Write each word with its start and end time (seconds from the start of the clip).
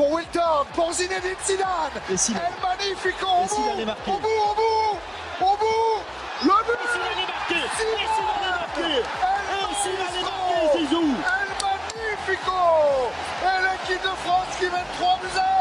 Pour 0.00 0.12
Wilton, 0.12 0.64
pour 0.74 0.94
Zinedine 0.94 1.36
Zidane. 1.44 1.92
Et 2.08 2.14
El 2.14 2.54
Magnifico 2.64 3.26
au 3.26 3.44
bout, 3.44 3.68
au 3.68 4.16
bout, 4.16 4.32
au 4.32 4.54
bout, 4.56 4.96
au 5.44 5.56
bout. 5.58 6.00
Le 6.40 6.56
but 6.64 6.80
Zidane 6.90 7.20
est 7.20 7.28
marqué. 7.28 7.60
Et 7.60 7.68
Zidane 7.76 8.08
Zidane 8.16 8.44
est 8.48 8.56
marqué. 8.56 8.80
El 8.80 9.04
Et 9.60 9.76
Zidane 9.82 10.16
est 10.16 10.24
Magnifico 10.24 10.40
marqué, 10.40 10.78
Zizou. 10.78 11.04
El 11.04 11.52
Magnifico 11.60 12.60
Et 13.44 13.60
l'équipe 13.60 14.02
de 14.02 14.14
France 14.24 14.50
qui 14.58 14.64
mène 14.72 14.88
3 14.98 15.20
buts 15.20 15.36
à 15.36 15.40
1 15.40 15.59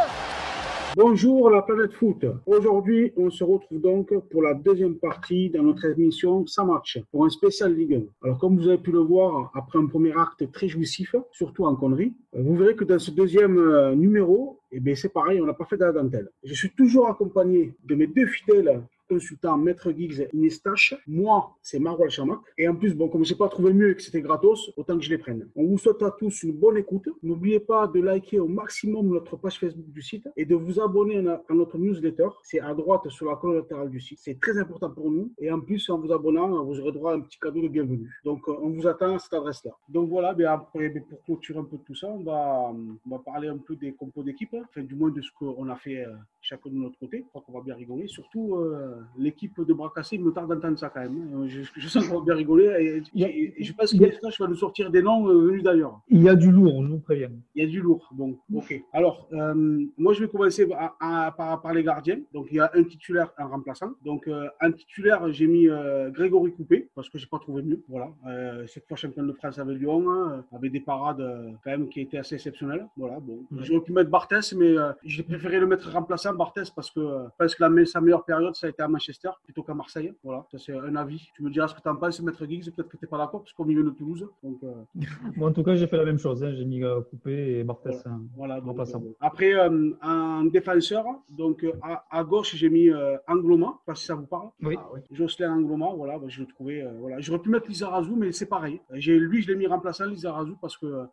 Bonjour 1.01 1.49
la 1.49 1.61
planète 1.61 1.93
foot. 1.93 2.25
Aujourd'hui, 2.45 3.13
on 3.15 3.29
se 3.29 3.41
retrouve 3.41 3.79
donc 3.79 4.13
pour 4.29 4.41
la 4.43 4.53
deuxième 4.53 4.95
partie 4.95 5.49
de 5.49 5.57
notre 5.59 5.85
émission 5.85 6.45
sans 6.45 6.65
match 6.65 6.99
pour 7.09 7.23
un 7.23 7.29
spécial 7.29 7.73
Ligue 7.73 8.05
1. 8.21 8.25
Alors 8.25 8.37
comme 8.37 8.57
vous 8.57 8.67
avez 8.67 8.79
pu 8.79 8.91
le 8.91 8.99
voir 8.99 9.49
après 9.55 9.79
un 9.79 9.85
premier 9.85 10.11
acte 10.11 10.51
très 10.51 10.67
jouissif, 10.67 11.15
surtout 11.31 11.63
en 11.63 11.77
conneries, 11.77 12.11
vous 12.33 12.53
verrez 12.57 12.75
que 12.75 12.83
dans 12.83 12.99
ce 12.99 13.11
deuxième 13.11 13.57
euh, 13.57 13.95
numéro, 13.95 14.59
eh 14.73 14.81
bien 14.81 14.93
c'est 14.93 15.13
pareil, 15.13 15.39
on 15.39 15.45
n'a 15.45 15.53
pas 15.53 15.63
fait 15.63 15.77
de 15.77 15.85
la 15.85 15.93
dentelle. 15.93 16.31
Je 16.43 16.53
suis 16.53 16.71
toujours 16.71 17.07
accompagné 17.07 17.77
de 17.85 17.95
mes 17.95 18.07
deux 18.07 18.25
fidèles 18.25 18.81
consultants 19.09 19.57
Maître 19.57 19.91
Giggs 19.91 20.21
et 20.21 20.29
Nestache. 20.33 20.95
Moi, 21.07 21.55
c'est 21.61 21.79
Marwal 21.79 22.09
Chamak. 22.09 22.39
Et 22.57 22.67
en 22.67 22.75
plus, 22.75 22.93
bon, 22.95 23.09
comme 23.09 23.25
je 23.25 23.33
n'ai 23.33 23.37
pas 23.37 23.49
trouvé 23.49 23.73
mieux 23.73 23.91
et 23.91 23.95
que 23.95 24.01
c'était 24.01 24.21
gratos, 24.21 24.71
autant 24.77 24.97
que 24.97 25.03
je 25.03 25.09
les 25.09 25.17
prenne. 25.17 25.49
On 25.55 25.65
vous 25.65 25.77
souhaite 25.77 26.01
à 26.03 26.11
tous 26.11 26.43
une 26.43 26.53
bonne 26.53 26.77
écoute. 26.77 27.09
N'oubliez 27.23 27.59
pas 27.59 27.87
de 27.87 27.99
liker 27.99 28.39
au 28.39 28.47
maximum 28.47 29.07
notre 29.07 29.35
page 29.35 29.59
Facebook 29.59 29.89
du 29.89 30.01
site 30.01 30.29
et 30.37 30.45
de 30.45 30.55
vous 30.55 30.79
abonner 30.79 31.17
à 31.27 31.53
notre 31.53 31.77
newsletter. 31.77 32.29
C'est 32.43 32.59
à 32.59 32.73
droite 32.73 33.09
sur 33.09 33.25
la 33.29 33.35
colonne 33.35 33.57
latérale 33.57 33.89
du 33.89 33.99
site. 33.99 34.19
C'est 34.21 34.39
très 34.39 34.57
important 34.57 34.89
pour 34.91 35.11
nous. 35.11 35.33
Et 35.39 35.51
en 35.51 35.59
plus, 35.59 35.89
en 35.89 35.99
vous 35.99 36.11
abonnant, 36.11 36.63
vous 36.63 36.79
aurez 36.79 36.91
droit 36.91 37.13
à 37.13 37.15
un 37.15 37.21
petit 37.21 37.39
cadeau 37.39 37.61
de 37.61 37.67
bienvenue. 37.67 38.09
Donc, 38.23 38.47
euh, 38.47 38.55
on 38.61 38.69
vous 38.69 38.87
attend 38.87 39.15
à 39.15 39.19
cette 39.19 39.33
adresse-là. 39.33 39.71
Donc 39.89 40.09
voilà, 40.09 40.33
bien 40.33 40.51
après, 40.51 40.89
bien, 40.89 41.01
pour 41.01 41.23
clôturer 41.23 41.59
un 41.59 41.63
peu 41.63 41.77
tout 41.85 41.95
ça, 41.95 42.07
on 42.07 42.23
va, 42.23 42.71
on 42.71 43.09
va 43.09 43.19
parler 43.19 43.47
un 43.47 43.57
peu 43.57 43.75
des 43.75 43.93
compos 43.93 44.23
d'équipe, 44.23 44.53
hein. 44.53 44.63
enfin 44.69 44.81
du 44.81 44.95
moins 44.95 45.09
de 45.09 45.21
ce 45.21 45.31
qu'on 45.37 45.67
a 45.69 45.75
fait 45.75 46.05
euh, 46.05 46.13
chacun 46.41 46.69
de 46.69 46.75
notre 46.75 46.99
côté. 46.99 47.23
Je 47.23 47.29
crois 47.29 47.41
qu'on 47.41 47.53
va 47.53 47.61
bien 47.61 47.75
rigoler. 47.75 48.07
Surtout 48.07 48.55
euh, 48.55 48.98
l'équipe 49.17 49.59
de 49.65 49.73
bras 49.73 49.91
cassés, 49.95 50.15
il 50.17 50.23
me 50.23 50.31
tarde 50.31 50.49
d'entendre 50.53 50.77
ça 50.77 50.89
quand 50.89 51.01
même. 51.01 51.47
Je, 51.47 51.61
je 51.75 51.87
sens 51.87 52.07
qu'on 52.07 52.19
va 52.19 52.25
bien 52.25 52.35
rigoler 52.35 53.01
et, 53.15 53.21
et- 53.23 53.61
et 53.61 53.63
je 53.63 53.73
pense 53.73 53.91
que 53.93 54.03
a- 54.03 54.29
va 54.39 54.47
nous 54.47 54.55
sortir 54.55 54.89
des 54.91 55.01
noms 55.01 55.27
euh, 55.27 55.41
venus 55.47 55.63
d'ailleurs. 55.63 55.99
Il 56.09 56.21
y 56.21 56.29
a 56.29 56.35
du 56.35 56.51
lourd, 56.51 56.83
je 56.85 56.91
vous 56.91 56.99
préviens. 56.99 57.31
Il 57.55 57.63
y 57.63 57.65
a 57.65 57.69
du 57.69 57.81
lourd. 57.81 58.09
Bon, 58.11 58.37
ok. 58.53 58.81
Alors, 58.93 59.27
euh, 59.33 59.53
moi, 59.97 60.13
je 60.13 60.21
vais 60.23 60.27
commencer 60.29 60.67
à- 60.73 60.93
à- 61.27 61.31
par, 61.31 61.61
par 61.61 61.73
les 61.73 61.83
gardiens. 61.83 62.19
Donc, 62.33 62.47
il 62.51 62.57
y 62.57 62.59
a 62.59 62.71
un 62.73 62.83
titulaire, 62.83 63.31
un 63.37 63.45
remplaçant. 63.45 63.91
Donc, 64.05 64.27
euh, 64.27 64.47
un 64.61 64.71
titulaire, 64.71 65.31
j'ai 65.31 65.47
mis 65.47 65.67
euh, 65.67 66.09
Grégory 66.11 66.51
Coupé 66.53 66.89
parce 66.95 67.09
que 67.09 67.17
j'ai 67.17 67.27
pas 67.27 67.39
trouvé 67.39 67.61
mieux. 67.63 67.81
Voilà. 67.89 68.09
Euh, 68.27 68.65
cette 68.67 68.87
fois 68.87 68.97
champion 68.97 69.23
de 69.23 69.33
France 69.33 69.57
avec 69.59 69.77
Lyon, 69.77 70.09
hein, 70.11 70.43
avec 70.53 70.71
des 70.71 70.79
parades 70.79 71.21
quand 71.63 71.71
même 71.71 71.89
qui 71.89 72.01
étaient 72.01 72.17
assez 72.17 72.35
exceptionnelles. 72.35 72.85
Voilà. 72.97 73.19
Bon, 73.19 73.39
j'aurais 73.59 73.81
pu 73.81 73.91
mettre 73.91 74.09
Barthès, 74.09 74.53
mais 74.53 74.75
j'ai 75.03 75.23
préféré 75.23 75.59
le 75.59 75.67
mettre 75.67 75.91
remplaçant 75.91 76.33
Barthès 76.33 76.69
parce 76.69 76.89
que 76.91 76.99
parce 77.37 77.55
que 77.55 77.63
la, 77.63 77.85
sa 77.85 78.01
meilleure 78.01 78.25
période, 78.25 78.55
ça 78.55 78.67
a 78.67 78.69
été 78.69 78.81
Manchester 78.89 79.29
plutôt 79.43 79.63
qu'à 79.63 79.73
Marseille. 79.73 80.13
Voilà. 80.23 80.45
Ça, 80.51 80.57
c'est 80.57 80.73
un 80.73 80.95
avis. 80.95 81.27
Tu 81.35 81.43
me 81.43 81.49
diras 81.49 81.67
ce 81.67 81.75
que 81.75 81.81
tu 81.81 81.89
en 81.89 81.95
penses, 81.95 82.21
Maître 82.21 82.45
Giggs. 82.45 82.71
Peut-être 82.75 82.89
que 82.89 82.97
tu 82.97 83.05
n'es 83.05 83.09
pas 83.09 83.17
d'accord 83.17 83.41
parce 83.41 83.53
qu'on 83.53 83.65
vient 83.65 83.81
de 83.83 83.89
Toulouse. 83.91 84.27
Donc, 84.43 84.59
euh, 84.63 84.73
en 85.41 85.51
tout 85.51 85.63
cas, 85.63 85.75
j'ai 85.75 85.87
fait 85.87 85.97
la 85.97 86.05
même 86.05 86.17
chose. 86.19 86.43
hein. 86.43 86.53
J'ai 86.55 86.65
mis 86.65 86.83
euh, 86.83 87.01
Coupé 87.01 87.59
et 87.59 87.63
Barthès. 87.63 88.05
hein. 88.05 88.21
Voilà, 88.35 88.59
donc, 88.61 88.77
euh, 88.79 88.83
après, 89.19 89.53
euh, 89.53 89.91
un 90.01 90.45
défenseur, 90.45 91.05
donc 91.29 91.63
euh, 91.63 91.71
à, 91.81 92.05
à 92.09 92.23
gauche, 92.23 92.55
j'ai 92.55 92.69
mis 92.69 92.89
Angloma, 93.27 93.67
je 93.67 93.79
sais 93.79 93.85
pas 93.85 93.95
si 93.95 94.05
ça 94.05 94.15
vous 94.15 94.25
parle. 94.25 94.49
Oui. 94.61 94.75
Ah. 94.77 94.87
Jocelyn 95.11 95.53
Angloma, 95.53 95.87
voilà, 95.95 96.17
bah, 96.17 96.25
je 96.27 96.41
le 96.41 96.47
trouvais. 96.47 96.83
voilà. 96.99 97.19
J'aurais 97.19 97.39
pu 97.39 97.49
mettre 97.49 97.67
Lizarazu, 97.67 98.11
mais 98.15 98.31
c'est 98.31 98.47
pareil. 98.47 98.79
Lui, 98.91 99.41
je 99.41 99.47
l'ai 99.51 99.55
mis 99.55 99.67
remplaçant, 99.67 100.05
Lizarazu, 100.05 100.53
parce 100.61 100.77
que 100.77 101.05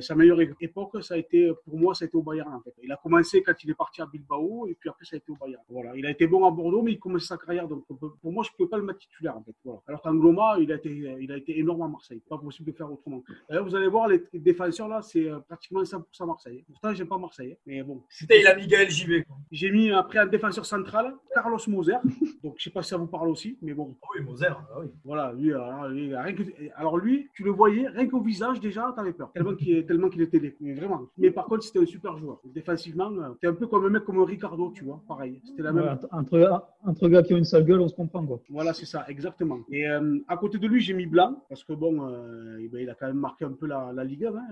sa 0.00 0.14
meilleure 0.14 0.40
époque, 0.60 1.02
ça 1.02 1.14
a 1.14 1.16
été, 1.16 1.52
pour 1.64 1.78
moi, 1.78 1.94
ça 1.94 2.04
a 2.04 2.08
été 2.08 2.16
au 2.16 2.22
Bayern. 2.22 2.52
En 2.52 2.60
fait. 2.60 2.74
Il 2.82 2.92
a 2.92 2.96
commencé 2.96 3.42
quand 3.42 3.52
il 3.64 3.70
est 3.70 3.74
parti 3.74 4.02
à 4.02 4.06
Bilbao, 4.06 4.66
et 4.68 4.74
puis 4.78 4.88
après, 4.88 5.04
ça 5.04 5.16
a 5.16 5.18
été 5.18 5.30
au 5.32 5.36
Bayern. 5.36 5.62
Voilà. 5.68 5.92
Il 5.96 6.06
a 6.06 6.10
été 6.10 6.26
bon 6.26 6.44
à 6.46 6.50
Bordeaux, 6.50 6.82
mais 6.82 6.92
il 6.92 6.98
commençait 6.98 7.15
sa 7.20 7.36
carrière. 7.36 7.68
Donc, 7.68 7.84
pour 7.86 8.32
moi, 8.32 8.42
je 8.44 8.50
ne 8.50 8.56
pouvais 8.56 8.68
pas 8.68 8.78
le 8.78 8.84
mettre 8.84 8.98
titulaire, 9.00 9.36
en 9.36 9.42
fait. 9.42 9.54
Voilà. 9.64 9.80
Alors 9.86 10.02
qu'Angloma, 10.02 10.56
il, 10.60 10.70
a 10.72 10.76
été- 10.76 11.16
il 11.20 11.30
a 11.32 11.36
été 11.36 11.58
énorme 11.58 11.82
à 11.82 11.88
Marseille. 11.88 12.20
Pas 12.28 12.38
possible 12.38 12.70
de 12.72 12.76
faire 12.76 12.90
autrement. 12.92 13.22
D'ailleurs, 13.48 13.64
vous 13.64 13.74
allez 13.74 13.88
voir, 13.88 14.08
les 14.08 14.22
défenseurs, 14.34 14.88
là, 14.88 15.02
c'est 15.02 15.28
euh, 15.28 15.38
pratiquement 15.40 15.82
100% 15.82 16.26
Marseille. 16.26 16.64
Pourtant, 16.66 16.92
j'aime 16.94 17.08
pas 17.08 17.18
Marseille. 17.18 17.56
Mais 17.66 17.82
bon, 17.82 18.02
C'était 18.08 18.40
il 18.40 18.46
a 18.46 18.54
Miguel 18.56 18.90
JB. 18.90 19.24
Quoi. 19.26 19.36
j'ai 19.50 19.70
mis 19.70 19.90
après 19.90 20.18
un 20.18 20.26
défenseur 20.26 20.64
central, 20.66 21.14
Carlos 21.34 21.58
Moser. 21.68 21.94
Donc, 22.42 22.54
je 22.58 22.64
sais 22.64 22.70
pas 22.70 22.82
si 22.82 22.90
ça 22.90 22.96
vous 22.96 23.06
parle 23.06 23.28
aussi, 23.28 23.58
mais 23.62 23.74
bon, 23.74 23.96
Ah 24.02 24.06
oui, 24.14 24.24
Moser. 24.24 24.46
ah 24.48 24.80
oui. 24.80 24.86
voilà, 25.04 25.32
lui, 25.32 25.52
alors, 25.52 25.88
lui, 25.88 26.14
rien 26.16 26.32
que- 26.34 26.42
alors 26.76 26.96
lui, 26.98 27.28
tu 27.34 27.42
le 27.44 27.50
voyais, 27.50 27.88
rien 27.88 28.08
qu'au 28.08 28.20
visage 28.20 28.60
déjà, 28.60 28.92
t'avais 28.94 29.12
peur. 29.12 29.30
Tellement 29.32 29.54
qu'il 29.54 29.76
est- 29.76 29.84
tellement 29.86 30.08
qu'il 30.08 30.22
était 30.22 30.38
laid. 30.38 30.56
Mais 30.60 30.74
vraiment. 30.74 31.02
Mais 31.18 31.30
par 31.30 31.46
contre, 31.46 31.62
c'était 31.64 31.80
un 31.80 31.86
super 31.86 32.16
joueur. 32.16 32.40
Défensivement, 32.44 33.10
euh, 33.12 33.30
c'était 33.34 33.46
un 33.48 33.54
peu 33.54 33.66
comme 33.66 33.84
un 33.86 33.90
mec 33.90 34.04
comme 34.04 34.20
Ricardo, 34.22 34.72
tu 34.74 34.84
vois, 34.84 35.00
pareil. 35.06 35.40
C'était 35.44 35.62
la 35.62 35.72
Ouais, 35.72 35.82
même. 35.82 35.88
entre, 35.94 36.08
entre- 36.12 37.05
entre 37.06 37.12
gars 37.14 37.22
qui 37.22 37.34
ont 37.34 37.38
une 37.38 37.44
sale 37.44 37.64
gueule, 37.64 37.80
on 37.80 37.88
se 37.88 37.94
comprend. 37.94 38.24
Quoi. 38.26 38.40
Voilà, 38.50 38.72
c'est 38.72 38.86
ça, 38.86 39.04
exactement. 39.08 39.58
Et 39.70 39.88
euh, 39.88 40.18
à 40.28 40.36
côté 40.36 40.58
de 40.58 40.66
lui, 40.66 40.80
j'ai 40.80 40.94
mis 40.94 41.06
Blanc, 41.06 41.42
parce 41.48 41.64
que 41.64 41.72
bon, 41.72 42.08
euh, 42.08 42.58
eh 42.60 42.68
ben, 42.68 42.80
il 42.82 42.90
a 42.90 42.94
quand 42.94 43.06
même 43.06 43.18
marqué 43.18 43.44
un 43.44 43.52
peu 43.52 43.66
la, 43.66 43.92
la 43.94 44.04
Ligue 44.04 44.24
1. 44.26 44.34
hein. 44.34 44.42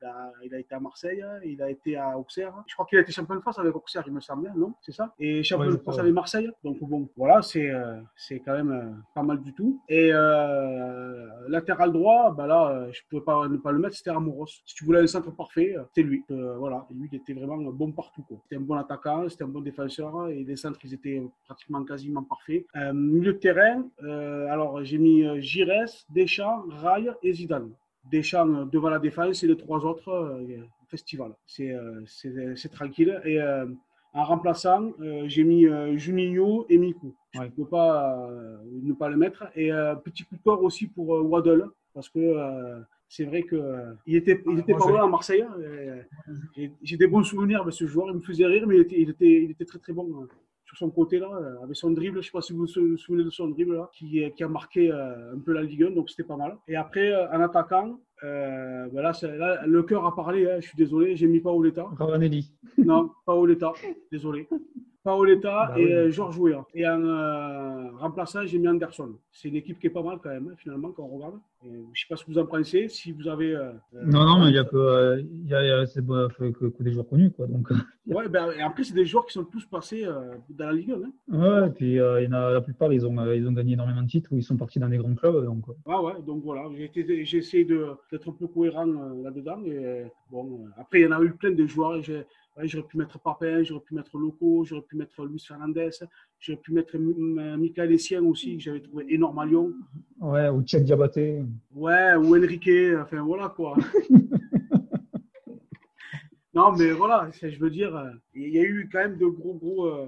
Il, 0.00 0.06
a, 0.06 0.32
il 0.44 0.54
a 0.54 0.58
été 0.58 0.74
à 0.74 0.80
Marseille, 0.80 1.22
hein, 1.22 1.38
il 1.44 1.62
a 1.62 1.70
été 1.70 1.96
à 1.96 2.18
Auxerre. 2.18 2.52
Je 2.66 2.74
crois 2.74 2.86
qu'il 2.86 2.98
a 2.98 3.02
été 3.02 3.12
champion 3.12 3.36
de 3.36 3.40
France 3.40 3.58
avec 3.58 3.74
Auxerre, 3.74 4.04
il 4.06 4.12
me 4.12 4.20
semble, 4.20 4.52
non 4.56 4.74
C'est 4.82 4.92
ça? 4.92 5.14
Et 5.18 5.42
champion 5.42 5.66
Ouais, 5.66 5.72
de 5.72 5.78
France 5.78 5.98
avec 5.98 6.12
Marseille. 6.12 6.50
Donc 6.62 6.78
bon, 6.80 7.08
voilà, 7.16 7.40
c'est 7.42 7.70
euh, 7.70 8.00
c'est 8.16 8.40
quand 8.40 8.52
même 8.52 9.02
pas 9.14 9.22
mal 9.22 9.40
du 9.40 9.54
tout. 9.54 9.80
Et 9.88 10.10
latéral 11.48 11.92
droit, 11.92 12.32
bah 12.36 12.46
là, 12.46 12.86
je 12.92 13.00
pouvais 13.08 13.22
pas 13.22 13.48
ne 13.48 13.56
pas 13.56 13.72
le 13.72 13.78
mettre, 13.78 13.96
c'était 13.96 14.10
Amoros. 14.10 14.46
Si 14.66 14.74
tu 14.74 14.84
voulais 14.84 15.00
un 15.00 15.06
centre 15.06 15.30
parfait, 15.30 15.74
c'était 15.88 16.02
lui. 16.06 16.24
Voilà, 16.28 16.86
lui, 16.90 17.08
il 17.10 17.16
était 17.16 17.32
vraiment 17.34 17.56
bon 17.72 17.92
partout. 17.92 18.22
quoi. 18.22 18.38
C'était 18.44 18.56
un 18.56 18.60
bon 18.64 18.74
attaquant, 18.74 19.28
c'était 19.28 19.44
un 19.44 19.48
bon 19.48 19.60
défenseur, 19.60 20.28
et 20.28 20.44
les 20.44 20.56
centres, 20.56 20.80
ils 20.84 20.94
étaient 20.94 21.22
pratiquement 21.44 21.84
quasiment 21.94 22.24
parfaits. 22.24 22.66
Euh, 22.76 22.92
milieu 22.92 23.32
de 23.34 23.38
terrain, 23.38 23.78
euh, 24.02 24.46
alors 24.54 24.84
j'ai 24.84 24.98
mis 24.98 25.22
euh, 25.24 25.40
Gires, 25.40 25.92
Deschamps, 26.10 26.64
Rail 26.82 27.06
et 27.22 27.32
Zidane. 27.32 27.70
Deschamps 28.10 28.52
euh, 28.54 28.64
devant 28.64 28.90
la 28.90 28.98
défense 28.98 29.42
et 29.44 29.46
les 29.46 29.56
trois 29.56 29.80
autres, 29.90 30.10
euh, 30.10 30.58
festival. 30.88 31.30
C'est 31.46 32.72
tranquille. 32.78 33.20
Et 33.24 33.38
en 34.20 34.22
remplaçant, 34.32 34.92
j'ai 35.26 35.42
mis 35.42 35.66
Juninho 36.02 36.66
et 36.68 36.78
Miku. 36.78 37.14
Je 37.32 37.38
ne 37.40 37.44
Ouais. 37.44 37.50
peux 37.56 37.66
pas 37.66 37.90
ne 38.90 38.92
pas 38.92 39.08
le 39.08 39.16
mettre. 39.16 39.40
Et 39.56 39.70
petit 40.04 40.22
coup 40.24 40.36
de 40.36 40.42
cœur 40.42 40.62
aussi 40.62 40.86
pour 40.86 41.08
Waddle, 41.30 41.64
parce 41.94 42.08
que 42.08 42.20
c'est 43.08 43.24
vrai 43.24 43.42
que 43.42 43.56
euh, 43.56 43.92
était, 44.06 44.40
il 44.52 44.58
était 44.60 44.72
pas 44.72 44.88
loin 44.90 45.04
à 45.04 45.08
Marseille. 45.08 45.42
hein, 45.42 45.56
J'ai 46.82 46.96
des 46.96 47.06
bons 47.08 47.24
souvenirs 47.24 47.64
de 47.64 47.70
ce 47.72 47.86
joueur. 47.86 48.08
Il 48.10 48.16
me 48.16 48.20
faisait 48.20 48.46
rire, 48.46 48.64
mais 48.68 48.76
il 48.76 48.82
était, 48.82 49.00
il 49.00 49.10
était, 49.10 49.34
il 49.44 49.50
était 49.50 49.64
très 49.64 49.78
très 49.84 49.92
bon 49.92 50.06
euh, 50.22 50.26
sur 50.64 50.76
son 50.78 50.90
côté 50.90 51.18
là, 51.18 51.28
euh, 51.32 51.62
avec 51.62 51.76
son 51.76 51.90
dribble. 51.90 52.14
Je 52.14 52.18
ne 52.18 52.22
sais 52.22 52.30
pas 52.32 52.40
si 52.40 52.52
vous 52.52 52.60
vous 52.60 52.66
sou- 52.66 52.96
souvenez 52.96 53.24
de 53.24 53.30
son 53.30 53.48
dribble 53.48 53.76
là, 53.76 53.90
qui, 53.92 54.22
qui 54.36 54.42
a 54.44 54.48
marqué 54.48 54.90
euh, 54.90 55.34
un 55.34 55.38
peu 55.38 55.52
la 55.52 55.62
Ligue 55.62 55.84
1, 55.84 55.90
donc 55.90 56.08
c'était 56.10 56.24
pas 56.26 56.36
mal. 56.36 56.56
Et 56.68 56.76
après, 56.76 57.12
euh, 57.12 57.28
en 57.30 57.40
attaquant, 57.40 58.00
euh, 58.22 58.88
ben 58.92 59.02
là, 59.02 59.66
le 59.66 59.82
cœur 59.82 60.06
a 60.06 60.14
parlé. 60.14 60.50
hein, 60.50 60.56
je 60.60 60.66
suis 60.68 60.76
désolé, 60.76 61.16
j'ai 61.16 61.26
mis 61.26 61.40
Paoletta. 61.40 61.86
Ravanelli. 61.98 62.50
Non, 62.78 63.10
Paoletta, 63.26 63.72
désolé. 64.10 64.48
Paoletta 65.04 65.66
Bah 65.68 65.74
et 65.78 65.84
oui. 65.84 65.92
euh, 65.92 66.10
Georges 66.10 66.38
Weah. 66.38 66.64
Et 66.74 66.88
en 66.88 67.02
euh, 67.04 67.90
remplaçant, 67.98 68.44
j'ai 68.46 68.58
mis 68.58 68.66
Anderson. 68.68 69.10
C'est 69.30 69.48
une 69.48 69.56
équipe 69.56 69.78
qui 69.78 69.86
est 69.88 69.90
pas 69.90 70.02
mal 70.02 70.18
quand 70.22 70.30
même, 70.30 70.48
hein, 70.50 70.54
finalement, 70.56 70.90
quand 70.92 71.04
on 71.04 71.16
regarde. 71.16 71.34
Et 71.66 71.68
je 71.68 71.76
ne 71.76 71.94
sais 71.94 72.06
pas 72.08 72.16
ce 72.16 72.24
que 72.24 72.30
vous 72.30 72.38
en 72.38 72.46
pensez. 72.46 72.88
Si 72.88 73.12
vous 73.12 73.28
avez. 73.28 73.54
euh, 73.54 73.72
Non, 74.06 74.24
non, 74.24 74.38
mais 74.40 74.48
il 74.50 74.54
y 74.54 74.58
a 74.58 74.64
que, 74.64 74.76
euh, 74.76 75.20
il 75.20 75.48
y 75.48 75.54
a, 75.54 75.62
il 75.62 75.68
y 75.68 75.70
a- 75.70 75.86
c'est 75.86 76.00
bon, 76.02 76.28
que, 76.36 76.50
que- 76.50 76.66
que 76.66 76.82
des 76.82 76.92
joueurs 76.92 77.06
connus. 77.08 77.30
Quoi. 77.32 77.46
Donc, 77.46 77.68
Ouais, 78.06 78.28
ben, 78.28 78.50
et 78.52 78.62
après, 78.62 78.84
c'est 78.84 78.94
des 78.94 79.04
joueurs 79.06 79.24
qui 79.26 79.32
sont 79.34 79.44
tous 79.44 79.64
passés 79.66 80.04
dans 80.50 80.66
la 80.66 80.72
Ligue 80.72 80.90
1. 80.92 80.94
Hein. 81.36 81.60
ouais, 81.62 81.68
et 81.68 81.70
puis 81.70 81.92
il 81.92 82.24
y 82.24 82.28
en 82.28 82.32
a, 82.32 82.50
la 82.52 82.60
plupart, 82.62 82.92
ils 82.92 83.06
ont, 83.06 83.32
ils 83.32 83.46
ont 83.46 83.52
gagné 83.52 83.74
énormément 83.74 84.02
de 84.02 84.08
titres 84.08 84.30
ou 84.32 84.36
ils 84.36 84.42
sont 84.42 84.56
partis 84.56 84.78
dans 84.78 84.88
des 84.88 84.98
grands 84.98 85.14
clubs. 85.14 85.44
Donc, 85.44 85.66
Ah 85.86 86.02
ouais, 86.02 86.14
donc 86.26 86.42
voilà, 86.42 86.64
j'ai 86.76 87.36
essayé 87.38 87.64
de- 87.64 87.92
d'être 88.10 88.28
un 88.28 88.32
peu 88.32 88.46
cohérent 88.46 88.86
là-dedans. 89.22 89.62
Et 89.66 90.04
bon, 90.30 90.66
après, 90.78 91.00
il 91.00 91.04
y 91.04 91.06
en 91.06 91.12
a 91.12 91.22
eu 91.22 91.30
plein 91.32 91.52
de 91.52 91.66
joueurs. 91.66 91.96
et 91.96 92.02
j'ai- 92.02 92.24
ouais, 92.56 92.68
J'aurais 92.68 92.86
pu 92.86 92.96
mettre 92.98 93.18
Papin, 93.20 93.62
j'aurais 93.62 93.82
pu 93.84 93.94
mettre 93.94 94.18
Loco, 94.18 94.64
j'aurais 94.64 94.82
pu 94.82 94.96
mettre 94.96 95.24
Luis 95.24 95.44
Fernandez, 95.46 95.90
j'aurais 96.38 96.60
pu 96.60 96.72
mettre 96.72 96.96
M- 96.96 97.56
Michael 97.58 97.92
Essien 97.92 98.22
aussi, 98.24 98.56
que 98.56 98.62
j'avais 98.62 98.80
trouvé 98.80 99.06
énorme 99.08 99.38
à 99.38 99.46
Lyon. 99.46 99.72
ouais, 100.20 100.48
ou 100.48 100.62
Tchèque 100.62 100.84
Diabaté. 100.84 101.42
Ouais, 101.74 102.14
ou 102.16 102.36
Enrique, 102.36 102.70
enfin 103.00 103.22
voilà 103.22 103.48
quoi. 103.48 103.76
non, 106.54 106.72
mais 106.72 106.92
voilà, 106.92 107.30
je 107.42 107.58
veux 107.58 107.70
dire, 107.70 107.94
euh, 107.96 108.10
il 108.34 108.48
y 108.50 108.58
a 108.58 108.62
eu 108.62 108.88
quand 108.90 108.98
même 109.00 109.16
de 109.18 109.26
gros, 109.26 109.54
gros, 109.54 109.86
euh, 109.86 110.06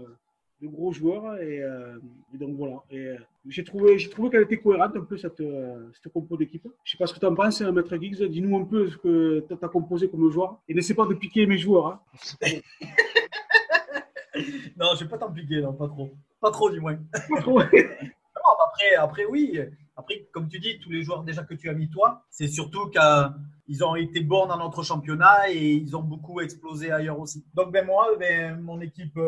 de 0.60 0.68
gros 0.68 0.92
joueurs. 0.92 1.36
Et, 1.40 1.60
euh, 1.62 1.98
et 2.34 2.38
donc 2.38 2.56
voilà. 2.56 2.82
Et, 2.90 2.98
euh, 2.98 3.16
j'ai 3.48 3.64
trouvé, 3.64 3.98
j'ai 3.98 4.10
trouvé 4.10 4.30
qu'elle 4.30 4.42
était 4.42 4.56
cohérente 4.58 4.96
un 4.96 5.04
peu 5.04 5.16
cette, 5.16 5.40
euh, 5.40 5.90
cette 5.92 6.12
compo 6.12 6.36
d'équipe. 6.36 6.66
Je 6.84 6.92
sais 6.92 6.98
pas 6.98 7.06
ce 7.06 7.14
que 7.14 7.20
tu 7.20 7.26
en 7.26 7.34
penses, 7.34 7.60
hein, 7.60 7.72
Maître 7.72 7.96
Giggs. 7.96 8.22
Dis-nous 8.24 8.56
un 8.58 8.64
peu 8.64 8.88
ce 8.88 8.96
que 8.96 9.44
tu 9.48 9.54
as 9.64 9.68
composé 9.68 10.08
comme 10.08 10.30
joueur. 10.30 10.58
Et 10.68 10.74
n'essaie 10.74 10.94
pas 10.94 11.06
de 11.06 11.14
piquer 11.14 11.46
mes 11.46 11.58
joueurs. 11.58 11.86
hein. 11.86 12.00
Non, 14.78 14.88
je 14.94 15.04
vais 15.04 15.08
pas 15.08 15.16
t'impliquer, 15.16 15.62
non, 15.62 15.72
pas 15.72 15.88
trop. 15.88 16.10
Pas 16.40 16.50
trop, 16.50 16.70
du 16.70 16.78
moins. 16.78 16.98
Pas 17.10 17.40
trop. 17.40 17.58
après, 18.66 18.94
après, 18.98 19.24
oui. 19.24 19.58
Après, 19.96 20.26
comme 20.30 20.48
tu 20.48 20.58
dis, 20.58 20.78
tous 20.78 20.90
les 20.90 21.02
joueurs 21.02 21.24
déjà 21.24 21.42
que 21.42 21.54
tu 21.54 21.70
as 21.70 21.72
mis 21.72 21.88
toi, 21.88 22.22
c'est 22.28 22.46
surtout 22.48 22.90
qu'ils 22.90 23.82
ont 23.84 23.96
été 23.96 24.20
bons 24.20 24.44
dans 24.46 24.58
notre 24.58 24.82
championnat 24.82 25.50
et 25.50 25.72
ils 25.72 25.96
ont 25.96 26.02
beaucoup 26.02 26.42
explosé 26.42 26.90
ailleurs 26.92 27.18
aussi. 27.18 27.46
Donc, 27.54 27.72
ben 27.72 27.86
moi, 27.86 28.08
ben, 28.18 28.60
mon 28.60 28.78
équipe 28.82 29.18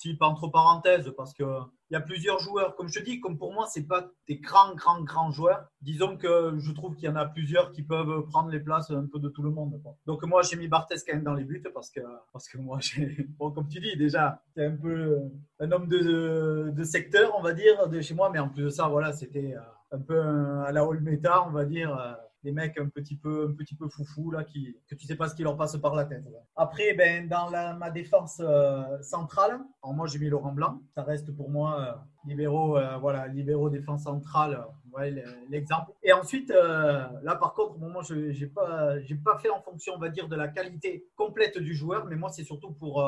type 0.00 0.22
entre 0.22 0.48
parenthèses, 0.48 1.12
parce 1.16 1.34
que 1.34 1.44
il 1.90 1.94
y 1.94 1.96
a 1.96 2.00
plusieurs 2.00 2.38
joueurs. 2.38 2.76
Comme 2.76 2.88
je 2.88 3.00
te 3.00 3.04
dis, 3.04 3.20
comme 3.20 3.36
pour 3.36 3.52
moi, 3.52 3.66
c'est 3.66 3.86
pas 3.86 4.06
des 4.28 4.38
grands, 4.38 4.74
grands, 4.74 5.02
grands 5.02 5.30
joueurs. 5.32 5.66
Disons 5.80 6.16
que 6.16 6.54
je 6.58 6.72
trouve 6.72 6.94
qu'il 6.94 7.06
y 7.06 7.08
en 7.08 7.16
a 7.16 7.26
plusieurs 7.26 7.72
qui 7.72 7.82
peuvent 7.82 8.26
prendre 8.28 8.48
les 8.50 8.60
places 8.60 8.90
un 8.90 9.06
peu 9.06 9.18
de 9.18 9.28
tout 9.28 9.42
le 9.42 9.50
monde. 9.50 9.80
Donc 10.06 10.22
moi, 10.24 10.42
j'ai 10.42 10.56
mis 10.56 10.68
Barthez 10.68 10.96
quand 11.06 11.14
même 11.14 11.24
dans 11.24 11.34
les 11.34 11.44
buts 11.44 11.62
parce 11.74 11.90
que, 11.90 12.00
parce 12.32 12.48
que 12.48 12.58
moi, 12.58 12.78
j'ai, 12.80 13.26
bon, 13.38 13.50
comme 13.50 13.68
tu 13.68 13.80
dis, 13.80 13.96
déjà, 13.96 14.40
c'est 14.54 14.66
un 14.66 14.76
peu 14.76 15.18
un 15.58 15.72
homme 15.72 15.88
de, 15.88 16.70
de 16.72 16.84
secteur, 16.84 17.32
on 17.36 17.42
va 17.42 17.52
dire, 17.52 17.88
de 17.88 18.00
chez 18.00 18.14
moi. 18.14 18.30
Mais 18.30 18.38
en 18.38 18.48
plus 18.48 18.64
de 18.64 18.70
ça, 18.70 18.86
voilà, 18.88 19.12
c'était 19.12 19.54
euh, 19.56 19.96
un 19.96 20.00
peu 20.00 20.20
à 20.64 20.70
la 20.72 20.86
Olmeta, 20.86 21.44
on 21.46 21.50
va 21.50 21.64
dire. 21.64 22.16
Des 22.42 22.52
mecs 22.52 22.78
un 22.78 22.88
petit 22.88 23.16
peu 23.16 23.48
un 23.50 23.54
petit 23.54 23.74
peu 23.74 23.88
foufou 23.88 24.30
là 24.30 24.44
qui 24.44 24.76
que 24.88 24.94
tu 24.94 25.06
sais 25.06 25.16
pas 25.16 25.28
ce 25.28 25.34
qui 25.34 25.42
leur 25.42 25.56
passe 25.56 25.76
par 25.76 25.94
la 25.94 26.04
tête. 26.04 26.24
là. 26.32 26.38
Après 26.56 26.94
ben 26.94 27.28
dans 27.28 27.50
la, 27.50 27.74
ma 27.74 27.90
défense 27.90 28.40
euh, 28.44 29.00
centrale, 29.02 29.60
alors 29.82 29.94
moi 29.94 30.06
j'ai 30.06 30.18
mis 30.18 30.28
Laurent 30.28 30.52
Blanc, 30.52 30.80
ça 30.94 31.02
reste 31.02 31.30
pour 31.36 31.50
moi 31.50 31.80
euh, 31.80 31.92
libéraux 32.28 32.76
euh, 32.78 32.96
voilà, 32.98 33.26
libéraux 33.28 33.68
défense 33.70 34.04
centrale, 34.04 34.54
euh, 34.54 34.96
ouais, 34.98 35.10
le- 35.10 35.22
l'exemple. 35.50 35.92
Et 36.02 36.12
ensuite 36.12 36.50
là 36.50 37.36
par 37.36 37.52
contre 37.54 37.78
bon, 37.78 37.90
moi 37.90 38.02
je 38.08 38.30
j'ai 38.32 38.46
pas 38.46 38.98
j'ai 39.00 39.16
pas 39.16 39.36
fait 39.38 39.50
en 39.50 39.60
fonction 39.60 39.94
on 39.96 39.98
va 39.98 40.08
dire 40.08 40.28
de 40.28 40.36
la 40.36 40.48
qualité 40.48 41.06
complète 41.16 41.58
du 41.58 41.74
joueur, 41.74 42.06
mais 42.06 42.16
moi 42.16 42.30
c'est 42.30 42.44
surtout 42.44 42.72
pour 42.72 43.04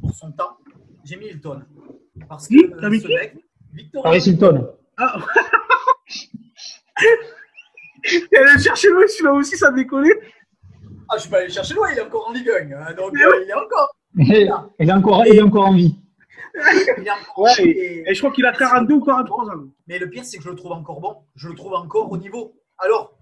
pour 0.00 0.14
son 0.14 0.32
temps. 0.32 0.56
J'ai 1.04 1.16
mis 1.16 1.26
Hilton 1.26 1.62
parce 2.28 2.48
que 2.48 2.88
mis 2.88 3.00
ce 3.00 3.08
mec 3.08 3.36
Victor 3.72 4.02
Paris 4.02 4.22
Hilton. 4.26 4.72
Ah 4.96 5.18
Et 8.32 8.36
aller 8.36 8.52
le 8.54 8.60
chercher 8.60 8.88
loin, 8.90 9.06
celui-là 9.06 9.32
aussi, 9.34 9.56
ça 9.56 9.70
décollait. 9.72 10.18
Ah, 11.08 11.14
je 11.16 11.22
suis 11.22 11.30
pas 11.30 11.38
allé 11.38 11.46
le 11.46 11.52
chercher 11.52 11.74
loin, 11.74 11.88
il 11.92 11.98
est 11.98 12.02
encore 12.02 12.28
en 12.28 12.32
Ligue 12.32 12.50
1. 12.50 12.72
hein, 12.76 12.92
donc, 12.94 13.12
euh, 13.14 13.42
il 13.44 13.50
est 13.50 13.54
encore. 13.54 13.96
il, 14.16 14.88
est 14.88 14.92
encore, 14.92 15.26
il 15.26 15.36
est 15.36 15.42
encore 15.42 15.66
en 15.66 15.74
vie. 15.74 15.94
Il 16.98 17.06
est 17.06 17.10
encore 17.10 17.38
Ouais, 17.44 17.52
et- 17.64 18.10
Et 18.10 18.14
je 18.14 18.20
crois 18.20 18.32
qu'il 18.32 18.46
a 18.46 18.52
42 18.52 18.94
ou 18.94 19.04
43 19.04 19.44
ans. 19.50 19.64
Mais 19.86 19.98
le 19.98 20.08
pire, 20.08 20.24
c'est 20.24 20.38
que 20.38 20.44
je 20.44 20.48
le 20.50 20.56
trouve 20.56 20.72
encore 20.72 21.00
bon. 21.00 21.16
Je 21.34 21.48
le 21.48 21.54
trouve 21.54 21.74
encore 21.74 22.10
au 22.10 22.16
niveau. 22.16 22.54
Alors, 22.78 23.12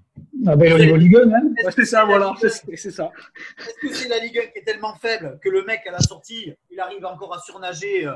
Ah 0.46 0.54
ben, 0.56 0.72
au 0.72 0.78
niveau 0.78 0.96
Ligue 0.96 1.16
1, 1.16 1.32
hein. 1.32 1.42
c'est 1.74 1.84
ça, 1.84 2.04
voilà, 2.04 2.26
Ligue 2.40 2.46
1 2.46 2.48
c'est 2.48 2.76
c'est 2.76 2.90
ça. 2.92 3.10
Est-ce 3.58 3.74
que 3.88 3.92
c'est 3.94 4.08
la 4.08 4.18
Ligue 4.20 4.38
1 4.38 4.46
qui 4.52 4.58
est 4.58 4.64
tellement 4.64 4.94
faible 4.94 5.38
que 5.42 5.48
le 5.48 5.64
mec, 5.64 5.80
à 5.88 5.90
la 5.90 5.98
sortie, 6.00 6.52
il 6.70 6.78
arrive 6.80 7.04
encore 7.04 7.34
à 7.34 7.40
surnager 7.40 8.06
euh, 8.06 8.14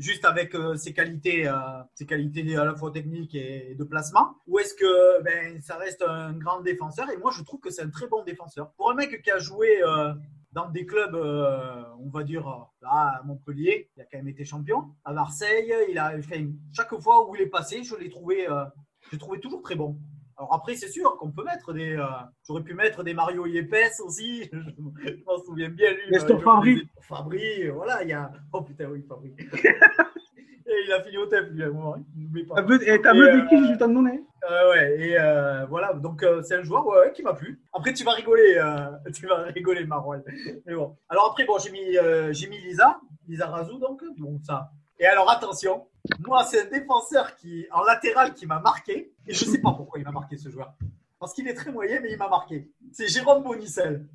juste 0.00 0.24
avec 0.24 0.54
euh, 0.54 0.76
ses 0.76 0.92
qualités, 0.92 1.46
euh, 1.46 1.52
ses 1.94 2.06
qualités 2.06 2.56
à 2.56 2.64
la 2.64 2.74
fois 2.74 2.90
techniques 2.90 3.34
et 3.34 3.74
de 3.78 3.84
placement 3.84 4.34
Ou 4.46 4.58
est-ce 4.58 4.74
que 4.74 5.22
ben, 5.22 5.60
ça 5.62 5.76
reste 5.76 6.02
un 6.02 6.32
grand 6.32 6.60
défenseur? 6.60 7.10
Et 7.10 7.16
moi, 7.18 7.30
je 7.36 7.42
trouve 7.42 7.60
que 7.60 7.70
c'est 7.70 7.82
un 7.82 7.90
très 7.90 8.08
bon 8.08 8.24
défenseur. 8.24 8.72
Pour 8.72 8.90
un 8.90 8.94
mec 8.94 9.22
qui 9.22 9.30
a 9.30 9.38
joué 9.38 9.82
euh, 9.82 10.12
dans 10.52 10.68
des 10.68 10.86
clubs, 10.86 11.14
on 11.14 12.08
va 12.08 12.24
dire, 12.24 12.44
là, 12.82 12.88
à 12.88 13.22
Montpellier, 13.24 13.90
il 13.96 14.02
a 14.02 14.04
quand 14.04 14.18
même 14.18 14.28
été 14.28 14.44
champion. 14.44 14.90
À 15.04 15.12
Marseille, 15.12 15.72
il 15.88 15.98
a 15.98 16.20
fait 16.22 16.44
chaque 16.72 16.98
fois 17.00 17.28
où 17.28 17.36
il 17.36 17.42
est 17.42 17.46
passé, 17.46 17.84
je 17.84 17.94
l'ai 17.94 18.08
trouvé, 18.08 18.48
je 18.48 19.12
l'ai 19.12 19.18
trouvé 19.18 19.38
toujours 19.38 19.62
très 19.62 19.76
bon. 19.76 19.96
Alors 20.40 20.54
après, 20.54 20.74
c'est 20.74 20.88
sûr 20.88 21.18
qu'on 21.18 21.30
peut 21.30 21.44
mettre 21.44 21.74
des. 21.74 21.94
euh, 21.96 22.06
J'aurais 22.46 22.62
pu 22.62 22.72
mettre 22.72 23.02
des 23.04 23.12
Mario 23.12 23.44
Yepes 23.44 24.00
aussi. 24.02 24.48
Je 24.50 25.22
m'en 25.26 25.38
souviens 25.44 25.68
bien, 25.68 25.90
lui. 25.92 26.10
Nestor 26.10 26.38
je 26.38 26.44
Fabry. 26.44 26.88
Fabry, 27.02 27.68
voilà, 27.68 28.02
il 28.02 28.08
y 28.08 28.12
a. 28.14 28.32
Oh 28.54 28.62
putain, 28.62 28.86
oui, 28.86 29.04
Fabry. 29.06 29.34
Et 30.66 30.84
il 30.86 30.92
a 30.92 31.02
fini 31.02 31.18
au 31.18 31.26
TEF, 31.26 31.50
lui, 31.50 31.62
à 31.62 31.66
un 31.66 31.70
moment. 31.72 31.96
hein. 31.96 32.02
Pas. 32.48 32.62
Vu 32.62 32.76
et 32.86 33.02
t'as 33.02 33.12
euh, 33.14 33.42
de 33.42 33.48
qui 33.48 33.56
je 33.72 33.76
t'en 33.76 33.88
donner? 33.88 34.22
Euh, 34.48 34.70
ouais, 34.70 35.00
et 35.00 35.18
euh, 35.18 35.66
voilà, 35.66 35.92
donc 35.92 36.22
euh, 36.22 36.42
c'est 36.42 36.54
un 36.54 36.62
joueur 36.62 36.86
ouais, 36.86 37.12
qui 37.12 37.22
m'a 37.24 37.34
plu. 37.34 37.60
Après, 37.74 37.92
tu 37.92 38.04
vas 38.04 38.12
rigoler, 38.12 38.54
tu 39.14 39.26
vas 39.26 39.42
rigoler, 39.44 39.84
Marouel. 39.84 40.22
Mais 40.64 40.74
bon. 40.74 40.96
Alors 41.10 41.26
après, 41.30 41.44
bon, 41.44 41.58
j'ai 41.58 41.70
mis, 41.72 41.96
j'ai 42.32 42.46
mis 42.48 42.56
Lisa, 42.58 42.98
Lisa 43.28 43.46
Razou, 43.48 43.78
donc, 43.78 44.00
donc 44.16 44.40
ça. 44.46 44.70
Et 45.00 45.06
alors 45.06 45.28
attention, 45.30 45.88
moi, 46.20 46.44
c'est 46.44 46.66
un 46.66 46.70
défenseur 46.70 47.34
qui, 47.36 47.66
en 47.72 47.82
latéral 47.82 48.34
qui 48.34 48.46
m'a 48.46 48.60
marqué, 48.60 49.12
et 49.26 49.34
je 49.34 49.44
sais 49.44 49.60
pas 49.60 49.72
pourquoi 49.72 49.98
il 49.98 50.04
m'a 50.04 50.12
marqué 50.12 50.36
ce 50.36 50.48
joueur. 50.48 50.74
Parce 51.18 51.34
qu'il 51.34 51.46
est 51.48 51.54
très 51.54 51.70
moyen, 51.70 52.00
mais 52.00 52.12
il 52.12 52.18
m'a 52.18 52.28
marqué. 52.28 52.70
C'est 52.92 53.08
Jérôme 53.08 53.42
Bonicel. 53.42 54.06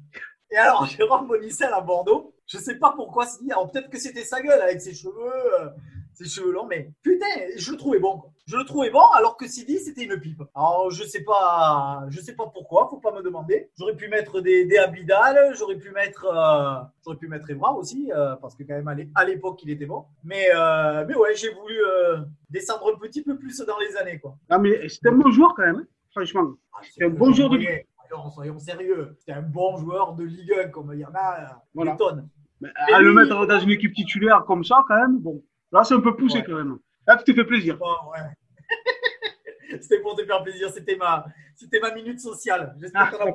Et 0.51 0.57
alors, 0.57 0.85
Jérôme 0.97 1.27
Bonicel 1.27 1.71
à 1.73 1.81
Bordeaux, 1.81 2.33
je 2.47 2.57
sais 2.57 2.75
pas 2.75 2.93
pourquoi, 2.95 3.25
alors 3.49 3.71
peut-être 3.71 3.89
que 3.89 3.99
c'était 3.99 4.23
sa 4.23 4.41
gueule 4.41 4.61
avec 4.61 4.81
ses 4.81 4.93
cheveux, 4.93 5.61
euh, 5.61 5.69
ses 6.15 6.25
cheveux 6.25 6.51
longs, 6.51 6.65
mais 6.67 6.89
putain, 7.03 7.25
je 7.57 7.71
le 7.71 7.77
trouvais 7.77 7.99
bon. 7.99 8.17
quoi. 8.19 8.31
Je 8.47 8.57
le 8.57 8.63
trouvais 8.63 8.89
bon, 8.91 9.01
alors 9.15 9.37
que 9.37 9.47
Sidi, 9.47 9.79
c'était 9.79 10.03
une 10.03 10.19
pipe. 10.19 10.41
Alors, 10.53 10.91
je 10.91 11.03
sais 11.03 11.23
pas, 11.23 12.03
je 12.09 12.19
sais 12.21 12.35
pas 12.35 12.45
pourquoi, 12.53 12.87
faut 12.89 12.99
pas 12.99 13.11
me 13.11 13.21
demander. 13.23 13.69
J'aurais 13.77 13.95
pu 13.95 14.07
mettre 14.07 14.39
des, 14.41 14.65
des 14.65 14.77
Abidal, 14.77 15.55
j'aurais 15.57 15.77
pu 15.77 15.91
mettre, 15.91 16.25
euh, 16.25 16.83
j'aurais 17.03 17.17
pu 17.17 17.27
mettre 17.27 17.49
Evra 17.49 17.73
aussi, 17.73 18.11
euh, 18.15 18.35
parce 18.35 18.55
que 18.55 18.63
quand 18.63 18.75
même, 18.75 18.87
à 18.87 18.93
l'é- 18.93 19.09
à 19.15 19.25
l'époque, 19.25 19.59
il 19.63 19.69
était 19.71 19.85
bon. 19.87 20.05
Mais, 20.23 20.47
euh, 20.55 21.05
mais 21.07 21.15
ouais, 21.15 21.35
j'ai 21.35 21.51
voulu 21.53 21.75
euh, 21.83 22.17
descendre 22.49 22.93
un 22.95 22.99
petit 22.99 23.23
peu 23.23 23.37
plus 23.37 23.57
dans 23.65 23.79
les 23.79 23.95
années, 23.97 24.19
quoi. 24.19 24.35
Ah, 24.49 24.59
mais 24.59 24.87
c'était 24.89 25.09
un 25.09 25.13
bon 25.17 25.31
joueur 25.31 25.53
quand 25.55 25.63
même, 25.63 25.77
hein, 25.77 25.87
franchement. 26.11 26.53
Ah, 26.73 26.81
C'est 26.95 27.05
un 27.05 27.09
bon 27.09 27.33
joueur 27.33 27.49
de 27.49 27.57
moyen. 27.57 27.79
Alors, 28.11 28.31
soyons 28.31 28.59
sérieux. 28.59 29.15
C'était 29.17 29.33
un 29.33 29.41
bon 29.41 29.77
joueur 29.77 30.13
de 30.13 30.23
Ligue 30.23 30.53
1, 30.65 30.67
comme 30.69 30.91
il 30.93 30.99
y 30.99 31.05
en 31.05 31.13
a 31.15 31.63
Voilà. 31.73 31.93
des 31.93 31.97
tonnes. 31.97 32.29
Mais 32.61 32.69
à 32.93 32.99
le 33.01 33.11
mettre 33.11 33.45
dans 33.47 33.59
une 33.59 33.71
équipe 33.71 33.93
titulaire 33.95 34.45
comme 34.45 34.63
ça, 34.63 34.85
quand 34.87 34.95
même, 34.95 35.17
bon. 35.17 35.41
Là, 35.75 35.83
c'est 35.83 35.93
un 35.93 35.99
peu 36.01 36.15
poussé 36.15 36.37
Ouais. 36.39 36.43
quand 36.45 36.55
même. 36.55 36.77
Là, 37.05 37.17
tu 37.17 37.31
te 37.33 37.33
fais 37.35 37.45
plaisir. 37.45 37.77
Ouais. 37.81 38.19
C'était 39.81 39.99
pour 39.99 40.15
te 40.15 40.23
faire 40.25 40.41
plaisir, 40.43 40.69
c'était 40.69 40.95
ma, 40.95 41.25
c'était 41.55 41.79
ma 41.79 41.93
minute 41.93 42.19
sociale. 42.19 42.75
J'espère 42.79 43.11
Ah. 43.19 43.25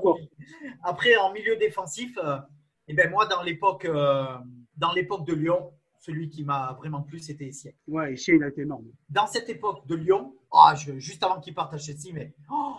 Après, 0.85 1.17
en 1.17 1.33
milieu 1.33 1.57
défensif, 1.57 2.17
euh, 2.19 2.39
eh 2.89 2.95
ben 2.95 3.11
moi, 3.11 3.27
dans 3.27 3.43
l'époque, 3.43 3.85
euh, 3.85 4.25
dans 4.77 4.93
l'époque 4.93 5.27
de 5.27 5.35
Lyon, 5.35 5.73
celui 5.99 6.31
qui 6.31 6.45
m'a 6.45 6.73
vraiment 6.79 7.03
plu, 7.03 7.19
c'était 7.19 7.47
Essien. 7.49 7.73
Ouais, 7.87 8.15
ici, 8.15 8.33
il 8.35 8.43
a 8.43 8.49
été 8.49 8.63
énorme. 8.63 8.87
Dans 9.11 9.27
cette 9.27 9.49
époque 9.51 9.87
de 9.87 9.97
Lyon, 9.97 10.35
je- 10.77 10.99
juste 10.99 11.23
avant 11.23 11.41
qu'il 11.41 11.55
parte 11.55 11.75
à 11.75 11.79
Chelsea, 11.79 12.11
mais 12.15 12.33
oh, 12.51 12.75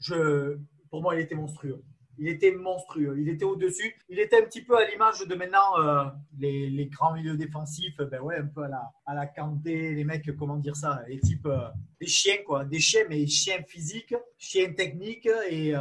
je, 0.00 0.56
pour 0.90 1.00
moi, 1.02 1.14
il 1.14 1.20
était 1.20 1.36
monstrueux. 1.36 1.82
Il 2.18 2.28
était 2.28 2.52
monstrueux. 2.52 3.16
Il 3.18 3.28
était 3.28 3.44
au-dessus. 3.44 3.94
Il 4.08 4.18
était 4.20 4.38
un 4.40 4.44
petit 4.44 4.62
peu 4.62 4.76
à 4.76 4.88
l'image 4.88 5.26
de 5.26 5.34
maintenant 5.34 5.78
euh, 5.78 6.04
les, 6.38 6.70
les 6.70 6.86
grands 6.86 7.12
milieux 7.14 7.36
défensifs. 7.36 7.96
Ben 7.98 8.20
ouais, 8.20 8.36
un 8.38 8.46
peu 8.46 8.62
à 8.62 8.68
la, 8.68 8.82
à 9.06 9.14
la 9.14 9.26
Kanté, 9.26 9.94
les 9.94 10.04
mecs, 10.04 10.30
comment 10.36 10.56
dire 10.56 10.76
ça, 10.76 11.02
les 11.08 11.18
types 11.18 11.46
euh, 11.46 11.58
des 12.00 12.06
chiens 12.06 12.36
quoi, 12.46 12.64
des 12.64 12.78
chiens 12.80 13.02
mais 13.08 13.26
chiens 13.26 13.62
physiques, 13.66 14.14
chiens 14.38 14.72
techniques 14.72 15.28
et, 15.50 15.74
euh, 15.74 15.80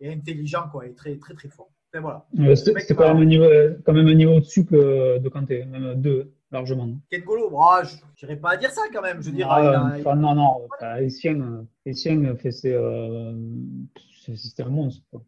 et 0.00 0.12
intelligents 0.12 0.68
quoi, 0.70 0.86
et 0.86 0.94
très 0.94 1.16
très 1.16 1.34
très 1.34 1.48
forts. 1.48 1.70
Ben 1.92 2.00
voilà. 2.00 2.26
Euh, 2.40 2.54
C'était 2.56 2.94
quand, 2.94 3.08
même 3.14 3.22
un 3.22 3.24
niveau- 3.24 3.48
quand 3.84 3.92
même 3.92 4.08
un 4.08 4.14
niveau 4.14 4.32
au-dessus 4.36 4.64
que 4.66 5.18
de 5.18 5.28
Kanté, 5.28 5.64
même 5.64 5.94
deux, 5.94 6.32
largement. 6.50 6.88
Ken 7.10 7.22
Golo, 7.22 7.50
bon, 7.50 7.60
je 7.84 7.96
n'irais 8.26 8.36
pas 8.40 8.50
à 8.52 8.56
dire 8.56 8.70
ça 8.70 8.82
quand 8.92 9.02
même. 9.02 9.22
Je 9.22 9.30
dire, 9.30 9.46
Ah, 9.48 9.60
il 9.62 9.68
a- 9.68 10.00
enfin, 10.00 10.16
non, 10.16 10.34
non, 10.34 10.66
enfin, 10.76 10.96
Essien, 10.96 11.64
Essien 11.86 12.34
fait 12.36 12.50
ses, 12.50 12.76
c'était 14.34 14.62
un 14.64 14.70
monstre. 14.70 15.02
quoi. 15.10 15.22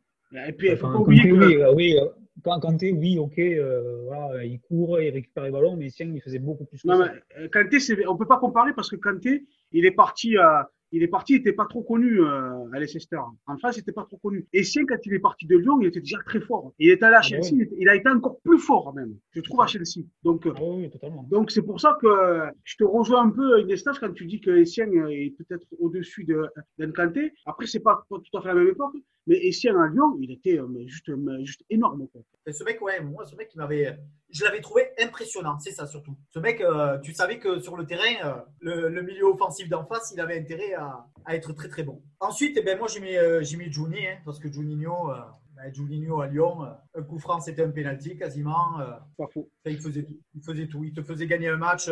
Et 0.48 0.52
puis, 0.52 0.68
il 0.68 0.76
faut 0.76 0.86
Enfin, 0.86 0.94
pas 0.94 1.00
oublier 1.00 1.22
Kanté, 1.30 1.38
que. 1.38 1.46
oui, 1.46 1.56
euh, 1.62 1.74
oui, 1.74 1.96
euh, 1.98 2.06
quand 2.44 2.60
Kanté, 2.60 2.92
oui, 2.92 3.18
ok, 3.18 3.38
euh, 3.38 4.02
voilà, 4.04 4.44
il 4.44 4.60
court, 4.60 5.00
il 5.00 5.10
récupère 5.10 5.44
les 5.44 5.50
ballons, 5.50 5.76
mais 5.76 5.86
Essien, 5.86 6.10
il 6.14 6.20
faisait 6.20 6.38
beaucoup 6.38 6.64
plus 6.66 6.82
que 6.82 6.88
Non, 6.88 6.96
ça. 6.98 7.12
mais 7.36 7.42
euh, 7.44 7.48
Kanté, 7.48 7.78
on 8.08 8.16
peut 8.16 8.26
pas 8.26 8.38
comparer 8.38 8.72
parce 8.74 8.90
que 8.90 8.96
Kanté, 8.96 9.44
il 9.72 9.84
est 9.86 9.90
parti 9.92 10.36
à. 10.36 10.70
Il 10.92 11.02
est 11.02 11.08
parti, 11.08 11.32
il 11.34 11.36
était 11.40 11.52
pas 11.52 11.66
trop 11.66 11.82
connu 11.82 12.20
euh, 12.20 12.70
à 12.72 12.78
Leicester. 12.78 13.18
En 13.48 13.58
France, 13.58 13.76
il 13.76 13.80
était 13.80 13.90
pas 13.90 14.04
trop 14.04 14.18
connu. 14.18 14.46
Et 14.52 14.62
quand 14.62 14.96
il 15.04 15.14
est 15.14 15.18
parti 15.18 15.44
de 15.44 15.56
Lyon, 15.58 15.80
il 15.80 15.88
était 15.88 15.98
déjà 15.98 16.18
très 16.24 16.40
fort. 16.40 16.72
Il 16.78 16.90
est 16.90 17.02
allé 17.02 17.16
à 17.16 17.18
Ah, 17.18 17.22
Chelsea, 17.22 17.48
oui. 17.54 17.68
il 17.76 17.88
a 17.88 17.96
été 17.96 18.08
encore 18.08 18.38
plus 18.40 18.58
fort 18.60 18.94
même, 18.94 19.16
je 19.32 19.40
trouve, 19.40 19.60
à 19.62 19.66
Chelsea. 19.66 20.06
Donc, 20.22 20.46
euh, 20.46 20.52
Ah 20.56 20.60
oui, 20.62 20.88
donc 21.28 21.50
c'est 21.50 21.62
pour 21.62 21.80
ça 21.80 21.98
que 22.00 22.06
euh, 22.06 22.46
je 22.62 22.76
te 22.76 22.84
rejoins 22.84 23.24
un 23.26 23.30
peu, 23.30 23.60
Inestage, 23.62 23.98
quand 23.98 24.12
tu 24.12 24.26
dis 24.26 24.40
que 24.40 24.50
euh, 24.50 25.08
est 25.10 25.34
peut-être 25.36 25.66
au-dessus 25.80 26.22
de- 26.24 26.46
d'un 26.78 26.92
Kanté. 26.92 27.32
Après, 27.46 27.66
c'est 27.66 27.80
pas 27.80 28.04
tout 28.08 28.38
à 28.38 28.42
fait 28.42 28.48
la 28.48 28.54
même 28.54 28.68
époque, 28.68 28.94
mais 29.26 29.36
Essien 29.46 29.76
à 29.80 29.88
Lyon, 29.88 30.16
il 30.20 30.30
était 30.30 30.58
euh, 30.58 30.66
mais 30.68 30.86
juste, 30.86 31.08
mais 31.08 31.44
juste 31.44 31.64
énorme. 31.70 32.06
Quoi. 32.08 32.22
Et 32.46 32.52
ce 32.52 32.64
mec, 32.64 32.80
ouais, 32.82 33.00
moi, 33.00 33.24
ce 33.24 33.34
mec, 33.36 33.50
il 33.54 33.58
m'avait, 33.58 33.98
je 34.30 34.44
l'avais 34.44 34.60
trouvé 34.60 34.88
impressionnant, 34.98 35.58
c'est 35.58 35.72
ça 35.72 35.86
surtout. 35.86 36.16
Ce 36.30 36.38
mec, 36.38 36.60
euh, 36.60 36.98
tu 37.00 37.12
savais 37.12 37.38
que 37.38 37.58
sur 37.58 37.76
le 37.76 37.86
terrain, 37.86 38.14
euh, 38.24 38.34
le, 38.60 38.88
le 38.88 39.02
milieu 39.02 39.24
offensif 39.26 39.68
d'en 39.68 39.84
face, 39.84 40.12
il 40.14 40.20
avait 40.20 40.38
intérêt 40.38 40.74
à, 40.74 41.06
à 41.24 41.34
être 41.34 41.52
très 41.52 41.68
très 41.68 41.82
bon. 41.82 42.02
Ensuite, 42.20 42.56
eh 42.58 42.62
ben, 42.62 42.78
moi, 42.78 42.88
j'ai 42.88 43.00
mis, 43.00 43.16
euh, 43.16 43.42
j'ai 43.42 43.56
mis 43.56 43.72
Juni, 43.72 44.06
hein, 44.06 44.18
parce 44.24 44.38
que 44.38 44.50
Juninho, 44.50 45.10
ben, 45.56 45.74
Juninho 45.74 46.20
à 46.20 46.26
Lyon, 46.28 46.66
un 46.94 47.02
coup 47.02 47.18
franc, 47.18 47.40
c'était 47.40 47.64
un 47.64 47.70
penalty 47.70 48.16
quasiment. 48.16 48.78
Pas 49.16 49.26
faux. 49.32 49.50
Enfin, 49.64 49.74
il 49.74 49.80
faisait 49.80 50.04
tout. 50.04 50.20
Il 50.34 50.42
faisait 50.42 50.66
tout. 50.68 50.84
Il 50.84 50.92
te 50.92 51.02
faisait 51.02 51.26
gagner 51.26 51.48
un 51.48 51.56
match 51.56 51.90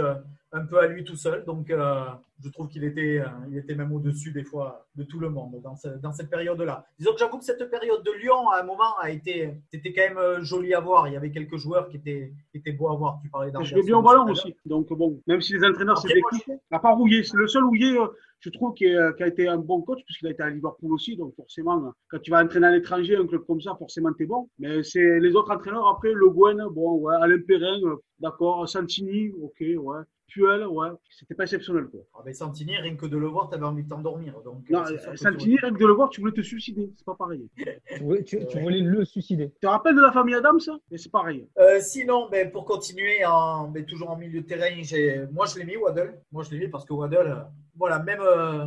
un 0.54 0.64
peu 0.66 0.78
à 0.78 0.86
lui 0.86 1.02
tout 1.04 1.16
seul. 1.16 1.44
Donc, 1.44 1.68
euh, 1.70 2.04
je 2.42 2.48
trouve 2.48 2.68
qu'il 2.68 2.84
était, 2.84 3.18
euh, 3.20 3.26
il 3.50 3.58
était 3.58 3.74
même 3.74 3.92
au-dessus 3.92 4.32
des 4.32 4.44
fois 4.44 4.86
de 4.94 5.02
tout 5.02 5.18
le 5.18 5.28
monde 5.28 5.60
dans, 5.62 5.74
ce- 5.76 5.98
dans 6.04 6.12
cette 6.12 6.30
période-là. 6.30 6.86
Disons 6.98 7.12
que 7.12 7.18
j'avoue 7.18 7.38
que 7.38 7.44
cette 7.44 7.68
période 7.70 8.02
de 8.04 8.12
Lyon, 8.12 8.48
à 8.50 8.60
un 8.60 8.62
moment, 8.62 8.96
a 9.00 9.10
été, 9.10 9.52
c'était 9.70 9.92
quand 9.92 10.02
même 10.08 10.18
euh, 10.18 10.42
joli 10.42 10.72
à 10.72 10.80
voir. 10.80 11.08
Il 11.08 11.14
y 11.14 11.16
avait 11.16 11.32
quelques 11.32 11.56
joueurs 11.56 11.88
qui 11.88 11.96
étaient, 11.96 12.32
qui 12.52 12.58
étaient 12.58 12.72
beaux 12.72 12.88
à 12.90 12.96
voir. 12.96 13.18
Tu 13.22 13.28
parlais 13.30 13.48
Je 13.48 13.52
d'Anderson 13.52 13.76
vais 13.76 13.82
bien 13.82 13.98
au 13.98 14.02
ballon 14.02 14.24
aussi. 14.30 14.54
Donc 14.64 14.88
bon, 14.92 15.20
même 15.26 15.40
si 15.40 15.54
les 15.54 15.64
entraîneurs 15.64 15.98
c'est 15.98 16.08
des 16.08 16.22
à 16.70 16.78
part 16.78 16.96
Rouillé, 16.96 17.24
c'est 17.24 17.36
le 17.36 17.48
seul 17.48 17.64
Rouillé, 17.64 17.98
euh, 17.98 18.06
je 18.40 18.50
trouve 18.50 18.74
qu'il 18.74 18.94
a, 18.96 19.12
qu'il 19.14 19.24
a 19.24 19.28
été 19.28 19.48
un 19.48 19.56
bon 19.56 19.80
coach 19.82 20.00
puisqu'il 20.04 20.28
a 20.28 20.30
été 20.30 20.42
à 20.42 20.50
Liverpool 20.50 20.92
aussi. 20.92 21.16
Donc 21.16 21.34
forcément, 21.34 21.92
quand 22.08 22.18
tu 22.20 22.30
vas 22.30 22.42
entraîner 22.44 22.66
à 22.68 22.70
l'étranger, 22.72 23.16
un 23.16 23.26
club 23.26 23.42
comme 23.46 23.60
ça, 23.60 23.74
forcément, 23.76 24.12
t'es 24.12 24.26
bon. 24.26 24.48
Mais 24.58 24.82
c'est 24.84 25.18
les 25.18 25.34
autres 25.34 25.50
entraîneurs 25.52 25.88
après, 25.88 26.12
Le 26.12 26.28
Guen, 26.30 26.62
bon, 26.70 26.98
ouais, 26.98 27.14
Alain 27.20 27.38
Perrin, 27.48 27.80
d'accord, 28.20 28.68
Santini, 28.68 29.32
ok, 29.42 29.64
ouais. 29.78 30.02
Puel, 30.28 30.66
ouais, 30.66 30.88
c'était 31.10 31.34
pas 31.34 31.44
exceptionnel 31.44 31.84
quoi. 31.86 32.00
Ah, 32.14 32.22
ben 32.24 32.32
Santini, 32.34 32.76
rien 32.76 32.96
que 32.96 33.06
de 33.06 33.16
le 33.16 33.26
voir, 33.26 33.48
t'avais 33.50 33.66
envie 33.66 33.84
de 33.84 33.88
t'endormir. 33.88 34.40
Donc, 34.42 34.68
Non, 34.70 34.80
euh, 34.80 35.16
Santini, 35.16 35.56
rien 35.58 35.72
que 35.72 35.78
de 35.78 35.86
le 35.86 35.92
voir, 35.92 36.08
tu 36.10 36.20
voulais 36.20 36.32
te 36.32 36.40
suicider, 36.40 36.90
c'est 36.96 37.04
pas 37.04 37.14
pareil. 37.14 37.48
Tu 37.96 38.02
voulais, 38.02 38.24
tu- 38.24 38.44
tu 38.46 38.58
voulais 38.60 38.80
le 38.80 39.04
suicider. 39.04 39.50
Tu 39.50 39.60
te 39.60 39.66
rappelles 39.66 39.94
de 39.94 40.00
la 40.00 40.10
famille 40.12 40.34
Adams 40.34 40.58
ça? 40.60 40.76
Mais 40.90 40.98
c'est 40.98 41.10
pareil. 41.12 41.48
Euh, 41.58 41.78
sinon, 41.80 42.28
ben, 42.30 42.50
pour 42.50 42.64
continuer, 42.64 43.24
en, 43.24 43.68
ben, 43.68 43.84
toujours 43.84 44.10
en 44.10 44.16
milieu 44.16 44.40
de 44.40 44.46
terrain, 44.46 44.82
j'ai, 44.82 45.24
moi 45.30 45.46
je 45.46 45.58
l'ai 45.58 45.64
mis 45.64 45.76
Waddle. 45.76 46.20
Moi 46.32 46.42
je 46.42 46.50
l'ai 46.50 46.58
mis 46.58 46.68
parce 46.68 46.84
que 46.84 46.92
Waddle, 46.94 47.16
euh, 47.28 47.42
voilà, 47.76 47.98
même 48.00 48.20
euh, 48.20 48.66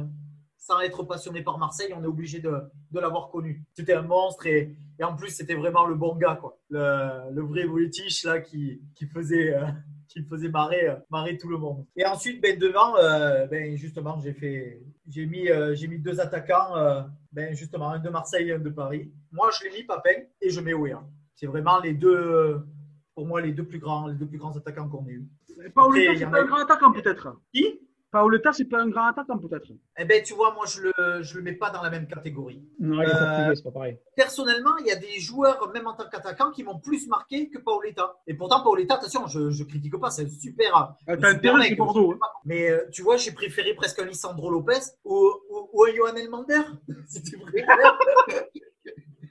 sans 0.58 0.80
être 0.82 1.04
passionné 1.04 1.42
par 1.42 1.58
Marseille, 1.58 1.92
on 1.96 2.04
est 2.04 2.08
obligé 2.08 2.40
de, 2.40 2.52
de 2.92 3.00
l'avoir 3.00 3.30
connu. 3.30 3.64
C'était 3.74 3.94
un 3.94 4.02
monstre 4.04 4.46
et, 4.48 4.76
et 5.00 5.04
en 5.04 5.16
plus 5.16 5.30
c'était 5.30 5.56
vraiment 5.56 5.86
le 5.86 5.96
bon 5.96 6.16
gars, 6.16 6.36
quoi. 6.40 6.58
Le, 6.70 7.34
le 7.34 7.42
vrai 7.42 7.66
British 7.66 8.24
là 8.24 8.40
qui, 8.40 8.80
qui 8.96 9.06
faisait. 9.08 9.56
Qui 10.24 10.30
faisait 10.30 10.50
marrer, 10.50 10.90
euh, 10.90 10.96
marrer 11.10 11.38
tout 11.38 11.50
le 11.50 11.58
monde. 11.58 11.86
Et 11.96 12.06
ensuite, 12.06 12.42
ben, 12.42 12.58
devant, 12.58 12.96
euh, 12.98 13.46
ben, 13.48 13.76
justement, 13.76 14.20
j'ai 14.22 14.34
fait, 14.34 14.82
j'ai 15.08 15.26
mis, 15.26 15.50
euh, 15.50 15.76
j'ai 15.76 15.88
mis 15.88 16.00
deux 16.00 16.20
attaquants, 16.20 16.74
ben, 17.32 17.54
justement, 17.56 17.92
un 17.92 18.00
de 18.00 18.10
Marseille 18.10 18.50
et 18.50 18.54
un 18.54 18.60
de 18.60 18.70
Paris. 18.70 19.12
Moi, 19.32 19.50
je 19.52 19.68
l'ai 19.68 19.78
mis 19.78 19.84
Papin 19.84 20.22
et 20.42 20.50
je 20.50 20.60
mets 20.60 20.74
Ouéa. 20.74 21.04
C'est 21.36 21.48
vraiment 21.48 21.80
les 21.80 21.94
deux, 21.94 22.62
pour 23.14 23.28
moi, 23.28 23.42
les 23.42 23.52
deux 23.52 23.66
plus 23.66 23.80
grands, 23.80 24.08
les 24.08 24.16
deux 24.16 24.28
plus 24.28 24.40
grands 24.40 24.56
attaquants 24.56 24.90
qu'on 24.90 25.08
ait 25.08 25.14
eu. 25.14 25.28
Paoletta, 25.74 26.16
c'est 26.18 26.30
pas 26.30 26.42
un 26.42 26.46
grand 26.46 26.64
attaquant 26.64 26.92
peut-être. 26.92 27.40
Qui? 27.54 27.80
Paoletta, 28.12 28.54
c'est 28.54 28.66
pas 28.66 28.80
un 28.82 28.88
grand 28.90 29.08
attaquant 29.08 29.38
peut-être. 29.38 29.68
Eh 30.00 30.06
ben, 30.06 30.24
tu 30.24 30.34
vois, 30.34 30.54
moi, 30.54 30.66
je 30.66 30.82
le, 30.84 31.22
je 31.24 31.36
le 31.38 31.44
mets 31.44 31.54
pas 31.54 31.70
dans 31.72 31.82
la 31.82 31.90
même 31.90 32.08
catégorie. 32.08 32.64
Non, 32.80 33.02
il 33.02 33.10
est 33.10 33.14
Euh, 33.14 33.20
portugais, 33.20 33.56
c'est 33.56 33.64
pas 33.64 33.72
pareil. 33.72 34.00
Personnellement, 34.16 34.78
il 34.80 34.88
y 34.88 34.92
a 34.92 34.96
des 34.96 35.20
joueurs, 35.20 35.70
même 35.74 35.88
en 35.88 35.94
tant 35.94 36.08
qu'attaquant, 36.10 36.52
qui 36.52 36.64
m'ont 36.64 36.80
plus 36.80 37.08
marqué 37.08 37.50
que 37.50 37.58
Paoletta. 37.60 38.16
Et 38.26 38.34
pourtant, 38.34 38.64
Paoletta, 38.64 38.96
attention, 38.96 39.28
je, 39.28 39.50
je 39.50 39.64
critique 39.66 39.98
pas, 40.00 40.10
c'est 40.10 40.28
super. 40.30 40.72
Ah, 40.74 40.96
un 41.08 41.18
T'as 41.18 41.34
super 41.34 41.56
intérêt, 41.56 41.58
mec. 41.60 41.70
c'est 41.70 41.76
Bordeaux. 41.76 42.14
hein. 42.14 42.20
Mais 42.46 42.70
euh, 42.70 42.88
tu 42.94 43.02
vois, 43.02 43.18
j'ai 43.18 43.32
préféré 43.34 43.74
presque 43.74 44.00
un 44.00 44.06
Lisandro 44.06 44.50
Lopez 44.52 44.80
ou, 45.04 45.30
ou, 45.50 45.70
ou 45.74 45.84
un 45.84 45.94
Johan 45.94 46.16
Elmander. 46.16 46.62
C'était 47.08 47.36
vrai. 47.38 47.66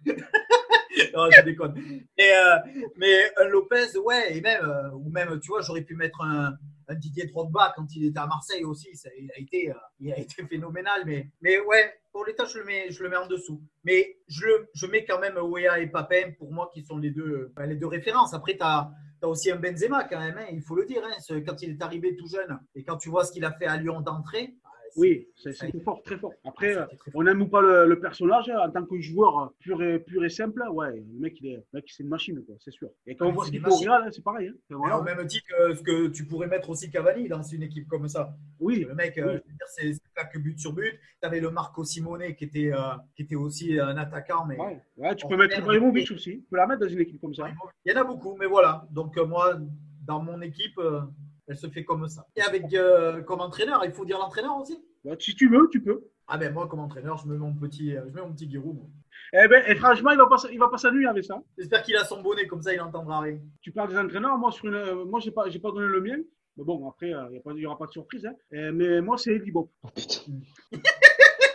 non, 1.15 1.29
je 1.31 1.43
déconne. 1.45 1.75
Et, 2.19 2.31
euh, 2.33 2.57
mais 2.97 3.33
un 3.39 3.49
Lopez, 3.49 3.97
ouais, 4.05 4.37
et 4.37 4.41
même, 4.41 4.63
euh, 4.65 4.91
ou 4.93 5.11
même, 5.11 5.41
tu 5.41 5.49
vois, 5.49 5.61
j'aurais 5.63 5.83
pu 5.83 5.95
mettre 5.97 6.21
un 6.23 6.55
Didier 6.95 7.27
Drogba 7.27 7.73
quand 7.77 7.87
il 7.97 8.05
était 8.07 8.19
à 8.19 8.27
Marseille 8.27 8.65
aussi. 8.65 8.95
Ça, 8.97 9.09
il, 9.19 9.31
a 9.33 9.39
été, 9.39 9.71
euh, 9.71 9.75
il 10.01 10.13
a 10.13 10.19
été 10.19 10.45
phénoménal. 10.49 11.03
Mais, 11.07 11.29
mais 11.41 11.59
ouais, 11.61 11.93
pour 12.13 12.25
l'état, 12.25 12.45
je 12.45 12.59
le 12.59 12.65
mets, 12.65 12.91
je 12.91 13.03
le 13.03 13.09
mets 13.09 13.17
en 13.17 13.27
dessous. 13.27 13.61
Mais 13.85 14.17
je, 14.29 14.45
le- 14.47 14.69
je 14.75 14.87
mets 14.87 15.05
quand 15.05 15.19
même 15.19 15.37
Wea 15.39 15.81
et 15.81 15.87
Papin 15.89 16.33
pour 16.39 16.53
moi 16.53 16.71
qui 16.73 16.83
sont 16.85 16.99
les 16.99 17.11
deux, 17.11 17.53
ben, 17.57 17.67
les 17.67 17.77
deux 17.77 17.87
références. 17.87 18.35
Après, 18.35 18.57
tu 18.57 18.63
as, 18.63 18.91
aussi 19.23 19.51
un 19.51 19.57
Benzema 19.57 20.05
quand 20.05 20.21
même, 20.21 20.39
hein, 20.39 20.47
il 20.53 20.63
faut 20.63 20.77
le 20.77 20.85
dire. 20.85 21.03
hein, 21.05 21.41
quand 21.45 21.61
il 21.63 21.71
est 21.71 21.83
arrivé 21.83 22.15
tout 22.17 22.29
jeune 22.29 22.61
et 22.77 22.85
quand 22.85 22.97
tu 22.97 23.09
vois 23.09 23.25
ce 23.25 23.33
qu'il 23.33 23.45
a 23.45 23.51
fait 23.53 23.67
à 23.67 23.77
Lyon 23.77 24.01
d'entrée. 24.01 24.55
Oui, 24.97 25.29
c'était 25.37 25.69
été- 25.69 25.81
fort, 25.81 26.03
très 26.03 26.17
fort. 26.17 26.33
Après, 26.45 26.75
très 26.75 26.87
on 27.15 27.27
aime 27.27 27.43
ou 27.43 27.49
pas 27.49 27.61
le, 27.61 27.87
le 27.87 28.01
personnage, 28.01 28.49
hein, 28.49 28.59
en 28.67 28.71
tant 28.71 28.85
que 28.87 28.99
joueur 29.01 29.53
pur 29.61 29.83
et, 29.83 29.99
pur 29.99 30.25
et 30.25 30.31
simple, 30.31 30.63
ouais, 30.73 30.97
le 30.97 31.21
mec, 31.21 31.39
il 31.41 31.49
est, 31.53 31.65
c'est 31.87 32.03
une 32.03 32.09
machine, 32.09 32.43
quoi, 32.45 32.55
c'est 32.61 32.71
sûr. 32.71 32.89
Et 33.07 33.15
quand 33.15 33.27
on 33.29 33.33
voit 33.33 33.45
c'est 33.45 33.49
ce 33.49 33.53
qu'il 33.57 33.61
fait 33.63 33.71
au. 33.71 33.77
Real, 33.77 34.03
hein, 34.07 34.11
c'est 34.11 34.25
pareil. 34.25 34.49
Hein. 34.49 34.55
Enfin, 34.71 34.75
Et 34.75 34.77
voilà. 34.77 34.99
au 34.99 35.03
même 35.03 35.27
titre 35.27 35.47
que 35.85 36.09
tu 36.09 36.27
pourrais 36.27 36.47
mettre 36.47 36.71
aussi 36.71 36.91
Cavani 36.91 37.29
dans 37.29 37.43
une 37.43 37.63
équipe 37.63 37.87
comme 37.89 38.09
ça. 38.09 38.35
Oui, 38.59 38.87
Le 38.89 38.95
mec, 38.95 39.19
euh, 39.19 39.39
oui. 39.47 39.53
c'est 39.69 39.93
que 40.33 40.39
but 40.39 40.59
sur 40.59 40.73
but. 40.73 40.99
Tu 41.21 41.27
avais 41.27 41.41
le 41.41 41.51
Marco 41.51 41.85
Simone 41.85 42.35
qui 42.35 42.45
était, 42.45 42.73
euh, 42.73 42.95
qui 43.15 43.23
était 43.23 43.35
aussi 43.37 43.79
un 43.79 43.97
attaquant, 43.99 44.47
mais 44.47 44.59
Ouais, 44.59 44.83
ouais, 44.97 45.15
tu 45.15 45.27
peux 45.29 45.37
mettre. 45.37 45.59
Ibrahimovic 45.59 46.11
aussi. 46.11 46.39
Tu 46.41 46.47
peux 46.51 46.57
la 46.57 46.67
mettre 46.67 46.81
dans 46.81 46.89
une 46.89 47.01
équipe 47.01 47.21
comme 47.21 47.35
ça. 47.35 47.49
il 47.85 47.93
y 47.93 47.95
en 47.95 48.01
a 48.01 48.05
beaucoup. 48.05 48.35
Mais 48.39 48.47
voilà. 48.47 48.87
Donc, 48.91 49.17
euh, 49.19 49.27
moi, 49.27 49.59
dans 50.07 50.23
mon 50.23 50.41
équipe, 50.41 50.79
euh, 50.79 51.01
elle 51.49 51.57
se 51.57 51.69
fait 51.69 51.85
comme 51.85 52.09
ça. 52.09 52.27
Et 52.37 52.43
avec 52.43 52.73
euh, 52.75 53.23
comme 53.23 53.41
entraîneur, 53.41 53.85
il 53.85 53.93
faut 53.93 54.05
dire 54.05 54.19
l'entraîneur 54.19 54.57
aussi 54.57 54.83
Ouais, 55.05 55.17
si 55.21 55.35
tu 55.35 55.49
veux, 55.49 55.69
tu 55.71 55.81
peux. 55.81 56.05
Ah 56.29 56.39
ben 56.39 56.53
moi, 56.53 56.67
comme 56.67 56.81
entraîneur, 56.81 57.17
je 57.19 57.29
mets 57.29 57.39
mon 57.39 57.55
petit, 57.55 57.97
euh, 57.97 58.03
je 58.09 58.13
mets 58.13 58.21
mon 58.21 58.33
petit 58.33 58.51
Giroud. 58.51 58.75
moi. 58.75 58.87
Eh 59.33 59.47
ben, 59.49 59.63
et 59.67 59.77
franchement, 59.77 60.11
il 60.11 60.19
va 60.19 60.27
pas, 60.27 60.37
il 60.51 60.59
va 60.59 60.69
pas 60.69 60.79
s'ennuyer 60.79 61.07
avec 61.07 61.25
ça. 61.25 61.41
J'espère 61.57 61.83
qu'il 61.83 61.97
a 61.97 62.05
son 62.05 62.21
bonnet, 62.23 62.47
comme 62.47 62.63
ça, 62.63 62.73
il 62.73 62.79
n'entendra 62.79 63.21
rien. 63.21 63.39
Tu 63.61 63.71
parles 63.71 63.91
des 63.91 63.99
entraîneurs, 63.99 64.37
moi, 64.37 64.51
sur 64.51 64.67
une, 64.67 64.75
euh, 64.75 65.05
moi, 65.05 65.21
j'ai 65.21 65.31
pas, 65.31 65.49
j'ai 65.49 65.61
pas 65.61 65.71
donné 65.71 65.87
le 65.87 66.01
mien. 66.01 66.17
Mais 66.57 66.65
bon, 66.65 66.89
après, 66.89 67.11
il 67.11 67.55
n'y 67.55 67.67
aura 67.67 67.79
pas 67.79 67.87
de 67.87 67.93
surprise. 67.93 68.27
Hein. 68.27 68.35
Euh, 68.55 68.73
mais 68.73 69.01
moi, 69.01 69.17
c'est 69.19 69.35
Eddie 69.35 69.53
Bob. 69.53 69.69
Oh 69.83 69.89
putain. 69.95 70.33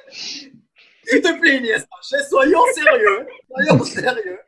S'il 0.09 1.21
te 1.21 1.39
plaît, 1.39 1.57
Iniesta, 1.57 1.89
soyons 2.29 2.63
sérieux. 2.73 3.27
Soyons 3.49 3.83
sérieux. 3.83 4.39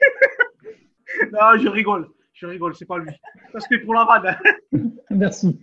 non, 1.31 1.57
je 1.57 1.67
rigole. 1.67 2.07
Je 2.43 2.47
rigole, 2.47 2.75
c'est 2.75 2.85
pas 2.85 2.97
lui. 2.99 3.09
Ça, 3.53 3.59
c'était 3.61 3.79
pour 3.85 3.93
la 3.93 4.03
vanne. 4.03 4.35
hein. 4.73 4.79
Merci. 5.11 5.59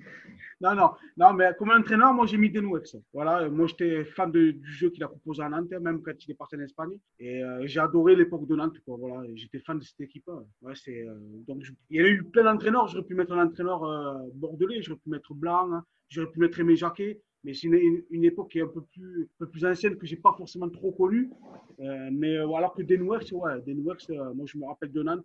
Non, 0.63 0.75
non, 0.75 0.91
non, 1.19 1.33
mais 1.35 1.51
comme 1.59 1.71
entraîneur, 1.71 2.13
moi 2.15 2.27
j'ai 2.27 2.39
mis 2.39 2.51
Denouex. 2.51 2.97
Voilà, 3.15 3.49
moi 3.51 3.67
j'étais 3.67 4.05
fan 4.05 4.31
de- 4.31 4.53
du 4.53 4.73
jeu 4.73 4.89
qu'il 4.91 5.03
a 5.05 5.09
proposé 5.09 5.43
à 5.43 5.49
Nantes, 5.51 5.71
même 5.81 6.01
quand 6.03 6.13
il 6.25 6.31
est 6.31 6.35
parti 6.35 6.57
en 6.57 6.61
Espagne. 6.61 6.99
Et 7.19 7.43
euh, 7.43 7.63
j'ai 7.67 7.81
adoré 7.81 8.17
l'époque 8.17 8.47
de 8.47 8.57
Nantes, 8.57 8.79
quoi. 8.87 8.97
Voilà, 8.99 9.27
j'étais 9.35 9.59
fan 9.61 9.79
de 9.79 9.85
cette 9.85 10.01
équipe. 10.01 10.29
Ouais, 10.63 10.75
c'est, 10.75 11.07
euh, 11.07 11.15
donc, 11.49 11.63
je- 11.63 11.73
il 11.91 11.97
y 12.01 12.05
a 12.05 12.09
eu 12.09 12.23
plein 12.25 12.45
d'entraîneurs. 12.45 12.89
J'aurais 12.89 13.05
pu 13.07 13.15
mettre 13.15 13.33
un 13.33 13.45
entraîneur 13.47 13.85
euh, 13.85 14.15
bordelais, 14.35 14.83
j'aurais 14.83 15.01
pu 15.01 15.11
mettre 15.11 15.35
Blanc, 15.35 15.71
hein, 15.73 15.85
j'aurais 16.11 16.31
pu 16.31 16.41
mettre 16.41 16.61
Aimé 16.61 16.77
Jacquet. 16.77 17.21
Mais 17.43 17.55
c'est 17.55 17.69
une, 17.69 18.03
une- 18.11 18.25
époque 18.25 18.51
qui 18.51 18.59
est 18.59 18.63
un 18.63 18.67
peu 18.69 18.83
plus, 18.83 19.23
un 19.23 19.27
peu 19.39 19.47
plus 19.49 19.65
ancienne 19.65 19.97
que 19.97 20.07
j'ai 20.07 20.17
pas 20.17 20.35
forcément 20.37 20.69
trop 20.69 20.93
connue. 20.93 21.31
Euh, 21.81 22.11
mais 22.13 22.37
euh, 22.37 22.53
alors 22.53 22.75
que 22.75 22.83
Denouex, 22.83 23.33
ouais, 23.33 23.53
euh, 23.53 24.35
moi 24.35 24.45
je 24.47 24.59
me 24.59 24.67
rappelle 24.67 24.93
de 24.93 25.03
Nantes, 25.03 25.25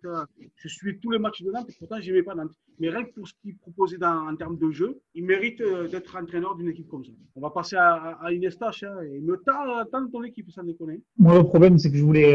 je 0.56 0.68
suivais 0.68 0.98
tous 1.02 1.10
les 1.10 1.18
matchs 1.18 1.42
de 1.42 1.50
Nantes 1.50 1.68
et 1.68 1.74
pourtant 1.78 1.96
j'aimais 2.00 2.22
pas 2.22 2.34
Nantes. 2.34 2.52
Mais 2.78 2.88
rien 2.88 3.04
que 3.04 3.12
pour 3.12 3.28
ce 3.28 3.34
qu'il 3.42 3.56
proposait 3.58 3.98
dans- 3.98 4.28
en 4.30 4.34
termes 4.36 4.56
de 4.56 4.70
jeu, 4.70 4.98
il 5.14 5.24
mérite 5.24 5.62
d'être 5.90 6.16
entraîneur 6.16 6.56
d'une 6.56 6.68
équipe 6.68 6.88
comme 6.88 7.04
ça. 7.04 7.12
On 7.34 7.40
va 7.42 7.50
passer 7.50 7.76
à, 7.76 8.18
à, 8.22 8.32
Inestache. 8.32 8.82
Hein, 8.84 8.96
et 9.02 9.20
me 9.20 9.36
tant 9.36 10.08
ton 10.10 10.22
équipe, 10.22 10.50
sans 10.50 10.62
déconner. 10.64 11.02
Moi, 11.18 11.36
le 11.36 11.44
problème, 11.44 11.76
c'est 11.78 11.90
que 11.90 11.96
je 11.98 12.02
voulais 12.04 12.32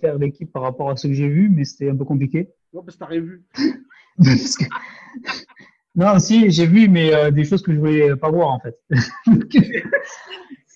faire 0.00 0.18
l'équipe 0.18 0.52
par 0.52 0.62
rapport 0.62 0.90
à 0.90 0.96
ce 0.96 1.08
que 1.08 1.12
j'ai 1.14 1.28
vu, 1.28 1.48
mais 1.48 1.64
c'était 1.64 1.90
un 1.90 1.96
peu 1.96 2.04
compliqué. 2.04 2.48
Ouais, 2.72 2.82
parce 2.84 2.94
que 2.94 3.00
t'as 3.00 3.06
rien 3.06 3.20
vu. 3.20 3.44
Parce 4.18 4.56
que- 4.56 4.64
Non, 5.96 6.18
si, 6.18 6.50
j'ai 6.50 6.66
vu, 6.66 6.88
mais 6.88 7.12
euh, 7.14 7.30
des 7.30 7.44
choses 7.44 7.62
que 7.62 7.72
je 7.72 7.78
voulais 7.78 8.14
pas 8.16 8.30
voir, 8.30 8.48
en 8.48 8.60
fait. 8.60 8.78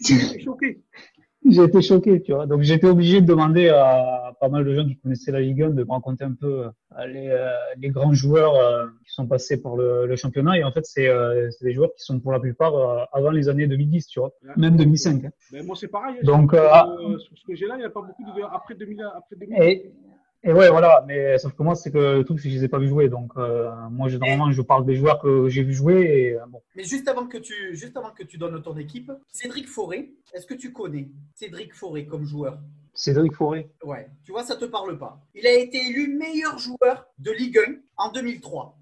J'étais 0.06 0.40
choqué. 0.40 0.80
j'ai 1.48 1.62
été 1.64 1.82
choqué, 1.82 2.22
tu 2.22 2.32
vois. 2.32 2.46
Donc, 2.46 2.62
j'ai 2.62 2.74
été 2.74 2.86
obligé 2.86 3.20
de 3.20 3.26
demander 3.26 3.68
à 3.68 4.32
pas 4.40 4.48
mal 4.48 4.64
de 4.64 4.74
gens 4.74 4.86
qui 4.86 4.96
connaissaient 4.96 5.30
la 5.32 5.40
Ligue 5.40 5.62
1 5.62 5.70
de 5.70 5.84
me 5.84 5.90
raconter 5.90 6.24
un 6.24 6.32
peu 6.32 6.64
euh, 6.64 7.06
les, 7.06 7.28
euh, 7.28 7.50
les 7.76 7.90
grands 7.90 8.14
joueurs 8.14 8.54
euh, 8.54 8.86
qui 9.06 9.12
sont 9.12 9.26
passés 9.26 9.60
par 9.60 9.76
le, 9.76 10.06
le 10.06 10.16
championnat. 10.16 10.56
Et 10.58 10.64
en 10.64 10.72
fait, 10.72 10.86
c'est 10.86 11.08
des 11.60 11.72
joueurs 11.74 11.90
qui 11.96 12.02
sont 12.04 12.18
pour 12.20 12.32
la 12.32 12.40
plupart 12.40 13.08
avant 13.12 13.30
les 13.30 13.48
années 13.50 13.66
2010, 13.66 14.06
tu 14.06 14.20
vois. 14.20 14.32
Même 14.56 14.76
2005. 14.78 15.24
hein. 15.26 15.30
Ben, 15.52 15.66
moi 15.66 15.76
c'est 15.78 15.88
pareil. 15.88 16.14
hein. 16.18 16.24
Donc, 16.24 16.52
Sur- 16.52 16.62
euh, 16.62 16.68
ah. 16.72 16.88
sur 17.18 17.36
ce 17.36 17.44
que 17.46 17.54
j'ai 17.54 17.66
là, 17.66 17.74
il 17.76 17.80
n'y 17.80 17.84
a 17.84 17.90
pas 17.90 18.00
beaucoup 18.00 18.22
de 18.24 18.42
après 18.54 18.74
2000. 18.74 19.02
Après 19.14 19.36
2000. 19.36 19.62
Et, 19.62 19.92
et 20.42 20.52
ouais, 20.52 20.68
voilà. 20.70 21.04
Mais 21.06 21.36
sauf 21.38 21.52
que 21.54 21.62
moi, 21.62 21.74
c'est 21.74 21.90
que 21.90 21.98
le 22.18 22.24
truc, 22.24 22.38
c'est 22.40 22.48
que 22.48 22.54
je 22.54 22.58
les 22.58 22.64
ai 22.64 22.68
pas 22.68 22.78
vus 22.78 22.88
jouer. 22.88 23.08
Donc, 23.08 23.32
euh, 23.36 23.70
moi, 23.90 24.08
je- 24.08 24.16
normalement, 24.18 24.50
je 24.52 24.62
parle 24.62 24.84
des 24.86 24.94
joueurs 24.96 25.20
que 25.20 25.48
j'ai 25.48 25.62
vus 25.62 25.74
jouer. 25.74 26.00
Et 26.02 26.34
euh, 26.36 26.46
bon. 26.48 26.62
Mais 26.76 26.84
juste 26.84 27.06
avant 27.08 27.26
que 27.26 27.38
tu, 27.38 27.54
juste 27.76 27.96
avant 27.96 28.10
que 28.10 28.22
tu 28.22 28.38
donnes 28.38 28.60
ton 28.62 28.76
équipe, 28.76 29.12
Cédric 29.30 29.68
Forêt, 29.68 30.08
est-ce 30.32 30.46
que 30.46 30.54
tu 30.54 30.72
connais 30.72 31.08
Cédric 31.34 31.74
Forêt 31.74 32.06
comme 32.06 32.24
joueur? 32.24 32.58
Cédric 32.94 33.34
Forêt. 33.34 33.70
Ouais, 33.84 34.08
tu 34.24 34.32
vois, 34.32 34.42
ça 34.42 34.56
te 34.56 34.64
parle 34.64 34.98
pas. 34.98 35.20
Il 35.34 35.46
a 35.46 35.52
été 35.52 35.78
élu 35.78 36.16
meilleur 36.16 36.58
joueur 36.58 37.06
de 37.18 37.30
Ligue 37.32 37.58
1 37.58 37.74
en 37.96 38.10
2003. 38.10 38.76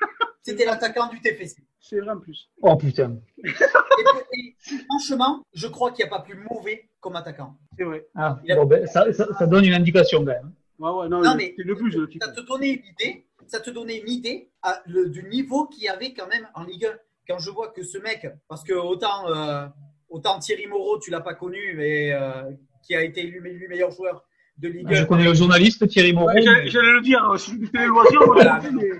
C'était 0.42 0.64
l'attaquant 0.64 1.08
du 1.08 1.20
TFC. 1.20 1.56
C'est 1.80 1.98
vrai 2.00 2.10
en 2.12 2.18
plus. 2.20 2.48
Oh 2.62 2.76
putain. 2.76 3.16
Et, 3.44 4.38
et 4.74 4.78
franchement, 4.88 5.42
je 5.52 5.66
crois 5.68 5.90
qu'il 5.92 6.04
n'y 6.04 6.10
a 6.10 6.16
pas 6.16 6.22
plus 6.22 6.36
mauvais 6.50 6.88
comme 7.00 7.16
attaquant. 7.16 7.56
C'est 7.76 7.84
vrai. 7.84 8.06
Ah, 8.14 8.38
Il 8.44 8.52
a- 8.52 8.56
bon, 8.56 8.64
ben, 8.66 8.86
ça, 8.86 9.12
ça, 9.12 9.26
ça 9.38 9.46
donne 9.46 9.64
une 9.64 9.74
indication 9.74 10.20
quand 10.20 10.32
même. 10.32 10.52
Ouais, 10.82 10.90
ouais, 10.90 11.08
non, 11.08 11.34
mais 11.36 11.54
le 11.58 11.74
ça 12.20 12.28
te 12.32 12.40
donnait 12.40 12.72
une 12.72 12.84
idée, 12.86 13.26
ça 13.46 13.60
te 13.60 13.70
donnait 13.70 13.98
une 13.98 14.08
idée 14.08 14.50
à- 14.62 14.82
le- 14.86 15.08
du 15.08 15.22
niveau 15.24 15.66
qu'il 15.66 15.84
y 15.84 15.88
avait 15.88 16.12
quand 16.12 16.26
même 16.28 16.48
en 16.54 16.64
Ligue 16.64 16.86
1. 16.86 16.92
Quand 17.28 17.38
je 17.38 17.50
vois 17.50 17.68
que 17.68 17.82
ce 17.84 17.98
mec, 17.98 18.26
parce 18.48 18.64
que 18.64 18.72
autant, 18.72 19.28
euh, 19.28 19.66
autant 20.08 20.38
Thierry 20.40 20.66
Moreau, 20.66 20.98
tu 20.98 21.10
l'as 21.10 21.20
pas 21.20 21.34
connu, 21.34 21.74
mais 21.76 22.12
euh, 22.12 22.50
qui 22.84 22.96
a 22.96 23.02
été 23.04 23.20
élu 23.20 23.40
élu 23.48 23.68
meilleur 23.68 23.92
joueur 23.92 24.24
de 24.58 24.68
Ligue 24.68 24.88
1. 24.92 24.94
Je 24.94 25.04
connais 25.04 25.24
le 25.24 25.34
journaliste 25.34 25.86
Thierry 25.88 26.12
Moreau. 26.12 26.26
Ouais, 26.28 26.42
j'allais- 26.42 26.92
le 26.92 27.00
dire, 27.00 27.32
si 27.38 27.52
c'était 27.64 27.78
les 27.78 27.86
loisirs, 27.86 28.22
Voilà. 28.26 28.60
mais- 28.72 28.90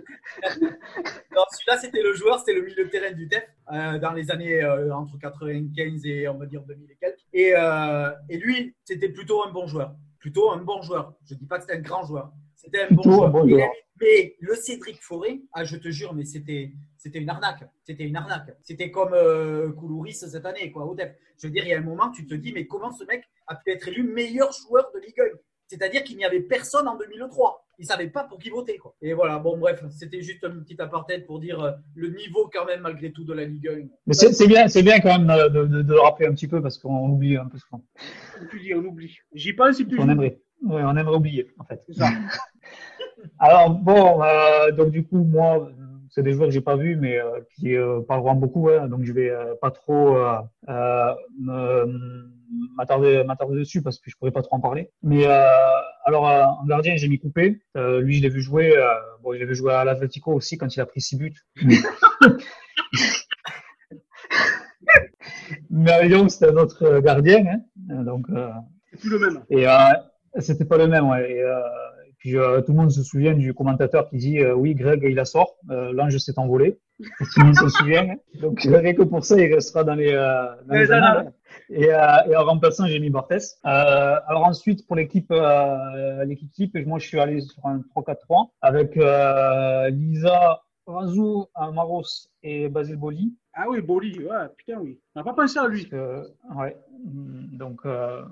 Non, 1.35 1.43
celui-là, 1.51 1.79
c'était 1.79 2.03
le 2.03 2.15
joueur, 2.15 2.39
c'était 2.39 2.55
le 2.55 2.62
milieu 2.65 2.85
de 2.85 2.91
terrain 2.91 3.12
du 3.12 3.29
TEF 3.29 3.45
euh, 3.73 3.99
dans 3.99 4.12
les 4.12 4.31
années 4.31 4.62
euh, 4.62 4.95
entre 4.95 5.19
95 5.19 6.05
et 6.07 6.29
on 6.29 6.39
va 6.39 6.47
dire 6.47 6.62
2000 6.62 6.91
et 6.91 6.97
quelques. 7.01 7.19
Et, 7.33 7.55
euh, 7.57 8.11
et 8.29 8.39
lui, 8.39 8.75
c'était 8.85 9.09
plutôt 9.09 9.43
un 9.45 9.51
bon 9.51 9.67
joueur. 9.67 9.95
Plutôt 10.23 10.52
un 10.52 10.59
bon 10.59 10.81
joueur. 10.83 11.14
Je 11.25 11.35
dis 11.35 11.47
pas 11.47 11.57
que 11.59 11.62
c'était 11.62 11.79
un 11.79 11.81
grand 11.81 12.05
joueur. 12.05 12.33
C'était 12.55 12.83
un 12.83 12.95
bon 12.95 13.02
joueur. 13.02 13.31
bon 13.31 13.45
Mais 14.00 14.37
le 14.38 14.55
Cédric 14.55 15.02
Forêt, 15.02 15.43
ah, 15.52 15.64
je 15.64 15.76
te 15.76 15.88
jure, 15.88 16.14
mais 16.14 16.25
c'était 16.25 16.73
c'était 16.97 17.19
une 17.19 17.29
arnaque. 17.29 17.64
C'était 17.83 18.05
une 18.05 18.14
arnaque. 18.14 18.57
C'était 18.62 18.93
comme 18.93 19.14
euh, 19.14 19.73
Koulouris 19.73 20.14
cette 20.14 20.47
année, 20.47 20.71
quoi, 20.71 20.85
au 20.85 20.95
def. 20.95 21.12
Je 21.38 21.49
veux 21.49 21.52
dire, 21.52 21.64
il 21.64 21.71
y 21.71 21.75
a 21.75 21.79
un 21.79 21.83
moment, 21.83 22.12
tu 22.12 22.25
te 22.25 22.35
dis, 22.35 22.52
mais 22.52 22.69
comment 22.69 22.93
ce 22.93 23.02
mec 23.02 23.25
a 23.49 23.57
pu 23.57 23.73
être 23.73 23.88
élu 23.88 24.05
meilleur 24.05 24.52
joueur 24.52 24.88
de 24.95 25.00
Ligue 25.00 25.21
1 25.21 25.25
C'est-à-dire 25.67 26.05
qu'il 26.05 26.17
n'y 26.17 26.25
avait 26.25 26.43
personne 26.43 26.87
en 26.87 26.97
2003. 26.97 27.62
Ils 27.79 27.83
ne 27.83 27.87
savaient 27.87 28.09
pas 28.11 28.25
pour 28.25 28.38
qui 28.38 28.50
voter. 28.50 28.76
Quoi. 28.79 28.95
Et 29.02 29.12
voilà, 29.14 29.38
bon, 29.38 29.57
bref, 29.59 29.83
c'était 29.91 30.23
juste 30.23 30.45
une 30.45 30.62
petite 30.62 30.81
apartheid 30.81 31.26
pour 31.26 31.41
dire 31.41 31.61
euh, 31.61 31.73
le 31.95 32.11
niveau, 32.11 32.49
quand 32.52 32.64
même, 32.67 32.81
malgré 32.81 33.11
tout, 33.12 33.25
de 33.25 33.33
la 33.33 33.45
Ligue 33.45 33.69
1. 33.69 33.88
Mais 34.07 34.14
c'est 34.14 34.33
c'est 34.33 34.47
bien, 34.47 34.69
c'est 34.69 34.83
bien 34.83 35.00
quand 35.00 35.19
même 35.19 35.31
euh, 35.31 35.49
de, 35.49 35.64
de, 35.67 35.83
de 35.83 35.93
le 35.93 36.00
rappeler 36.00 36.26
un 36.26 36.33
petit 36.35 36.49
peu 36.49 36.61
parce 36.62 36.79
qu'on 36.79 37.09
oublie 37.09 37.37
un 37.37 37.47
peu 37.47 37.59
souvent. 37.59 37.83
Tu 38.50 38.61
dis, 38.61 38.75
on 38.75 38.85
oublie. 38.85 39.17
J'y 39.35 39.52
pense 39.52 39.81
et 39.81 39.85
puis 39.85 39.99
On 40.00 40.09
aimerait, 40.09 40.38
ouais, 40.62 40.83
on 40.85 40.97
aimerait 40.97 41.17
oublier 41.17 41.49
en 41.59 41.64
fait. 41.64 41.83
C'est 41.88 41.95
ça. 41.99 42.09
Alors 43.38 43.71
bon, 43.71 44.23
euh, 44.23 44.73
donc 44.73 44.91
du 44.91 45.05
coup 45.07 45.23
moi, 45.25 45.71
c'est 46.11 46.23
des 46.23 46.33
joueurs 46.33 46.49
que 46.49 46.55
j'ai 46.55 46.61
pas 46.61 46.76
vus 46.76 46.97
mais 46.97 47.19
euh, 47.19 47.41
qui 47.57 47.75
euh, 47.76 48.00
parleront 48.00 48.35
beaucoup, 48.35 48.69
hein, 48.69 48.88
donc 48.88 49.05
je 49.05 49.12
vais 49.12 49.31
euh, 49.31 49.55
pas 49.61 49.71
trop 49.71 50.17
euh, 50.17 50.38
euh, 50.69 51.14
me- 51.41 52.29
m'attarder 52.76 53.23
m'attarder 53.25 53.57
dessus 53.59 53.83
parce 53.83 53.99
que 53.99 54.11
je 54.11 54.17
pourrais 54.17 54.31
pas 54.33 54.43
trop 54.43 54.57
en 54.57 54.61
parler. 54.61 54.91
Mais 55.02 55.25
euh, 55.26 55.47
alors 56.04 56.28
euh, 56.28 56.42
en 56.44 56.64
gardien 56.66 56.97
j'ai 56.97 57.09
mis 57.09 57.18
coupé. 57.18 57.61
Euh, 57.76 58.00
lui 58.00 58.16
je 58.16 58.23
l'ai 58.23 58.28
vu 58.28 58.40
jouer. 58.42 58.76
euh, 58.76 58.87
bon, 59.23 59.32
je 59.35 59.38
l'ai 59.38 59.47
vu 59.47 59.54
jouer 59.54 59.73
à 59.75 59.85
l'Atletico 59.85 60.32
aussi 60.32 60.59
quand 60.59 60.75
il 60.75 60.80
a 60.80 60.87
pris 60.87 61.00
six 61.00 61.16
buts. 61.16 61.35
mais 65.71 65.90
à 65.92 66.02
Lyon 66.04 66.28
c'était 66.28 66.49
un 66.50 66.56
autre 66.56 67.00
gardien, 67.00 67.44
hein, 67.90 68.02
donc. 68.04 68.26
euh, 68.30 68.50
plus 68.99 69.11
le 69.11 69.18
même. 69.18 69.42
et 69.50 69.66
c'était 70.40 70.64
pas 70.64 70.76
le 70.78 70.87
même, 70.87 71.09
ouais. 71.09 71.30
Et, 71.30 71.38
et 71.40 72.12
puis 72.18 72.32
tout 72.32 72.73
le 72.73 72.75
monde 72.75 72.90
se 72.90 73.02
souvient 73.02 73.35
du 73.35 73.54
commentateur 73.54 74.09
qui 74.09 74.16
dit 74.18 74.44
oui, 74.44 74.75
Greg, 74.75 75.02
il 75.04 75.14
la 75.14 75.25
sort. 75.25 75.56
L'ange 75.68 76.16
s'est 76.18 76.38
envolé. 76.38 76.78
Tout 77.18 77.40
le 77.40 77.44
monde 77.47 77.56
se 77.56 77.68
souvient. 77.68 78.11
hein. 78.11 78.16
Donc 78.40 78.61
rien 78.62 78.94
que 78.94 79.02
pour 79.02 79.25
ça, 79.25 79.38
il 79.40 79.52
restera 79.54 79.85
dans 79.85 79.94
les, 79.94 80.12
euh, 80.12 80.44
dans 80.66 80.75
les 80.75 80.80
Les 80.80 80.92
annales. 80.92 81.16
annales. 81.18 81.32
Et, 81.71 81.92
euh, 81.92 82.30
et 82.30 82.37
en 82.37 82.44
remplaçant, 82.44 82.87
j'ai 82.87 82.99
mis. 82.99 83.11
Euh, 83.11 83.50
alors 83.64 84.44
ensuite, 84.47 84.87
pour 84.87 84.97
l'équipe, 84.97 85.30
euh, 85.30 86.25
l'équipe 86.25 86.50
type, 86.52 86.75
moi 86.87 86.99
je 86.99 87.06
suis 87.06 87.21
allé 87.21 87.40
sur 87.40 87.64
un 87.66 87.80
3-4-3 87.94 88.50
avec 88.61 88.94
Lisa, 89.90 90.61
Razou, 90.87 91.47
Maros 91.73 92.28
et 92.42 92.68
Basile 92.68 92.97
Boli. 92.97 93.35
Ah 93.54 93.66
oui, 93.68 93.80
Boli, 93.82 94.18
ouais, 94.18 94.49
putain, 94.56 94.78
oui. 94.80 94.99
On 95.14 95.21
n'a 95.21 95.25
pas 95.25 95.35
pensé 95.35 95.59
à 95.59 95.68
lui. 95.68 95.88
Ouais. 96.56 96.76
Donc 97.04 97.80
euh, 97.85 98.23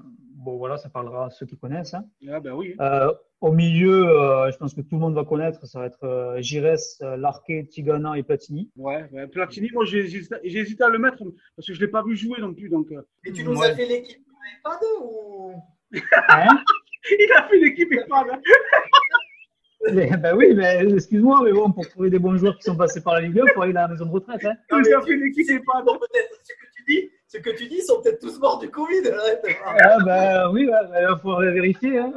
bon, 0.40 0.56
voilà, 0.56 0.76
ça 0.76 0.88
parlera 0.88 1.26
à 1.26 1.30
ceux 1.30 1.46
qui 1.46 1.56
connaissent. 1.56 1.94
hein. 1.94 2.04
Ah 2.28 2.40
ben 2.40 2.52
oui. 2.52 2.74
Euh, 2.80 3.12
au 3.40 3.52
milieu, 3.52 4.08
euh, 4.08 4.50
je 4.50 4.56
pense 4.58 4.74
que 4.74 4.80
tout 4.80 4.96
le 4.96 4.98
monde 5.00 5.14
va 5.14 5.24
connaître, 5.24 5.66
ça 5.66 5.78
va 5.80 5.86
être 5.86 6.02
euh, 6.04 6.40
Gires, 6.42 6.76
euh, 7.02 7.16
Larquet, 7.16 7.66
Tigana 7.70 8.18
et 8.18 8.22
Platini. 8.22 8.70
Ouais, 8.76 9.06
ouais. 9.12 9.26
Platini, 9.28 9.70
moi 9.72 9.84
j'ai 9.84 9.98
hésité 10.00 10.34
j'ai 10.44 10.58
hésité 10.58 10.82
à 10.84 10.88
le 10.88 10.98
mettre 10.98 11.18
parce 11.56 11.66
que 11.66 11.72
je 11.74 11.80
ne 11.80 11.86
l'ai 11.86 11.90
pas 11.90 12.02
vu 12.02 12.16
jouer 12.16 12.40
non 12.40 12.52
plus. 12.52 12.68
Donc, 12.68 12.90
euh, 12.92 13.00
Mais 13.24 13.32
tu 13.32 13.44
nous 13.44 13.56
Ouais. 13.56 13.68
as 13.68 13.74
fait 13.76 13.86
l'équipe 13.86 14.18
de 14.18 14.32
iPad 14.60 14.78
ou? 15.00 15.52
Hein? 16.28 16.62
Il 17.18 17.32
a 17.34 17.48
fait 17.48 17.58
l'équipe 17.58 17.90
EHPAD. 17.92 18.26
hein. 18.32 18.40
Mais- 19.94 20.14
ben 20.18 20.36
oui, 20.36 20.52
mais 20.54 20.84
excuse-moi, 20.92 21.40
mais 21.42 21.52
bon, 21.52 21.72
pour 21.72 21.88
trouver 21.88 22.10
des 22.10 22.18
bons 22.18 22.36
joueurs 22.36 22.54
qui 22.58 22.64
sont 22.64 22.76
passés 22.76 23.02
par 23.02 23.14
la 23.14 23.22
Ligue 23.22 23.40
1, 23.40 23.44
il 23.46 23.52
faut 23.54 23.62
aller 23.62 23.72
dans 23.72 23.80
la 23.80 23.88
maison 23.88 24.04
de 24.04 24.10
retraite. 24.10 24.44
Hein. 24.44 24.52
Non, 24.70 24.78
mais 24.78 24.84
Il 24.88 24.94
a 24.94 25.00
fait 25.00 25.16
l'équipe 25.16 25.48
EHPAD. 25.50 25.84
Bon, 25.86 25.96
peut-être, 25.98 26.38
ce 26.42 26.52
que 26.52 26.66
tu 26.76 26.84
dis, 26.86 27.10
ce 27.32 27.38
que 27.38 27.50
tu 27.56 27.68
dis, 27.68 27.76
ils 27.76 27.82
sont 27.82 28.02
peut-être 28.02 28.20
tous 28.20 28.40
morts 28.40 28.58
du 28.58 28.68
Covid. 28.70 29.08
arrête. 29.08 29.46
Ah, 29.64 29.98
ben 30.04 30.50
oui, 30.52 30.68
il 30.68 31.16
faut 31.22 31.38
vérifier. 31.38 31.98
Hein. 31.98 32.12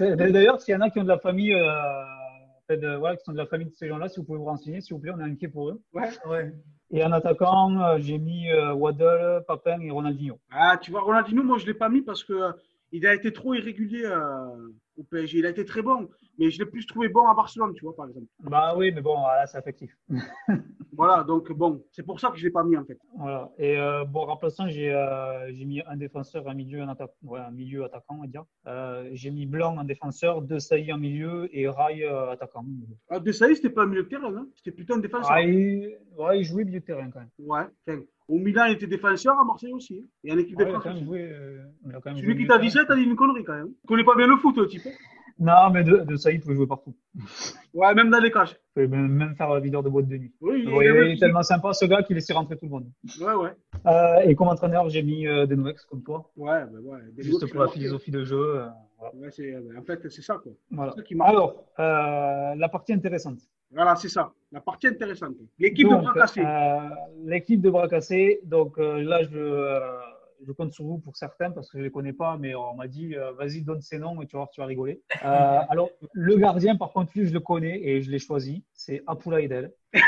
Euh, 0.00 0.14
D'ailleurs, 0.16 0.60
s'il 0.60 0.74
y 0.74 0.76
en 0.76 0.80
a 0.80 0.90
qui 0.90 1.00
ont 1.00 1.02
de 1.02 1.08
la 1.08 1.18
famille, 1.18 1.52
euh, 1.54 2.76
de- 2.76 2.96
voilà, 2.96 3.16
qui 3.16 3.24
sont 3.24 3.32
de 3.32 3.36
la 3.36 3.46
famille 3.46 3.66
de 3.66 3.74
ces 3.74 3.88
gens-là, 3.88 4.08
si 4.08 4.20
vous 4.20 4.26
pouvez 4.26 4.38
vous 4.38 4.44
renseigner, 4.44 4.80
s'il 4.80 4.94
vous 4.94 5.00
plaît, 5.00 5.10
on 5.12 5.18
est 5.18 5.24
inquiet 5.24 5.48
pour 5.48 5.70
eux. 5.70 5.80
Ouais. 5.92 6.08
Ouais. 6.28 6.52
Et 6.92 7.04
en 7.04 7.10
attaquant, 7.10 7.78
euh, 7.82 7.96
j'ai 7.98 8.18
mis 8.18 8.48
euh, 8.50 8.72
Waddle, 8.74 9.42
Papin 9.48 9.80
et 9.80 9.90
Ronaldinho. 9.90 10.38
Ah, 10.52 10.78
tu 10.80 10.92
vois, 10.92 11.00
Ronaldinho, 11.02 11.42
moi 11.42 11.58
je 11.58 11.64
ne 11.64 11.68
l'ai 11.72 11.74
pas 11.74 11.88
mis 11.88 12.02
parce 12.02 12.22
que 12.22 12.32
euh, 12.32 12.52
il 12.92 13.06
a 13.08 13.14
été 13.14 13.32
trop 13.32 13.54
irrégulier 13.54 14.04
euh, 14.04 14.46
au 14.96 15.02
PSG. 15.02 15.38
Il 15.38 15.46
a 15.46 15.50
été 15.50 15.64
très 15.64 15.82
bon, 15.82 16.08
mais 16.38 16.50
je 16.50 16.58
l'ai 16.58 16.66
plus 16.66 16.86
trouvé 16.86 17.08
bon 17.08 17.26
à 17.26 17.34
Barcelone, 17.34 17.72
tu 17.74 17.84
vois, 17.84 17.94
par 17.96 18.06
exemple. 18.08 18.26
Bah 18.40 18.74
oui, 18.76 18.92
mais 18.94 19.00
bon, 19.02 19.14
là, 19.22 19.46
c'est 19.46 19.58
affectif. 19.58 19.90
Voilà, 20.92 21.22
donc 21.22 21.52
bon, 21.52 21.84
c'est 21.92 22.02
pour 22.04 22.18
ça 22.18 22.28
que 22.30 22.36
je 22.36 22.42
ne 22.42 22.48
l'ai 22.48 22.52
pas 22.52 22.64
mis 22.64 22.76
en 22.76 22.84
fait. 22.84 22.98
Voilà. 23.16 23.52
Et 23.56 23.78
euh, 23.78 24.04
bon, 24.04 24.24
remplaçant, 24.24 24.66
j'ai 24.68 24.92
euh, 24.92 25.52
j'ai 25.52 25.64
mis 25.64 25.80
un 25.86 25.96
défenseur, 25.96 26.48
un 26.48 26.54
milieu, 26.54 26.82
un, 26.82 26.96
ouais, 27.22 27.38
un 27.38 27.52
milieu 27.52 27.84
attaquant, 27.84 28.16
on 28.18 28.22
va 28.22 28.26
dire. 28.26 28.42
Euh, 28.66 29.08
j'ai 29.12 29.30
mis 29.30 29.46
Blanc 29.46 29.76
en 29.78 29.84
défenseur, 29.84 30.42
De 30.42 30.58
Sailly 30.58 30.92
en 30.92 30.98
milieu 30.98 31.48
et 31.56 31.68
Rai 31.68 32.02
euh, 32.04 32.30
attaquant. 32.32 32.64
Ah, 33.10 33.20
Desailly, 33.20 33.54
c'était 33.54 33.70
pas 33.70 33.82
un 33.84 33.86
milieu 33.86 34.02
de 34.02 34.08
terrain, 34.08 34.34
hein. 34.34 34.48
c'était 34.56 34.72
plutôt 34.72 34.94
un 34.94 34.98
défenseur. 34.98 35.30
Rai, 35.36 35.98
ouais, 36.18 36.40
il 36.40 36.44
jouait 36.44 36.64
milieu 36.64 36.80
de 36.80 36.84
terrain 36.84 37.08
quand 37.12 37.20
même. 37.20 37.30
Ouais, 37.38 37.62
enfin, 37.86 38.00
au 38.26 38.38
Milan, 38.40 38.64
il 38.66 38.72
était 38.72 38.88
défenseur, 38.88 39.38
à 39.38 39.44
Marseille 39.44 39.72
aussi. 39.72 40.00
hein. 40.02 40.08
Et 40.24 40.32
en 40.32 40.38
équipe 40.38 40.58
Ouais, 40.58 40.64
de 40.64 40.70
il 40.70 40.74
a 40.74 40.80
France 40.80 40.98
joué. 40.98 41.30
euh, 41.30 41.62
il 41.84 41.90
même 41.92 42.00
Celui 42.16 42.22
joué 42.22 42.36
qui 42.38 42.46
t'a 42.48 42.58
de 42.58 42.62
dit 42.62 42.70
ça, 42.72 42.84
t'as 42.84 42.96
dit 42.96 43.04
une 43.04 43.14
connerie 43.14 43.44
quand 43.44 43.54
même. 43.54 43.72
Il 43.84 43.86
connaît 43.86 44.02
pas 44.04 44.16
bien 44.16 44.26
le 44.26 44.36
foot, 44.36 44.56
le 44.58 44.66
type. 44.66 44.82
Non, 45.38 45.70
mais 45.72 45.84
De, 45.84 45.98
de 45.98 46.16
Sailly 46.16 46.38
pouvait 46.40 46.56
jouer 46.56 46.66
partout. 46.66 46.94
Ouais, 47.72 47.94
même 47.94 48.10
dans 48.10 48.18
les 48.18 48.30
cages. 48.30 48.56
Il 48.76 48.86
pouvait 48.86 48.88
même, 48.88 49.08
même 49.08 49.34
faire 49.36 49.60
videur 49.60 49.82
de 49.82 49.88
boîte 49.88 50.08
de 50.08 50.16
nuit. 50.16 50.32
Oui, 50.40 50.64
il 50.66 50.68
est- 50.68 51.06
il 51.10 51.12
est 51.12 51.18
tellement 51.20 51.42
sympa 51.42 51.72
ce 51.72 51.84
gars 51.84 52.02
qu'il 52.02 52.16
laissait 52.16 52.32
rentrer 52.32 52.56
tout 52.56 52.64
le 52.66 52.70
monde. 52.70 52.86
Ouais, 53.20 53.34
ouais. 53.34 53.50
Euh, 53.86 54.20
et 54.28 54.34
comme 54.34 54.48
entraîneur, 54.48 54.88
j'ai 54.88 55.02
mis 55.02 55.26
euh, 55.28 55.46
Denoex 55.46 55.84
comme 55.84 56.02
toi, 56.02 56.30
Ouais, 56.36 56.64
ben 56.66 56.80
ouais. 56.82 56.98
Des 57.12 57.22
juste 57.22 57.46
pour 57.50 57.60
la 57.62 57.68
philosophie 57.68 58.10
de 58.10 58.24
jeu. 58.24 58.36
euh, 58.60 58.66
voilà. 58.98 59.14
Ouais, 59.16 59.28
euh, 59.40 59.78
en 59.78 59.82
fait, 59.82 60.08
c'est 60.10 60.22
ça, 60.22 60.38
quoi. 60.42 60.52
Voilà. 60.72 60.92
Ça 60.96 61.02
qui. 61.02 61.14
Alors, 61.20 61.64
euh, 61.78 62.54
la 62.56 62.68
partie 62.68 62.92
intéressante. 62.92 63.38
Voilà, 63.70 63.94
c'est 63.96 64.08
ça. 64.08 64.32
La 64.50 64.60
partie 64.60 64.86
intéressante. 64.88 65.34
L'équipe 65.58 65.88
de 65.88 65.94
bras 65.94 66.14
cassés. 66.14 66.42
L'équipe 67.24 67.60
de 67.60 67.70
bras 67.70 67.86
cassés. 67.86 68.40
Donc 68.44 68.78
là, 68.78 69.22
je, 69.24 69.36
je 70.46 70.52
compte 70.52 70.72
sur 70.72 70.84
vous 70.84 70.98
pour 70.98 71.16
certains 71.16 71.50
parce 71.50 71.70
que 71.70 71.78
je 71.78 71.84
les 71.84 71.90
connais 71.90 72.12
pas, 72.12 72.36
mais 72.38 72.54
on 72.54 72.74
m'a 72.74 72.88
dit 72.88 73.14
euh, 73.14 73.32
vas-y, 73.32 73.62
donne 73.62 73.80
ces 73.80 73.98
noms 73.98 74.20
et 74.22 74.26
tu 74.26 74.36
vas 74.36 74.40
voir, 74.40 74.50
tu 74.50 74.60
vas 74.60 74.66
rigoler. 74.66 75.02
Euh, 75.24 75.60
alors, 75.68 75.90
le 76.12 76.36
gardien, 76.36 76.76
par 76.76 76.92
contre, 76.92 77.12
lui, 77.14 77.26
je 77.26 77.34
le 77.34 77.40
connais 77.40 77.80
et 77.82 78.00
je 78.00 78.10
l'ai 78.10 78.20
choisi. 78.20 78.64
C'est 78.72 79.02
Apula 79.06 79.40
Idel. 79.40 79.72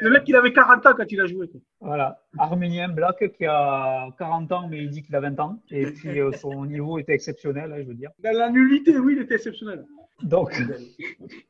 Le 0.00 0.10
mec, 0.10 0.24
il 0.26 0.34
avait 0.34 0.52
40 0.52 0.86
ans 0.86 0.92
quand 0.96 1.10
il 1.10 1.20
a 1.20 1.26
joué. 1.26 1.48
quoi. 1.48 1.60
Voilà, 1.80 2.22
Arménien 2.36 2.88
Black 2.88 3.32
qui 3.36 3.46
a 3.46 4.08
40 4.18 4.52
ans, 4.52 4.68
mais 4.68 4.78
il 4.82 4.90
dit 4.90 5.02
qu'il 5.02 5.14
a 5.14 5.20
20 5.20 5.38
ans. 5.40 5.62
Et 5.70 5.86
puis 5.92 6.20
euh, 6.20 6.32
son 6.32 6.64
niveau 6.66 6.98
était 6.98 7.12
exceptionnel, 7.12 7.72
hein, 7.72 7.78
je 7.78 7.86
veux 7.86 7.94
dire. 7.94 8.10
Dans 8.18 8.36
la 8.36 8.50
nullité, 8.50 8.98
oui, 8.98 9.14
il 9.16 9.22
était 9.22 9.36
exceptionnel. 9.36 9.84
Donc, 10.22 10.60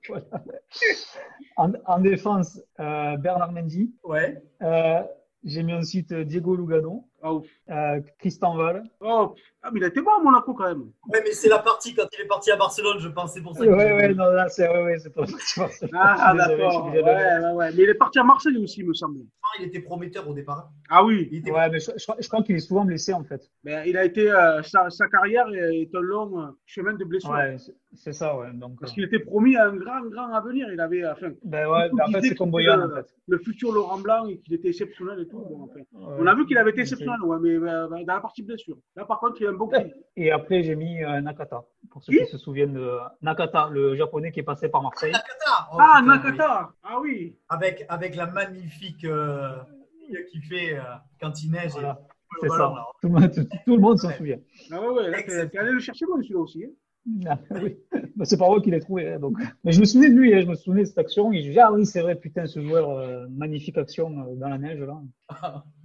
voilà. 0.08 0.26
En, 1.56 1.72
en 1.86 2.00
défense, 2.00 2.60
Bernard 2.76 3.52
Mendy. 3.52 3.94
Ouais. 4.04 4.36
J'ai 5.44 5.62
mis 5.62 5.74
ensuite 5.74 6.12
Diego 6.12 6.56
Lugano, 6.56 7.07
Ah, 7.20 7.34
ouf. 7.34 7.46
euh, 7.68 8.00
Christian 8.20 8.56
Val. 8.56 8.84
Oh, 9.00 9.34
ah, 9.62 9.70
mais 9.72 9.80
il 9.80 9.84
a 9.84 9.88
été 9.88 10.00
bon 10.00 10.12
à 10.18 10.22
Monaco 10.22 10.54
quand 10.54 10.68
même. 10.68 10.82
Ouais, 11.08 11.20
mais 11.24 11.32
c'est 11.32 11.48
la 11.48 11.58
partie 11.58 11.92
quand 11.92 12.06
il 12.16 12.22
est 12.24 12.28
parti 12.28 12.50
à 12.52 12.56
Barcelone, 12.56 12.98
je 13.00 13.08
pense. 13.08 13.34
C'est 13.34 13.42
pour 13.42 13.54
ça. 13.56 13.60
Ouais, 13.62 13.66
que- 13.66 13.72
ouais, 13.72 14.14
non, 14.14 14.30
là, 14.30 14.48
c'est 14.48 14.68
ouais, 14.68 14.84
ouais, 14.84 14.98
c'est 15.00 15.12
pas- 15.12 15.24
Ah, 15.94 16.32
d'accord. 16.36 16.86
Ouais, 16.92 17.02
ouais, 17.02 17.52
ouais. 17.54 17.70
Mais 17.76 17.82
il 17.82 17.88
est 17.88 17.94
parti 17.94 18.18
à 18.20 18.24
Marseille 18.24 18.56
aussi, 18.58 18.80
il 18.80 18.86
me 18.88 18.94
semble. 18.94 19.18
Il 19.58 19.66
était 19.66 19.80
prometteur 19.80 20.28
au 20.28 20.32
départ. 20.34 20.70
Ah 20.90 21.02
oui. 21.04 21.28
Il 21.32 21.38
était 21.38 21.50
Ouais, 21.50 21.68
mais 21.70 21.80
je, 21.80 21.90
je 21.96 22.02
crois- 22.04 22.16
je 22.20 22.28
crois 22.28 22.42
qu'il 22.42 22.54
est 22.56 22.60
souvent 22.60 22.84
blessé, 22.84 23.12
en 23.12 23.24
fait. 23.24 23.50
Ben, 23.64 23.82
il 23.86 23.96
a 23.96 24.04
été, 24.04 24.30
euh, 24.30 24.62
sa, 24.62 24.88
sa 24.90 25.08
carrière 25.08 25.46
est 25.52 25.88
un 25.94 26.00
long 26.00 26.54
chemin 26.66 26.92
de 26.94 27.04
blessure. 27.04 27.30
Ouais, 27.30 27.56
c'est- 27.94 28.12
ça, 28.12 28.36
ouais. 28.36 28.52
Donc, 28.54 28.78
Parce 28.80 28.92
euh, 28.92 28.94
qu'il 28.94 29.04
était 29.04 29.18
promis 29.18 29.56
à 29.56 29.66
un 29.68 29.76
grand, 29.76 30.02
grand 30.02 30.32
avenir. 30.32 30.66
Il 30.72 30.80
avait, 30.80 31.06
enfin, 31.06 31.30
ben 31.44 31.68
ouais, 31.68 31.88
ben 31.92 32.04
en 32.08 32.12
fait, 32.12 32.20
c'est 32.22 32.34
comme 32.34 32.50
Boyan, 32.50 32.74
c'était 32.80 32.92
en 32.92 32.96
fait. 32.96 33.14
le 33.26 33.38
futur 33.38 33.72
Laurent 33.72 33.98
Blanc 33.98 34.26
et 34.26 34.38
qu'il 34.38 34.54
était 34.54 34.68
exceptionnel 34.68 35.20
et 35.20 35.28
tout. 35.28 35.38
Bon, 35.38 35.68
on 35.94 36.22
Ouais. 36.22 36.28
a 36.28 36.34
vu 36.34 36.46
qu'il 36.46 36.58
avait 36.58 36.70
été 36.70 36.80
exceptionnel, 36.82 37.20
ouais, 37.22 37.38
mais 37.40 37.50
euh, 37.68 37.88
dans 37.88 38.14
la 38.14 38.20
partie 38.20 38.42
blessure. 38.42 38.76
Là, 38.96 39.04
par 39.04 39.18
contre, 39.20 39.40
il 39.40 39.46
a 39.46 39.50
un 39.50 39.54
bon. 39.54 39.70
Et 40.16 40.30
après, 40.30 40.62
j'ai 40.62 40.76
mis 40.76 41.02
euh, 41.02 41.20
Nakata. 41.20 41.62
Pour 41.90 42.02
ceux 42.02 42.12
Qui 42.12 42.18
qui 42.18 42.26
se 42.26 42.38
souviennent 42.38 42.74
de 42.74 42.98
Nakata, 43.22 43.68
le 43.72 43.96
japonais 43.96 44.30
qui 44.32 44.40
est 44.40 44.44
passé 44.44 44.68
par 44.68 44.82
Marseille. 44.82 45.12
Nakata. 45.12 45.68
Oh, 45.72 45.76
Ah, 45.80 46.00
putain, 46.00 46.02
oui. 46.02 46.08
Nakata 46.08 46.70
Ah 46.84 47.00
oui 47.00 47.36
Avec, 47.48 47.84
avec 47.88 48.14
la 48.16 48.26
magnifique 48.26 49.04
euh, 49.04 49.56
qu'il 50.30 50.42
fait 50.42 50.74
euh, 50.78 50.82
quand 51.20 51.42
il 51.42 51.50
neige. 51.50 51.72
Voilà, 51.72 51.98
et- 52.00 52.40
c'est 52.40 52.48
ça. 52.48 52.56
ballon. 52.58 52.74
Tout 53.00 53.08
le 53.08 53.14
monde, 53.14 53.32
tout, 53.32 53.44
tout 53.64 53.76
le 53.76 53.80
monde 53.82 53.98
s'en 53.98 54.10
souvient. 54.10 54.38
Ah 54.70 54.80
ouais, 54.80 54.88
ouais, 54.88 55.10
là, 55.10 55.46
t'es 55.46 55.58
allé 55.58 55.72
le 55.72 55.80
chercher 55.80 56.04
loin 56.04 56.20
celui-là 56.20 56.40
aussi. 56.40 56.64
hein. 56.64 56.70
Ah, 57.26 57.38
oui. 57.62 57.76
C'est 58.24 58.38
pas 58.38 58.46
moi 58.48 58.60
qui 58.60 58.70
l'ai 58.70 58.80
trouvé. 58.80 59.08
hein, 59.08 59.18
donc. 59.18 59.38
Mais 59.64 59.72
je 59.72 59.80
me 59.80 59.84
souvenais 59.84 60.10
de 60.10 60.14
lui, 60.16 60.34
hein, 60.34 60.40
je 60.42 60.46
me 60.46 60.54
souvenais 60.54 60.82
de 60.82 60.86
cette 60.88 60.98
action. 60.98 61.32
Et 61.32 61.42
je 61.42 61.48
me 61.48 61.52
dis, 61.52 61.60
ah 61.60 61.72
oui, 61.72 61.86
c'est 61.86 62.00
vrai, 62.00 62.14
putain, 62.16 62.46
ce 62.46 62.60
joueur, 62.60 62.90
euh, 62.90 63.26
magnifique 63.30 63.78
action 63.78 64.10
euh, 64.10 64.34
dans 64.36 64.48
la 64.48 64.58
neige. 64.58 64.80
là. 64.80 65.00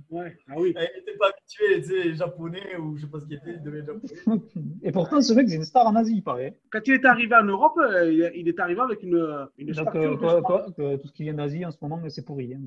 Ouais, 0.10 0.38
ah 0.48 0.54
oui. 0.58 0.76
Il 0.76 1.00
n'était 1.00 1.18
pas 1.18 1.30
habitué, 1.30 1.82
tu 1.82 2.04
sais, 2.04 2.14
japonais 2.14 2.76
ou 2.78 2.96
je 2.96 3.02
sais 3.06 3.08
pas 3.12 3.20
ce 3.20 3.26
qu'il 3.26 3.36
était, 3.38 3.54
il 3.56 3.64
devait 3.64 3.80
être 3.80 3.88
japonais. 3.88 4.42
Et 4.84 4.92
pourtant, 4.92 5.20
ce 5.22 5.34
mec, 5.34 5.50
c'est 5.50 5.56
une 5.56 5.64
star 5.64 5.88
en 5.88 5.96
Asie, 5.96 6.18
il 6.18 6.22
paraît. 6.24 6.56
Quand 6.72 6.82
il 6.86 6.94
est 6.94 7.06
arrivé 7.06 7.34
en 7.36 7.46
Europe, 7.46 7.80
euh, 7.80 8.12
il 8.36 8.48
est 8.48 8.60
arrivé 8.60 8.80
avec 8.82 9.02
une, 9.02 9.48
une 9.58 9.72
Donc, 9.72 9.96
euh, 9.96 10.16
quoi- 10.18 10.42
quoi, 10.44 10.66
tout 10.76 11.08
ce 11.08 11.12
qui 11.14 11.24
vient 11.24 11.34
d'Asie 11.34 11.66
en 11.66 11.72
ce 11.72 11.78
moment, 11.82 12.00
c'est 12.10 12.24
pourri. 12.26 12.54
hein. 12.54 12.60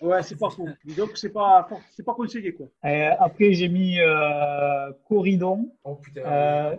Ouais, 0.00 0.22
c'est 0.22 0.38
pas 0.38 0.48
faux. 0.48 0.66
Donc, 0.96 1.10
c'est 1.16 1.32
pas, 1.34 1.68
c'est 1.90 2.04
pas 2.04 2.14
conseillé, 2.14 2.54
quoi. 2.54 2.68
Après, 2.82 3.52
j'ai 3.52 3.68
mis 3.68 4.00
euh, 4.00 4.90
Corridon. 5.06 5.70
Oh 5.84 5.96
putain. 5.96 6.22
Euh, 6.24 6.76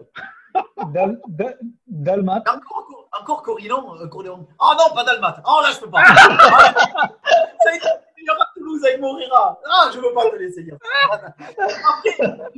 Dal, 0.93 1.19
Dal- 1.27 1.57
Dalmat. 1.87 2.43
Encore, 2.47 2.87
encore 3.19 3.41
Corillon, 3.43 3.95
euh, 4.01 4.07
Corillon. 4.07 4.47
Ah 4.59 4.75
non, 4.77 4.93
pas 4.95 5.03
Dalmat. 5.03 5.41
Oh 5.45 5.59
là, 5.61 5.69
je 5.73 5.79
peux 5.79 5.89
pas. 5.89 6.03
Ça 7.63 7.69
a 7.69 7.75
été 7.75 7.87
il 8.19 8.25
y 8.25 8.29
aura 8.29 8.45
Toulouse 8.55 8.83
avec 8.83 8.99
Morira. 8.99 9.57
Ah, 9.71 9.89
je 9.93 9.99
veux 9.99 10.13
pas 10.13 10.29
te 10.29 10.35
laisser 10.35 10.63
dire. 10.63 10.75
Après, 11.09 11.31
tu 12.03 12.17
peux 12.17 12.27
mettre 12.27 12.51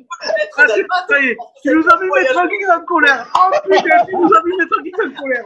Ah, 0.58 0.64
c'est- 0.68 0.68
Dalmat. 0.68 1.06
ça 1.10 1.20
y 1.22 1.26
est, 1.28 1.38
tu 1.62 1.76
nous 1.76 1.86
as 1.90 1.98
vu 1.98 2.10
mettre 2.12 2.50
Geeks 2.50 2.70
en 2.70 2.82
colère. 2.86 3.28
Oh 3.36 3.50
putain, 3.64 4.06
tu 4.08 4.16
nous 4.16 4.34
as 4.34 4.42
vu 4.44 4.56
mettre 4.58 4.84
Geeks 4.84 5.00
en 5.00 5.22
colère. 5.22 5.46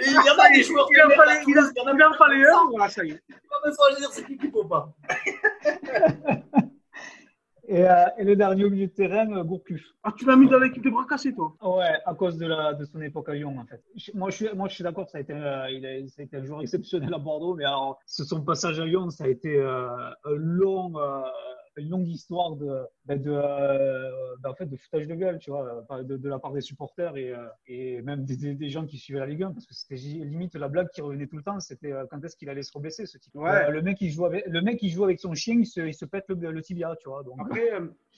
Et 0.00 0.06
Il 0.06 0.12
y 0.12 0.16
en 0.30 0.38
a 0.38 0.48
des 0.50 0.62
joueurs 0.64 0.88
Il 0.90 1.02
en 1.02 1.08
qui 1.08 1.14
fallait, 1.14 1.42
il 1.46 1.58
en- 1.58 1.62
il 1.62 2.00
y 2.00 2.02
en 2.04 2.10
il 2.10 2.16
fallait 2.16 2.46
un, 2.48 2.64
voilà, 2.70 2.88
ça 2.88 3.04
y 3.04 3.10
est. 3.10 3.22
pas 3.48 3.60
besoin 3.68 3.90
de 3.92 3.96
dire 3.96 4.08
c'est 4.12 4.24
qui 4.24 4.36
qui 4.38 4.50
faut 4.50 4.64
pas. 4.64 4.88
Et, 7.74 7.82
euh, 7.88 8.04
et 8.18 8.24
le 8.24 8.36
dernier 8.36 8.64
au 8.64 8.70
milieu 8.70 8.86
de 8.86 8.92
terrain, 8.92 9.28
euh, 9.36 9.42
Gourcuff. 9.42 9.82
Ah, 10.04 10.12
tu 10.16 10.24
l'as 10.26 10.36
mis 10.36 10.48
dans 10.48 10.60
l'équipe 10.60 10.84
de 10.84 10.90
bras 10.90 11.06
cassés, 11.08 11.34
toi. 11.34 11.54
Ouais, 11.60 11.98
à 12.06 12.14
cause 12.14 12.38
de, 12.38 12.46
la, 12.46 12.72
de 12.72 12.84
son 12.84 13.00
époque 13.02 13.28
à 13.30 13.34
Lyon, 13.34 13.58
en 13.58 13.64
fait. 13.66 13.82
Je- 13.96 14.12
moi, 14.14 14.30
je 14.30 14.36
suis, 14.36 14.48
moi, 14.54 14.68
je 14.68 14.74
suis 14.76 14.84
d'accord, 14.84 15.08
ça, 15.08 15.18
a 15.18 15.20
été, 15.22 15.32
euh, 15.32 15.70
il 15.70 15.84
a, 15.84 16.06
ça 16.08 16.22
a 16.22 16.24
été 16.24 16.36
un 16.36 16.44
joueur 16.44 16.62
exceptionnel 16.62 17.12
à 17.12 17.18
Bordeaux, 17.18 17.54
mais 17.56 17.64
alors, 17.64 17.98
ce- 18.06 18.22
son 18.24 18.42
passage 18.42 18.78
à 18.78 18.84
Lyon, 18.84 19.10
ça 19.10 19.24
a 19.24 19.28
été 19.28 19.56
euh, 19.56 19.88
un 20.24 20.34
long, 20.36 20.92
une 21.76 21.90
longue 21.90 22.06
histoire 22.08 22.56
de, 22.56 22.84
ben, 23.06 23.20
de, 23.20 23.30
euh, 23.30 24.10
ben, 24.40 24.50
en 24.50 24.54
fait, 24.54 24.66
de 24.66 24.76
foutage 24.76 25.06
de 25.06 25.14
gueule, 25.14 25.38
tu 25.38 25.50
vois, 25.50 25.84
de, 26.02 26.16
de 26.16 26.28
la 26.28 26.38
part 26.38 26.52
des 26.52 26.60
supporters 26.60 27.16
et, 27.16 27.32
euh, 27.32 27.46
et 27.66 28.02
même 28.02 28.24
des, 28.24 28.36
des, 28.36 28.54
des 28.54 28.68
gens 28.68 28.86
qui 28.86 28.98
suivaient 28.98 29.20
la 29.20 29.26
Ligue 29.26 29.42
1, 29.42 29.52
parce 29.52 29.66
que 29.66 29.74
c'était 29.74 29.96
limite 29.96 30.54
la 30.54 30.68
blague 30.68 30.88
qui 30.90 31.00
revenait 31.02 31.26
tout 31.26 31.36
le 31.36 31.42
temps, 31.42 31.58
c'était 31.60 31.92
euh, 31.92 32.04
quand 32.10 32.22
est-ce 32.24 32.36
qu'il 32.36 32.48
allait 32.48 32.62
se 32.62 32.72
reblesser, 32.72 33.06
ce 33.06 33.18
type. 33.18 33.34
Ouais. 33.34 33.70
Le 33.70 33.82
mec, 33.82 33.98
il 34.00 34.10
joue 34.10 34.24
avec, 34.26 34.46
le 34.46 34.60
mec, 34.62 34.82
il 34.82 34.90
joue 34.90 35.04
avec 35.04 35.18
son 35.20 35.34
chien, 35.34 35.56
il 35.58 35.66
se, 35.66 35.80
il 35.80 35.94
se 35.94 36.04
pète 36.04 36.24
le, 36.28 36.50
le 36.50 36.62
tibia, 36.62 36.94
tu 37.00 37.08
vois. 37.08 37.22
Donc, 37.22 37.36
Après, 37.40 37.70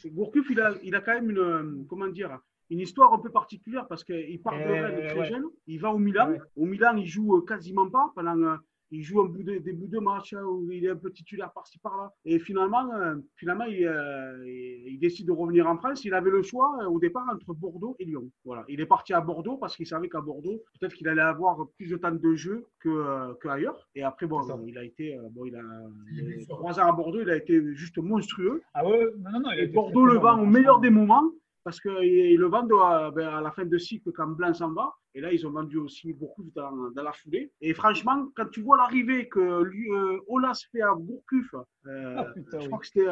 Gourcuff, 0.07 0.47
il 0.51 0.61
a, 0.61 0.75
il 0.83 0.95
a 0.95 1.01
quand 1.01 1.15
même 1.15 1.31
une, 1.31 1.87
comment 1.89 2.09
dire, 2.09 2.39
une 2.69 2.81
histoire 2.81 3.13
un 3.13 3.19
peu 3.19 3.31
particulière 3.31 3.87
parce 3.87 4.03
qu'il 4.03 4.43
part 4.43 4.55
de 4.59 4.63
Euh, 4.63 4.83
Rennes 4.87 5.07
très 5.07 5.19
ouais. 5.21 5.27
jeune, 5.27 5.45
il 5.67 5.81
va 5.81 5.93
au 5.93 5.99
Milan. 5.99 6.31
Ouais. 6.31 6.41
Au 6.57 6.67
Milan, 6.67 6.97
il 6.97 7.07
joue 7.07 7.41
quasiment 7.43 7.89
pas 7.89 8.13
pendant. 8.15 8.57
Il 8.91 9.03
joue 9.03 9.21
un 9.21 9.27
bout 9.27 9.43
de, 9.43 9.59
des 9.59 9.73
bouts 9.73 9.89
de 9.89 9.99
match 9.99 10.33
hein, 10.35 10.43
où 10.45 10.71
il 10.71 10.85
est 10.85 10.91
un 10.91 10.97
peu 10.97 11.11
titulaire 11.11 11.51
par-ci 11.53 11.79
par-là. 11.79 12.13
Et 12.25 12.39
finalement, 12.39 12.93
euh, 12.95 13.17
finalement 13.37 13.65
il, 13.65 13.85
euh, 13.87 14.45
il- 14.47 14.93
il 14.95 14.99
décide 15.01 15.27
de 15.27 15.33
revenir 15.33 15.67
en 15.67 15.77
France. 15.77 16.05
Il 16.05 16.15
avait 16.15 16.31
le 16.31 16.43
choix 16.43 16.79
euh, 16.83 16.87
au 16.87 16.99
départ 17.01 17.27
entre 17.33 17.53
Bordeaux 17.55 17.97
et 17.99 18.05
Lyon. 18.05 18.31
Voilà. 18.45 18.65
Il 18.69 18.81
est 18.81 18.87
parti 18.87 19.13
à 19.13 19.21
Bordeaux 19.21 19.57
parce 19.57 19.77
qu'il 19.77 19.87
savait 19.87 20.09
qu'à 20.09 20.21
Bordeaux, 20.21 20.63
peut-être 20.79 20.95
qu'il 20.95 21.09
allait 21.09 21.21
avoir 21.23 21.57
plus 21.77 21.91
de 21.91 21.97
temps 21.97 22.13
de 22.13 22.35
jeu 22.35 22.67
que, 22.81 22.89
euh, 22.89 23.35
que 23.41 23.49
ailleurs. 23.49 23.89
Et 23.95 24.03
après, 24.03 24.27
bon, 24.27 24.41
il 24.67 24.79
a 24.79 24.85
été, 24.85 25.17
euh, 25.19 25.23
bon, 25.31 25.45
il 25.47 25.57
a 25.57 25.61
Il 26.13 26.47
trois 26.49 26.79
ans 26.81 26.87
à 26.89 26.93
Bordeaux, 26.93 27.21
il 27.23 27.31
a 27.31 27.37
été 27.37 27.61
juste 27.75 27.99
monstrueux. 27.99 28.63
ah 28.75 28.87
ouais, 28.87 29.07
non, 29.19 29.31
non, 29.33 29.41
non, 29.41 29.51
il 29.53 29.61
Et 29.61 29.67
Bordeaux 29.69 30.07
le 30.07 30.19
vend 30.19 30.41
au 30.41 30.47
meilleur 30.47 30.81
des 30.81 30.91
moments 30.91 31.25
parce 31.65 31.81
qu'ils 31.81 32.39
le 32.39 32.47
vendent 32.47 32.73
à, 32.81 33.11
ben, 33.11 33.29
à 33.29 33.41
la 33.41 33.51
fin 33.51 33.65
de 33.65 33.77
cycle 33.79 34.13
quand 34.13 34.29
Blanc 34.29 34.55
s'en 34.55 34.73
va. 34.73 34.93
Et 35.17 35.21
là, 35.23 35.33
ils 35.33 35.47
ont 35.47 35.51
vendu 35.51 35.79
aussi 35.79 36.13
beaucoup 36.13 36.45
dans, 36.55 36.91
dans 36.91 37.03
la 37.03 37.13
foulée. 37.15 37.51
Et 37.63 37.73
franchement, 37.73 38.29
quand 38.37 38.51
tu 38.51 38.61
vois 38.61 38.77
l'arrivée 38.77 39.29
que 39.31 39.63
lui, 39.63 39.91
euh, 39.91 40.19
Olas 40.29 40.61
fait 40.71 40.83
à 40.83 40.93
Gourcuff, 40.95 41.55
euh, 41.87 42.17
Ah, 42.19 42.25
putain, 42.35 42.59
je 42.59 42.65
oui. 42.65 42.67
crois 42.67 42.79
que 42.81 42.87
c'était. 42.87 43.07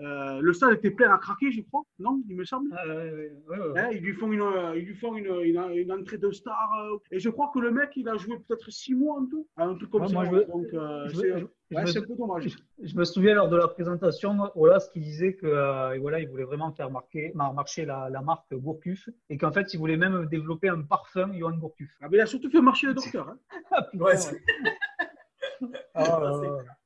Euh, 0.00 0.40
le 0.40 0.52
stade 0.52 0.74
était 0.74 0.90
plein 0.90 1.10
à 1.14 1.18
craquer, 1.18 1.50
je 1.50 1.62
crois. 1.62 1.82
Non, 1.98 2.20
il 2.28 2.36
me 2.36 2.44
semble. 2.44 2.68
Ah, 2.76 2.86
ouais, 2.86 2.94
ouais, 3.12 3.32
ouais, 3.48 3.58
ouais. 3.70 3.80
Hein, 3.80 3.88
ils 3.92 4.00
lui 4.02 4.12
font 4.14 4.30
une, 4.30 4.42
euh, 4.42 4.76
ils 4.76 4.84
lui 4.84 4.94
font 4.94 5.16
une, 5.16 5.26
une, 5.42 5.70
une 5.74 5.92
entrée 5.92 6.18
de 6.18 6.30
star. 6.30 6.68
euh, 6.84 6.98
et 7.10 7.18
je 7.18 7.30
crois 7.30 7.50
que 7.54 7.58
le 7.60 7.70
mec, 7.70 7.90
il 7.96 8.08
a 8.08 8.16
joué 8.16 8.36
peut-être 8.46 8.70
six 8.70 8.94
mois 8.94 9.18
en 9.20 9.26
tout. 9.26 9.46
Un 9.56 9.74
truc 9.74 9.90
comme 9.90 10.06
ça. 10.06 10.24
je 10.24 10.30
Donc, 10.46 10.66
c'est 10.70 10.76
me- 10.76 11.48
je 11.70 11.74
ouais, 11.76 11.82
me- 11.82 11.86
c'est 11.86 11.98
un 11.98 12.02
peu 12.02 12.14
dommage. 12.14 12.56
je 12.82 12.94
me 12.96 13.04
souviens 13.04 13.34
lors 13.34 13.48
de 13.48 13.56
la 13.56 13.68
présentation, 13.68 14.36
Olas 14.54 14.88
qui 14.92 15.00
disait 15.00 15.34
que 15.34 15.98
voilà, 15.98 16.20
il 16.20 16.28
voulait 16.28 16.44
vraiment 16.44 16.70
faire 16.72 16.90
marquer, 16.90 17.32
mar- 17.34 17.54
marcher 17.54 17.84
la, 17.86 18.08
la 18.10 18.20
marque 18.20 18.52
Gourcuff 18.54 19.08
et 19.30 19.36
qu'en 19.38 19.50
fait, 19.52 19.72
il 19.74 19.78
voulait 19.78 19.96
même 19.96 20.26
développer 20.26 20.68
un 20.68 20.82
parfum 20.82 21.32
Johan 21.32 21.56
Gourcuff. 21.56 21.90
Ah, 22.02 22.08
mais 22.10 22.18
il 22.18 22.20
a 22.20 22.26
surtout 22.26 22.50
fait 22.50 22.60
marcher 22.60 22.88
le 22.88 22.94
docteur. 22.94 23.28
hein. 23.28 23.38
Ah, 23.72 23.82
putain, 23.90 24.04
Ah, 25.94 26.20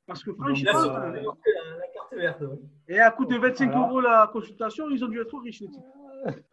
parce 0.06 0.22
que 0.24 0.30
Il 0.30 0.68
a 0.68 0.72
franchement. 0.72 1.36
Et 2.88 2.98
à 2.98 3.10
coût 3.10 3.24
de 3.24 3.36
25 3.36 3.66
Voilà. 3.70 3.78
euros 3.86 4.00
la 4.00 4.30
consultation, 4.32 4.90
ils 4.90 5.04
ont 5.04 5.08
dû 5.08 5.20
être 5.20 5.38
riches, 5.38 5.60
les 5.60 5.68
types. 5.70 5.84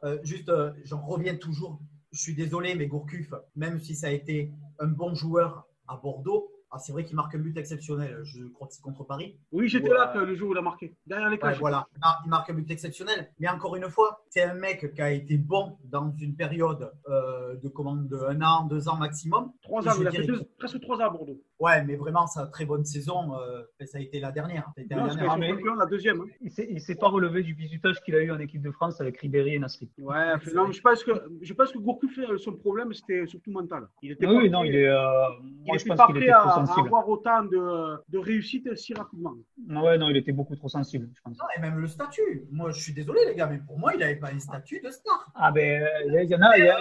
Euh, 0.03 0.17
juste, 0.23 0.49
euh, 0.49 0.71
j'en 0.85 1.01
reviens 1.05 1.35
toujours. 1.35 1.79
Je 2.11 2.19
suis 2.19 2.35
désolé, 2.35 2.75
mais 2.75 2.87
Gourcuff, 2.87 3.33
même 3.55 3.79
si 3.79 3.95
ça 3.95 4.07
a 4.07 4.11
été 4.11 4.51
un 4.79 4.87
bon 4.87 5.13
joueur 5.13 5.67
à 5.87 5.97
Bordeaux, 5.97 6.49
ah, 6.71 6.77
c'est 6.79 6.91
vrai 6.91 7.05
qu'il 7.05 7.15
marque 7.15 7.33
un 7.35 7.39
but 7.39 7.57
exceptionnel. 7.57 8.19
Je 8.23 8.43
crois 8.47 8.67
que 8.67 8.73
c'est 8.73 8.81
contre 8.81 9.03
Paris. 9.05 9.37
Oui, 9.51 9.67
j'étais 9.69 9.89
là 9.89 10.11
que 10.13 10.19
le 10.19 10.35
jour 10.35 10.49
où 10.49 10.53
il 10.53 10.57
a 10.57 10.61
marqué. 10.61 10.95
Derrière 11.05 11.27
les 11.29 11.35
Ouais, 11.35 11.39
cages. 11.41 11.59
voilà, 11.59 11.87
il 11.95 11.99
mar- 11.99 12.21
il 12.25 12.29
marque 12.29 12.49
un 12.49 12.53
but 12.53 12.69
exceptionnel. 12.71 13.29
Mais 13.39 13.47
encore 13.49 13.75
une 13.75 13.89
fois, 13.89 14.23
c'est 14.29 14.43
un 14.43 14.53
mec 14.53 14.93
qui 14.93 15.01
a 15.01 15.11
été 15.11 15.37
bon 15.37 15.77
dans 15.85 16.11
une 16.19 16.35
période 16.35 16.91
euh, 17.09 17.55
de 17.55 17.67
commande 17.69 18.07
de 18.07 18.17
un 18.17 18.41
an, 18.41 18.65
deux 18.65 18.89
ans 18.89 18.97
maximum. 18.97 19.51
Trois 19.61 19.87
ans, 19.87 19.91
il 19.99 20.07
a 20.07 20.11
fait 20.11 20.25
deux- 20.25 20.41
presque 20.57 20.79
trois 20.81 20.97
ans 20.97 21.05
à 21.05 21.09
Bordeaux. 21.09 21.41
Ouais, 21.59 21.83
mais 21.85 21.95
vraiment, 21.95 22.27
sa 22.27 22.45
très 22.47 22.65
bonne 22.65 22.85
saison, 22.85 23.33
euh, 23.39 23.63
ça 23.85 23.97
a 23.97 24.01
été 24.01 24.19
la 24.19 24.31
dernière. 24.31 24.69
La 24.77 24.83
dernière. 24.83 25.27
Ah, 25.31 25.37
mais- 25.37 25.53
deuxième. 25.89 26.21
hein. 26.21 26.25
Il 26.41 26.51
s'est- 26.51 26.67
il 26.69 26.79
s'est 26.81 26.95
pas 26.95 27.07
relevé 27.07 27.43
du 27.43 27.53
bisutage 27.55 28.01
qu'il 28.03 28.13
a 28.15 28.21
eu 28.21 28.31
en 28.31 28.39
équipe 28.39 28.61
de 28.61 28.71
France 28.71 28.99
avec 29.01 29.17
Ribéry 29.19 29.55
et 29.55 29.59
Nasri. 29.59 29.89
Ouais, 29.97 30.33
non, 30.53 30.71
je 30.71 30.81
pense 30.81 31.03
que 31.03 31.11
je 31.41 31.53
pense 31.53 31.71
que 31.71 31.77
Gourcuff, 31.79 32.17
euh, 32.19 32.37
son 32.37 32.53
problème, 32.53 32.93
c'était 32.93 33.25
surtout 33.25 33.51
mental. 33.51 33.87
Il 34.01 34.11
était 34.11 34.27
Oui, 34.27 34.35
pas 34.35 34.41
oui, 34.41 34.49
non, 34.49 34.59
prêt- 34.61 34.67
il 34.69 34.75
est. 34.75 34.87
euh, 34.87 34.97
il 35.43 35.63
moi, 35.65 35.77
je 35.77 35.85
pense 35.85 36.05
qu'il 36.07 36.17
était 36.17 36.31
à, 36.57 36.63
à 36.63 36.65
sensible. 36.65 36.87
avoir 36.87 37.07
autant 37.09 37.43
de, 37.43 37.97
de 38.09 38.17
réussite 38.17 38.75
si 38.75 38.93
rapidement. 38.93 39.33
Ah 39.73 39.83
Ouais, 39.83 39.97
non, 39.97 40.09
il 40.09 40.17
était 40.17 40.31
beaucoup 40.31 40.55
trop 40.55 40.69
sensible, 40.69 41.09
je 41.15 41.21
pense. 41.21 41.37
Non, 41.37 41.45
et 41.57 41.61
même 41.61 41.77
le 41.79 41.87
statut. 41.87 42.45
Moi, 42.51 42.71
je 42.71 42.81
suis 42.81 42.93
désolé, 42.93 43.21
les 43.27 43.35
gars, 43.35 43.47
mais 43.47 43.59
pour 43.59 43.77
moi, 43.79 43.93
il 43.93 43.99
n'avait 43.99 44.15
pas 44.15 44.29
un 44.33 44.39
statut 44.39 44.79
de 44.83 44.89
star. 44.89 45.27
Ah 45.35 45.51
ben, 45.51 45.87
il 46.07 46.29
y, 46.29 46.35
en 46.35 46.41
a, 46.41 46.57
il 46.57 46.65
y, 46.65 46.69
a- 46.69 46.79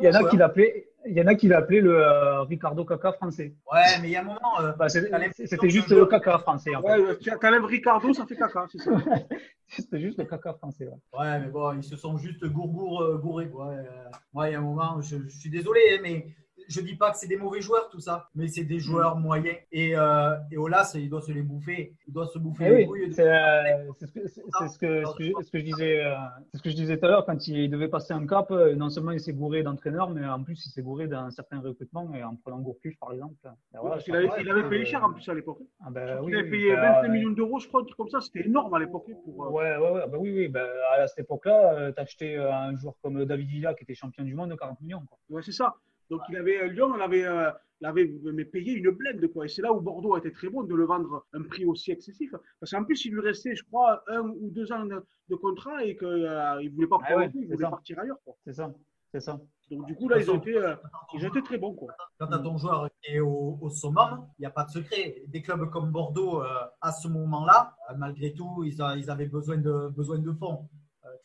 il 0.00 0.04
y 0.04 0.08
en 0.08 0.14
a 0.14 0.28
qui 0.28 0.36
l'appelaient, 0.36 0.88
il 1.08 1.12
y 1.16 1.20
en 1.22 1.26
a 1.26 1.34
qui 1.34 1.48
l'appelaient 1.48 1.80
le 1.80 1.96
euh, 1.98 2.42
Ricardo 2.42 2.84
Caca 2.84 3.12
français. 3.12 3.54
Ouais, 3.72 3.78
mais 4.00 4.08
il 4.08 4.12
y 4.12 4.16
a 4.16 4.20
un 4.20 4.24
moment. 4.24 4.60
euh, 4.60 4.72
Bah, 4.72 4.88
C'était 4.88 5.68
juste 5.70 5.88
le 5.90 6.06
caca 6.06 6.38
français. 6.38 6.74
En 6.74 6.82
fait. 6.82 7.00
Ouais, 7.00 7.16
tu 7.18 7.30
Ricardo, 7.30 8.12
ça 8.12 8.26
fait 8.26 8.36
caca, 8.36 8.66
c'est 8.70 8.78
ça. 8.78 8.90
C'était 9.68 10.00
juste 10.00 10.18
le 10.18 10.24
caca 10.24 10.54
français. 10.54 10.86
ouais. 10.86 11.18
Ouais, 11.18 11.38
mais 11.40 11.48
bon, 11.48 11.72
ils 11.76 11.84
se 11.84 11.96
sont 11.96 12.16
juste 12.16 12.44
gourgour, 12.46 13.02
euh, 13.02 13.18
gourés. 13.18 13.48
quoi. 13.48 13.66
Ouais, 13.68 13.76
euh, 13.78 14.08
ouais, 14.34 14.50
il 14.50 14.52
y 14.52 14.54
a 14.54 14.58
un 14.58 14.62
moment, 14.62 15.00
je, 15.00 15.16
je 15.28 15.38
suis 15.38 15.50
désolé, 15.50 15.80
hein, 15.94 16.00
mais 16.02 16.26
je 16.68 16.80
dis 16.80 16.96
pas 16.96 17.10
que 17.10 17.16
c'est 17.18 17.26
des 17.28 17.36
mauvais 17.36 17.60
joueurs, 17.60 17.88
tout 17.90 18.00
ça, 18.00 18.28
mais 18.34 18.48
c'est 18.48 18.64
des 18.64 18.78
joueurs 18.78 19.16
moyens. 19.16 19.56
Et, 19.72 19.96
euh, 19.96 20.34
et 20.50 20.56
Olas, 20.56 20.92
il 20.94 21.08
doit 21.08 21.20
se 21.22 21.32
les 21.32 21.42
bouffer. 21.42 21.94
Il 22.06 22.12
doit 22.14 22.26
se 22.26 22.38
bouffer 22.38 22.64
Eh 22.66 22.76
les 22.78 22.86
oui, 22.86 23.12
c'est 23.12 23.28
euh, 23.28 23.92
c'est 23.98 24.06
ce 24.06 24.12
que, 24.12 24.26
ce 24.28 24.78
que, 24.78 25.04
ce 25.06 25.14
que, 25.16 25.24
je- 25.24 25.32
ce 25.44 25.50
que 25.50 25.58
je 25.58 25.64
disais, 25.64 26.04
euh, 26.04 26.14
ce 26.54 26.62
que 26.62 26.70
je 26.70 26.74
disais 26.76 26.98
tout 26.98 27.06
à 27.06 27.08
l'heure 27.08 27.26
quand 27.26 27.46
il 27.48 27.70
devait 27.70 27.88
passer 27.88 28.12
un 28.12 28.26
cap. 28.26 28.50
euh, 28.50 28.74
Non 28.74 28.90
seulement 28.90 29.12
il 29.12 29.20
s'est 29.20 29.32
gouré 29.32 29.62
d'entraîneur, 29.62 30.10
mais 30.10 30.26
en 30.26 30.42
plus 30.42 30.64
il 30.66 30.70
s'est 30.70 30.82
gouré 30.82 31.06
d'un 31.08 31.30
certain 31.30 31.60
recrutement 31.60 32.12
et 32.14 32.22
en 32.24 32.36
prenant 32.36 32.58
Gourcuff 32.60 32.96
par 32.98 33.12
exemple. 33.12 33.34
Ben 33.44 33.80
voilà, 33.80 33.96
avait, 33.96 34.28
il 34.40 34.50
avait 34.50 34.68
payé 34.68 34.84
cher 34.84 35.04
en 35.04 35.12
plus 35.12 35.28
à 35.28 35.34
l'époque. 35.34 35.58
Ah 35.84 35.90
ben, 35.90 36.20
oui, 36.22 36.32
il 36.32 36.36
avait 36.38 36.44
oui, 36.44 36.50
payé 36.50 36.74
ben, 36.74 36.92
25 36.94 37.04
euh, 37.04 37.12
millions 37.12 37.30
d'euros, 37.30 37.58
je 37.58 37.68
crois, 37.68 37.80
un 37.80 37.84
truc 37.84 37.96
comme 37.96 38.08
ça. 38.10 38.20
C'était 38.20 38.46
énorme 38.46 38.72
à 38.74 38.78
l'époque. 38.78 39.06
Pour, 39.24 39.44
euh, 39.46 39.50
Ouais, 39.50 39.76
ouais, 39.76 39.90
ouais. 39.92 40.06
Bah 40.08 40.16
oui, 40.18 40.32
oui. 40.32 40.48
Bah, 40.48 40.66
à 40.98 41.06
cette 41.06 41.20
époque-là, 41.20 41.92
t'achetais 41.92 42.36
euh, 42.36 42.52
un 42.52 42.74
joueur 42.76 42.94
comme 43.02 43.24
David 43.24 43.48
Villa 43.48 43.74
qui 43.74 43.84
était 43.84 43.94
champion 43.94 44.24
du 44.24 44.34
monde 44.34 44.50
de 44.50 44.54
40 44.56 44.80
millions. 44.80 45.02
Quoi. 45.08 45.18
Ouais, 45.30 45.42
c'est 45.42 45.52
ça. 45.52 45.74
Donc 46.10 46.20
il 46.28 46.36
avait 46.36 46.62
euh, 46.62 46.68
Lyon, 46.68 46.92
on 46.96 47.00
avait, 47.00 47.24
euh, 47.24 47.50
l'avait 47.80 48.10
mais 48.32 48.44
payé 48.44 48.72
une 48.74 48.90
blende 48.90 49.26
quoi. 49.32 49.44
Et 49.44 49.48
c'est 49.48 49.62
là 49.62 49.72
où 49.72 49.80
Bordeaux 49.80 50.14
a 50.14 50.18
été 50.18 50.32
très 50.32 50.48
bon 50.48 50.62
de 50.62 50.74
le 50.74 50.84
vendre 50.84 51.26
à 51.32 51.38
un 51.38 51.42
prix 51.42 51.64
aussi 51.64 51.90
excessif. 51.90 52.32
Parce 52.60 52.70
qu'en 52.72 52.84
plus 52.84 53.04
il 53.04 53.12
lui 53.12 53.20
restait, 53.20 53.54
je 53.54 53.64
crois, 53.64 54.02
un 54.08 54.20
ou 54.22 54.50
deux 54.50 54.72
ans 54.72 54.84
de, 54.84 55.04
de 55.28 55.34
contrat 55.36 55.84
et 55.84 55.96
qu'il 55.96 56.08
ne 56.08 56.74
voulait 56.74 56.86
pas 56.86 56.98
Ah 57.02 57.04
prolonger, 57.06 57.26
ouais, 57.26 57.32
il 57.34 57.40
c'est 57.48 57.54
voulait 57.54 57.64
ça. 57.64 57.70
partir 57.70 57.98
ailleurs. 57.98 58.18
Quoi. 58.24 58.34
C'est 58.44 58.52
ça, 58.54 58.72
c'est 59.12 59.20
ça. 59.20 59.40
Donc 59.70 59.84
du 59.86 59.96
coup 59.96 60.08
là 60.08 60.18
ils 60.20 60.30
ont 60.30 60.36
été, 60.38 60.56
euh, 60.56 60.76
ils 61.14 61.24
ont 61.24 61.28
été 61.28 61.42
très 61.42 61.58
bons 61.58 61.74
quoi. 61.74 61.88
Quand 62.18 62.28
tu 62.28 62.34
as 62.34 62.38
ton 62.38 62.56
joueur 62.56 62.88
qui 63.02 63.12
est 63.14 63.20
au, 63.20 63.58
au 63.60 63.68
summum, 63.68 64.28
il 64.38 64.42
n'y 64.42 64.46
a 64.46 64.50
pas 64.50 64.64
de 64.64 64.70
secret. 64.70 65.22
Des 65.26 65.42
clubs 65.42 65.68
comme 65.70 65.90
Bordeaux, 65.90 66.40
euh, 66.40 66.46
à 66.80 66.92
ce 66.92 67.08
moment-là, 67.08 67.74
euh, 67.90 67.94
malgré 67.98 68.32
tout, 68.32 68.62
ils, 68.64 68.80
a- 68.80 68.96
ils 68.96 69.10
avaient 69.10 69.26
besoin 69.26 69.56
de, 69.56 69.88
besoin 69.88 70.18
de 70.20 70.32
fonds. 70.32 70.68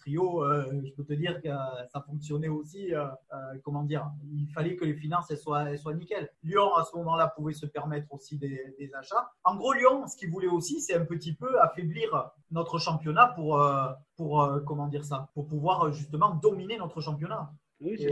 Trio, 0.02 0.44
euh, 0.44 0.82
je 0.84 0.92
peux 0.94 1.06
te 1.06 1.14
dire 1.14 1.42
que 1.42 1.50
ça 1.94 2.02
fonctionnait 2.02 2.48
aussi. 2.50 2.94
euh, 2.94 3.06
euh, 3.34 3.38
comment 3.64 3.84
dire 3.84 4.12
Il 4.34 4.52
fallait 4.52 4.76
que 4.76 4.84
les 4.84 4.96
finances 4.96 5.30
elles 5.30 5.38
soient, 5.38 5.70
elles 5.70 5.78
soient 5.80 5.94
nickel. 5.94 6.30
Lyon, 6.44 6.74
à 6.76 6.84
ce 6.84 6.96
moment-là, 6.98 7.28
pouvait 7.36 7.54
se 7.54 7.68
permettre 7.68 8.12
aussi 8.12 8.38
des, 8.38 8.76
des 8.80 8.94
achats. 8.96 9.32
En 9.44 9.56
gros, 9.56 9.74
Lyon, 9.74 10.08
ce 10.08 10.18
qu'il 10.18 10.32
voulait 10.32 10.48
aussi, 10.48 10.82
c'est 10.82 10.96
un 10.96 11.06
petit 11.06 11.34
peu 11.34 11.62
affaiblir 11.62 12.32
notre 12.50 12.80
championnat 12.80 13.28
pour, 13.36 13.62
pour 14.18 14.50
comment 14.66 14.88
dire 14.88 15.06
ça 15.06 15.30
Pour 15.34 15.48
pouvoir 15.48 15.92
justement 15.94 16.34
dominer 16.36 16.78
notre 16.78 17.00
championnat. 17.00 17.52
Oui, 17.80 17.96
c'est 17.98 18.10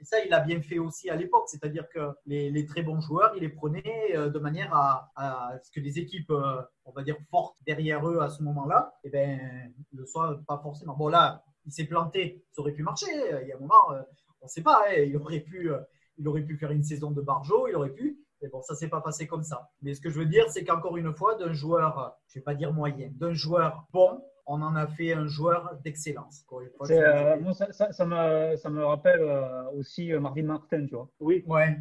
Et, 0.00 0.04
ça. 0.04 0.24
il 0.24 0.32
a 0.32 0.40
bien 0.40 0.60
fait 0.62 0.78
aussi 0.78 1.10
à 1.10 1.16
l'époque. 1.16 1.44
C'est-à-dire 1.46 1.88
que 1.88 2.10
les, 2.26 2.66
très 2.66 2.82
bons 2.82 3.00
joueurs, 3.00 3.32
il 3.36 3.40
les 3.40 3.48
prenait 3.48 4.16
euh, 4.16 4.28
de 4.28 4.38
manière 4.38 4.74
à, 4.74 5.58
ce 5.62 5.70
que 5.70 5.80
les 5.80 5.98
équipes, 5.98 6.30
euh, 6.30 6.62
on 6.84 6.92
va 6.92 7.02
dire, 7.02 7.16
fortes 7.30 7.56
derrière 7.66 8.08
eux 8.08 8.20
à 8.20 8.28
ce 8.28 8.42
moment-là, 8.42 8.94
eh 9.04 9.10
ben, 9.10 9.72
ne 9.92 10.04
soient 10.04 10.40
pas 10.46 10.58
forcément. 10.62 10.96
Bon, 10.96 11.08
là, 11.08 11.44
il 11.66 11.72
s'est 11.72 11.84
planté. 11.84 12.44
Ça 12.52 12.62
aurait 12.62 12.72
pu 12.72 12.82
marcher. 12.82 13.12
Il 13.42 13.48
y 13.48 13.52
a 13.52 13.56
un 13.56 13.60
moment, 13.60 13.92
euh, 13.92 14.02
on 14.40 14.46
ne 14.46 14.50
sait 14.50 14.62
pas. 14.62 14.82
hein, 14.88 14.94
il, 14.96 15.16
aurait 15.16 15.40
pu, 15.40 15.70
il 16.18 16.28
aurait 16.28 16.42
pu 16.42 16.56
faire 16.56 16.70
une 16.70 16.82
saison 16.82 17.10
de 17.10 17.20
Barjo. 17.20 17.68
Il 17.68 17.76
aurait 17.76 17.90
pu. 17.90 18.18
Mais 18.42 18.48
bon, 18.48 18.62
ça 18.62 18.74
s'est 18.74 18.88
pas 18.88 19.02
passé 19.02 19.26
comme 19.26 19.42
ça. 19.42 19.70
Mais 19.82 19.94
ce 19.94 20.00
que 20.00 20.08
je 20.08 20.18
veux 20.18 20.26
dire, 20.26 20.48
c'est 20.48 20.64
qu'encore 20.64 20.96
une 20.96 21.12
fois, 21.14 21.34
d'un 21.34 21.52
joueur, 21.52 22.16
je 22.28 22.38
vais 22.38 22.42
pas 22.42 22.54
dire 22.54 22.72
moyen, 22.72 23.10
d'un 23.12 23.34
joueur 23.34 23.84
bon, 23.92 24.22
on 24.46 24.60
en 24.62 24.74
a 24.76 24.86
fait 24.86 25.12
un 25.12 25.26
joueur 25.26 25.76
d'excellence. 25.84 26.44
Tu 26.86 26.92
euh, 26.92 27.52
ça, 27.52 27.72
ça, 27.72 27.92
ça 27.92 28.06
me, 28.06 28.56
ça 28.56 28.70
me 28.70 28.84
rappelle 28.84 29.20
euh, 29.20 29.70
aussi 29.76 30.12
euh, 30.12 30.20
Marvin 30.20 30.44
Martin, 30.44 30.86
tu 30.86 30.94
vois. 30.94 31.08
Oui, 31.20 31.44
Ouais. 31.46 31.78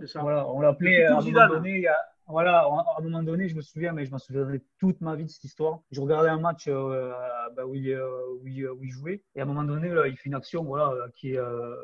c'est 0.00 0.06
ça. 0.08 0.20
Voilà, 0.20 0.48
on 0.48 0.60
l'appelait 0.60 1.00
Le 1.00 1.06
à 1.06 1.18
un 1.18 1.20
moment 1.22 1.48
donné. 1.48 1.70
il 1.76 1.80
y 1.82 1.86
a- 1.86 1.96
voilà, 2.28 2.60
à 2.60 2.66
un 2.98 3.02
moment 3.02 3.22
donné, 3.22 3.48
je 3.48 3.56
me 3.56 3.60
souviens, 3.62 3.92
mais 3.92 4.06
je 4.06 4.10
m'en 4.12 4.18
souviendrai 4.18 4.62
toute 4.78 5.00
ma 5.00 5.16
vie 5.16 5.24
de 5.24 5.30
cette 5.30 5.44
histoire. 5.44 5.80
Je 5.90 6.00
regardais 6.00 6.28
un 6.30 6.38
match 6.38 6.66
euh, 6.68 7.12
bah, 7.56 7.66
où, 7.66 7.74
il, 7.74 7.90
euh, 7.90 8.08
où, 8.40 8.46
il, 8.46 8.66
où 8.68 8.82
il 8.84 8.90
jouait, 8.90 9.22
et 9.34 9.40
à 9.40 9.42
un 9.42 9.46
moment 9.46 9.64
donné, 9.64 9.88
là, 9.88 10.06
il 10.06 10.16
fait 10.16 10.28
une 10.28 10.34
action, 10.36 10.62
voilà, 10.64 10.90
euh, 10.92 11.08
qui 11.16 11.32
est, 11.32 11.36
euh, 11.38 11.74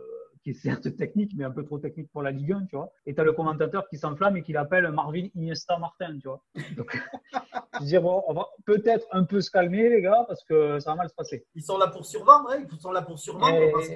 qui 0.45 0.51
est 0.51 0.55
certes 0.55 0.97
technique, 0.97 1.33
mais 1.37 1.45
un 1.45 1.51
peu 1.51 1.65
trop 1.65 1.79
technique 1.79 2.11
pour 2.13 2.23
la 2.23 2.31
Ligue 2.31 2.53
1, 2.53 2.67
tu 2.67 2.77
vois. 2.77 2.91
Et 3.05 3.15
t'as 3.15 3.25
le 3.25 3.33
commentateur 3.33 3.89
qui 3.89 3.99
s'enflamme 3.99 4.37
et 4.37 4.43
qui 4.43 4.53
l'appelle 4.53 4.91
Marvin 4.93 5.27
Iniesta 5.35 5.77
Martin, 5.79 6.17
tu 6.21 6.29
vois. 6.29 6.41
Donc, 6.77 6.97
dire, 7.85 8.03
bon, 8.03 8.23
on 8.27 8.35
va 8.35 8.49
peut-être 8.67 9.07
un 9.13 9.25
peu 9.25 9.41
se 9.41 9.51
calmer, 9.51 9.89
les 9.89 10.01
gars, 10.03 10.25
parce 10.29 10.45
que 10.45 10.79
ça 10.81 10.91
va 10.91 10.97
mal 10.97 11.09
se 11.09 11.15
passer. 11.15 11.47
Ils 11.55 11.63
sont 11.63 11.79
là 11.79 11.89
pour 11.89 12.05
survendre, 12.05 12.51
hein, 12.51 12.65
ils 12.71 12.81
sont 12.81 12.93
là 12.93 13.03
pour 13.03 13.19
survendre. 13.19 13.57
Et- 13.63 13.71
Parce 13.73 13.89
que, 13.89 13.95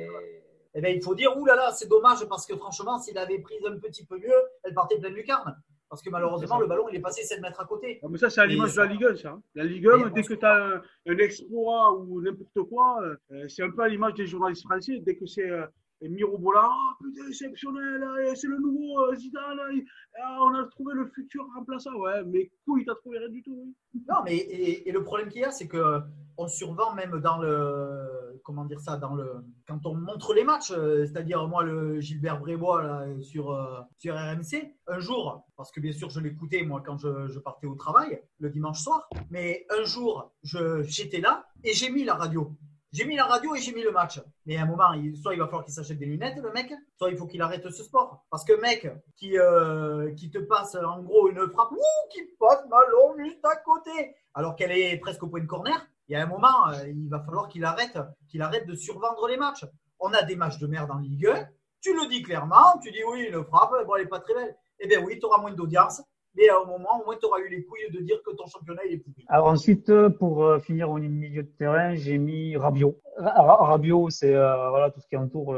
eh 0.74 0.80
ben, 0.80 0.94
il 0.96 1.02
faut 1.02 1.14
dire, 1.14 1.36
oulala, 1.36 1.70
c'est 1.72 1.88
dommage 1.88 2.24
parce 2.28 2.46
que 2.46 2.56
franchement, 2.56 2.98
s'il 2.98 3.18
avait 3.18 3.38
pris 3.40 3.56
un 3.66 3.78
petit 3.78 4.04
peu 4.06 4.18
mieux, 4.18 4.32
elle 4.64 4.74
partait 4.74 4.98
pleine 4.98 5.14
lucarne. 5.14 5.54
Parce 5.90 6.00
que 6.00 6.08
malheureusement, 6.08 6.58
le 6.58 6.66
ballon, 6.66 6.88
il 6.88 6.96
est 6.96 7.00
passé 7.00 7.22
7 7.22 7.42
mètres 7.42 7.60
à 7.60 7.66
côté. 7.66 8.00
Ah, 8.02 8.06
mais 8.08 8.16
ça, 8.16 8.30
c'est 8.30 8.40
à 8.40 8.46
l'image 8.46 8.72
de 8.74 8.80
la 8.80 8.86
Ligue 8.86 9.04
1, 9.04 9.16
ça. 9.16 9.28
hein. 9.28 9.42
La 9.54 9.64
Ligue 9.64 9.86
1, 9.86 10.06
Et 10.06 10.10
dès 10.10 10.22
que 10.22 10.32
tu 10.32 10.46
as 10.46 10.54
un, 10.54 10.82
un 11.08 11.18
exploit 11.18 11.92
ou 11.98 12.22
n'importe 12.22 12.62
quoi, 12.70 13.02
euh, 13.02 13.46
c'est 13.48 13.62
un 13.62 13.70
peu 13.70 13.82
à 13.82 13.88
l'image 13.88 14.14
des 14.14 14.26
journalistes 14.26 14.62
français. 14.64 15.00
Dès 15.00 15.16
que 15.16 15.26
c'est 15.26 15.50
euh, 15.50 15.66
Mirobola, 16.08 16.62
ah 16.64 16.96
putain, 17.02 17.28
exceptionnel, 17.28 18.02
euh, 18.02 18.34
c'est 18.34 18.48
le 18.48 18.58
nouveau 18.58 19.00
euh, 19.00 19.16
Zidane, 19.16 19.58
euh, 19.58 19.82
ah, 20.22 20.38
on 20.42 20.54
a 20.54 20.66
trouvé 20.66 20.94
le 20.94 21.06
futur 21.14 21.46
remplaçant. 21.54 21.94
Ouais, 21.94 22.22
mais 22.24 22.50
couille, 22.64 22.84
t'as 22.84 22.94
trouvé 22.96 23.18
rien 23.18 23.28
du 23.28 23.42
tout. 23.42 23.54
oui. 23.56 24.02
Non, 24.08 24.16
mais 24.24 24.36
et, 24.36 24.88
et 24.88 24.92
le 24.92 25.02
problème 25.02 25.28
qu'il 25.28 25.42
y 25.42 25.44
a, 25.44 25.50
c'est 25.50 25.68
que 25.68 26.00
on 26.38 26.48
survend 26.48 26.94
même 26.94 27.20
dans 27.20 27.38
le 27.38 28.40
comment 28.44 28.64
dire 28.64 28.80
ça, 28.80 28.96
dans 28.96 29.14
le 29.14 29.44
quand 29.66 29.84
on 29.86 29.94
montre 29.94 30.34
les 30.34 30.44
matchs, 30.44 30.72
euh, 30.72 31.06
c'est-à-dire 31.06 31.46
moi 31.48 31.62
le 31.62 32.00
Gilbert 32.00 32.40
Brébois 32.40 33.06
sur 33.20 33.50
euh, 33.52 33.80
sur 33.98 34.14
RMC, 34.14 34.74
un 34.88 34.98
jour, 34.98 35.46
parce 35.56 35.70
que 35.70 35.80
bien 35.80 35.92
sûr 35.92 36.10
je 36.10 36.20
l'écoutais 36.20 36.62
moi 36.62 36.82
quand 36.84 36.96
je, 36.98 37.28
je 37.28 37.38
partais 37.38 37.66
au 37.66 37.74
travail 37.74 38.22
le 38.38 38.50
dimanche 38.50 38.80
soir, 38.80 39.08
mais 39.30 39.66
un 39.70 39.84
jour 39.84 40.32
j'étais 40.42 41.20
là 41.20 41.46
et 41.64 41.72
j'ai 41.72 41.90
mis 41.90 42.04
la 42.04 42.14
radio. 42.14 42.56
J'ai 42.92 43.06
mis 43.06 43.16
la 43.16 43.24
radio 43.24 43.54
et 43.54 43.60
j'ai 43.60 43.72
mis 43.72 43.82
le 43.82 43.90
match. 43.90 44.20
Mais 44.44 44.58
à 44.58 44.62
un 44.62 44.66
moment, 44.66 44.92
soit 45.14 45.32
il 45.32 45.38
va 45.38 45.46
falloir 45.46 45.64
qu'il 45.64 45.72
s'achète 45.72 45.98
des 45.98 46.04
lunettes, 46.04 46.36
le 46.36 46.52
mec, 46.52 46.70
soit 46.98 47.10
il 47.10 47.16
faut 47.16 47.26
qu'il 47.26 47.40
arrête 47.40 47.68
ce 47.70 47.82
sport. 47.82 48.26
Parce 48.30 48.44
que 48.44 48.60
mec 48.60 48.86
qui, 49.16 49.38
euh, 49.38 50.12
qui 50.14 50.30
te 50.30 50.38
passe 50.38 50.74
en 50.74 51.02
gros 51.02 51.30
une 51.30 51.48
frappe, 51.48 51.72
ouh, 51.72 52.08
qui 52.10 52.20
passe 52.38 52.68
ballon 52.68 53.16
juste 53.16 53.42
à 53.44 53.56
côté, 53.56 54.14
alors 54.34 54.56
qu'elle 54.56 54.72
est 54.72 54.98
presque 54.98 55.22
au 55.22 55.28
point 55.28 55.40
de 55.40 55.46
corner, 55.46 55.86
il 56.08 56.12
y 56.12 56.16
a 56.16 56.22
un 56.22 56.26
moment, 56.26 56.68
euh, 56.68 56.86
il 56.86 57.08
va 57.08 57.20
falloir 57.20 57.48
qu'il 57.48 57.64
arrête, 57.64 57.98
qu'il 58.28 58.42
arrête 58.42 58.66
de 58.66 58.74
survendre 58.74 59.26
les 59.26 59.38
matchs. 59.38 59.64
On 59.98 60.12
a 60.12 60.22
des 60.22 60.36
matchs 60.36 60.58
de 60.58 60.66
merde 60.66 60.90
en 60.90 60.98
Ligue 60.98 61.28
1, 61.28 61.48
tu 61.80 61.94
le 61.94 62.06
dis 62.08 62.22
clairement, 62.22 62.78
tu 62.82 62.92
dis 62.92 63.02
oui, 63.10 63.22
une 63.22 63.42
frappe, 63.44 63.72
bon, 63.86 63.96
elle 63.96 64.02
n'est 64.02 64.08
pas 64.08 64.20
très 64.20 64.34
belle. 64.34 64.54
Eh 64.80 64.86
bien 64.86 65.00
oui, 65.02 65.18
tu 65.18 65.24
auras 65.24 65.40
moins 65.40 65.52
d'audience, 65.52 66.02
mais 66.36 66.48
à 66.48 66.56
un 66.62 66.64
moment, 66.64 67.00
au 67.00 67.04
moins, 67.04 67.16
tu 67.20 67.26
auras 67.26 67.40
eu 67.40 67.48
les 67.48 67.64
couilles 67.64 67.90
de 67.92 68.00
dire 68.00 68.18
que 68.24 68.34
ton 68.34 68.46
championnat, 68.46 68.82
il 68.86 68.94
est 68.94 68.98
pourri. 68.98 69.24
Alors 69.28 69.48
ensuite, 69.48 69.88
euh, 69.90 70.08
pour 70.10 70.44
euh, 70.44 70.58
finir 70.58 70.90
au 70.90 70.98
milieu 70.98 71.42
de 71.42 71.48
terrain, 71.58 71.94
j'ai 71.94 72.18
mis 72.18 72.56
Rabiot. 72.56 72.98
Ra- 73.18 73.42
Ra- 73.42 73.66
Rabiot, 73.66 74.08
c'est 74.10 74.34
euh, 74.34 74.70
voilà 74.70 74.90
tout 74.90 75.00
ce 75.00 75.06
qui 75.06 75.16
entoure 75.16 75.54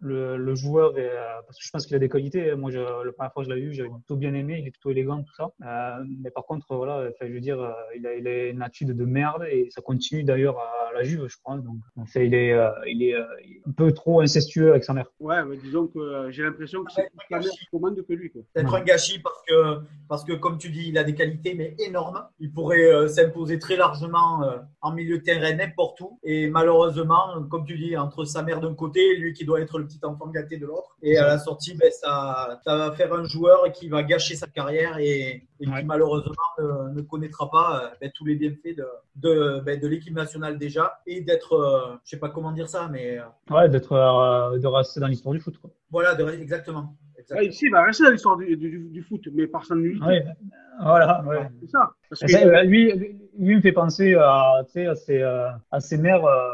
le, 0.00 0.36
le 0.36 0.54
joueur, 0.54 0.98
et, 0.98 1.08
euh, 1.08 1.40
parce 1.46 1.58
que 1.58 1.64
je 1.64 1.70
pense 1.70 1.86
qu'il 1.86 1.94
a 1.96 1.98
des 1.98 2.08
qualités. 2.08 2.54
Moi, 2.54 2.70
je, 2.70 2.78
la 2.78 3.12
première 3.12 3.32
fois 3.32 3.44
que 3.44 3.50
je 3.50 3.54
l'ai 3.54 3.60
vu, 3.60 3.74
j'avais 3.74 3.90
plutôt 3.90 4.16
bien 4.16 4.32
aimé. 4.34 4.58
Il 4.60 4.66
est 4.66 4.70
plutôt 4.70 4.90
élégant, 4.90 5.22
tout 5.22 5.34
ça. 5.34 5.50
Euh, 5.64 6.04
mais 6.22 6.30
par 6.30 6.44
contre, 6.44 6.66
voilà, 6.74 7.10
je 7.20 7.26
veux 7.32 7.40
dire, 7.40 7.58
il 7.96 8.06
a, 8.06 8.14
il 8.14 8.26
a 8.26 8.46
une 8.48 8.62
attitude 8.62 8.96
de 8.96 9.04
merde 9.04 9.44
et 9.50 9.68
ça 9.70 9.82
continue 9.82 10.24
d'ailleurs 10.24 10.58
à 10.58 10.92
la 10.94 11.02
Juve, 11.02 11.26
je 11.28 11.36
crois. 11.42 11.56
Donc, 11.56 11.76
enfin, 11.96 12.20
il 12.20 12.34
est, 12.34 12.52
euh, 12.52 12.70
il 12.86 13.02
est 13.02 13.14
un 13.16 13.72
peu 13.76 13.92
trop 13.92 14.20
incestueux 14.20 14.70
avec 14.70 14.84
sa 14.84 14.94
mère. 14.94 15.06
Ouais, 15.20 15.44
mais 15.44 15.56
disons 15.58 15.86
que 15.88 16.30
j'ai 16.30 16.42
l'impression 16.42 16.82
que 16.84 16.92
c'est 16.92 17.10
plus 17.10 17.26
la 17.30 17.38
mère 17.40 17.50
qui 17.50 17.66
commande 17.66 18.00
que 18.06 18.12
lui. 18.14 18.30
Quoi. 18.30 18.42
C'est 18.56 18.64
un 18.64 18.80
gâchis 18.80 19.18
parce 19.18 19.42
que, 19.46 19.78
parce 20.14 20.24
que, 20.24 20.32
comme 20.34 20.58
tu 20.58 20.70
dis, 20.70 20.90
il 20.90 20.96
a 20.96 21.02
des 21.02 21.16
qualités, 21.16 21.54
mais 21.54 21.74
énormes. 21.80 22.24
Il 22.38 22.52
pourrait 22.52 22.84
euh, 22.92 23.08
s'imposer 23.08 23.58
très 23.58 23.74
largement 23.76 24.44
euh, 24.44 24.58
en 24.80 24.92
milieu 24.92 25.18
de 25.18 25.24
terrain 25.24 25.52
n'importe 25.54 26.00
où. 26.02 26.20
Et 26.22 26.46
malheureusement, 26.48 27.42
comme 27.50 27.64
tu 27.66 27.76
dis, 27.76 27.96
entre 27.96 28.24
sa 28.24 28.44
mère 28.44 28.60
d'un 28.60 28.74
côté, 28.76 29.16
lui 29.16 29.32
qui 29.32 29.44
doit 29.44 29.60
être 29.60 29.76
le 29.76 29.86
petit 29.86 29.98
enfant 30.04 30.28
gâté 30.28 30.56
de 30.56 30.66
l'autre. 30.66 30.96
Et 31.02 31.18
à 31.18 31.26
la 31.26 31.38
sortie, 31.40 31.74
ben, 31.76 31.90
ça, 31.90 32.60
ça 32.64 32.76
va 32.76 32.92
faire 32.92 33.12
un 33.12 33.24
joueur 33.24 33.72
qui 33.72 33.88
va 33.88 34.04
gâcher 34.04 34.36
sa 34.36 34.46
carrière 34.46 34.98
et, 34.98 35.48
et 35.60 35.68
Ouais. 35.68 35.80
qui 35.80 35.84
malheureusement 35.86 36.32
ne, 36.58 36.94
ne 36.94 37.00
connaîtra 37.02 37.50
pas 37.50 37.82
euh, 37.82 37.96
ben, 38.00 38.10
tous 38.14 38.24
les 38.24 38.36
bienfaits 38.36 38.76
de, 38.76 38.86
de, 39.16 39.60
ben, 39.66 39.80
de 39.80 39.88
l'équipe 39.88 40.14
nationale 40.14 40.58
déjà 40.58 41.00
et 41.08 41.22
d'être, 41.22 41.54
euh, 41.54 41.96
je 42.04 42.10
sais 42.10 42.18
pas 42.18 42.28
comment 42.28 42.52
dire 42.52 42.68
ça, 42.68 42.88
mais 42.92 43.18
Ouais, 43.50 43.68
d'être 43.68 43.92
de 43.94 44.66
rester 44.68 45.00
dans 45.00 45.06
l'histoire 45.08 45.32
du 45.34 45.40
foot. 45.40 45.56
Quoi. 45.58 45.70
voilà, 45.90 46.14
de- 46.14 46.28
exactement. 46.40 46.94
Exactement. 47.24 47.50
Ici, 47.50 47.66
il 47.66 47.70
va 47.72 47.82
rester 47.82 48.04
dans 48.04 48.10
l'histoire 48.10 48.36
du, 48.36 48.56
du, 48.56 48.78
du 48.90 49.02
foot, 49.02 49.28
mais 49.32 49.46
par 49.46 49.64
son 49.64 49.76
nullité. 49.76 50.06
Ouais, 50.06 50.24
voilà. 50.82 51.22
Ouais. 51.26 51.48
C'est 51.60 51.70
ça. 51.70 51.90
Parce 52.08 52.20
que, 52.20 52.28
Ça, 52.28 52.38
euh, 52.46 52.62
lui, 52.62 52.92
lui, 52.92 53.16
lui 53.38 53.56
me 53.56 53.60
fait 53.60 53.72
penser 53.72 54.14
à, 54.14 54.58
à, 54.58 54.64
ces, 54.94 55.20
euh, 55.22 55.48
à 55.70 55.80
ces 55.80 55.98
mères 55.98 56.24
euh, 56.24 56.48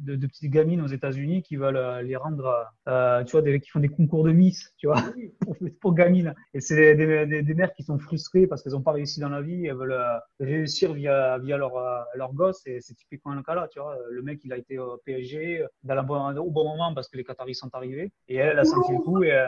de, 0.00 0.16
de 0.16 0.26
petites 0.26 0.50
gamines 0.50 0.80
aux 0.80 0.86
États-Unis 0.86 1.42
qui 1.42 1.56
veulent 1.56 1.76
euh, 1.76 2.02
les 2.02 2.16
rendre, 2.16 2.66
euh, 2.88 3.22
tu 3.24 3.32
vois, 3.32 3.42
des, 3.42 3.60
qui 3.60 3.70
font 3.70 3.80
des 3.80 3.88
concours 3.88 4.24
de 4.24 4.32
Miss, 4.32 4.72
tu 4.76 4.86
vois, 4.86 4.96
pour, 5.40 5.56
pour 5.80 5.94
gamines. 5.94 6.34
Et 6.54 6.60
c'est 6.60 6.94
des, 6.94 7.26
des, 7.26 7.42
des 7.42 7.54
mères 7.54 7.72
qui 7.72 7.82
sont 7.82 7.98
frustrées 7.98 8.46
parce 8.46 8.62
qu'elles 8.62 8.72
n'ont 8.72 8.82
pas 8.82 8.92
réussi 8.92 9.20
dans 9.20 9.28
la 9.28 9.42
vie, 9.42 9.66
elles 9.66 9.76
veulent 9.76 9.92
euh, 9.92 10.18
réussir 10.40 10.92
via, 10.94 11.38
via 11.38 11.56
leur, 11.56 11.76
euh, 11.76 12.00
leur 12.14 12.32
gosse. 12.32 12.66
Et 12.66 12.80
c'est 12.80 12.94
typiquement 12.94 13.34
le 13.34 13.42
cas 13.42 13.54
là, 13.54 13.68
tu 13.68 13.80
vois. 13.80 13.96
Le 14.10 14.22
mec, 14.22 14.40
il 14.44 14.52
a 14.52 14.56
été 14.56 14.78
au 14.78 14.96
PSG 15.04 15.64
dans 15.84 15.94
la 15.94 16.02
au 16.02 16.50
bon 16.50 16.64
moment 16.64 16.94
parce 16.94 17.08
que 17.08 17.16
les 17.16 17.24
Qataris 17.24 17.54
sont 17.54 17.74
arrivés. 17.74 18.12
Et 18.28 18.36
elle, 18.36 18.50
elle 18.50 18.58
a 18.58 18.64
senti 18.64 18.92
le 18.92 18.98
coup. 18.98 19.22
Et, 19.22 19.46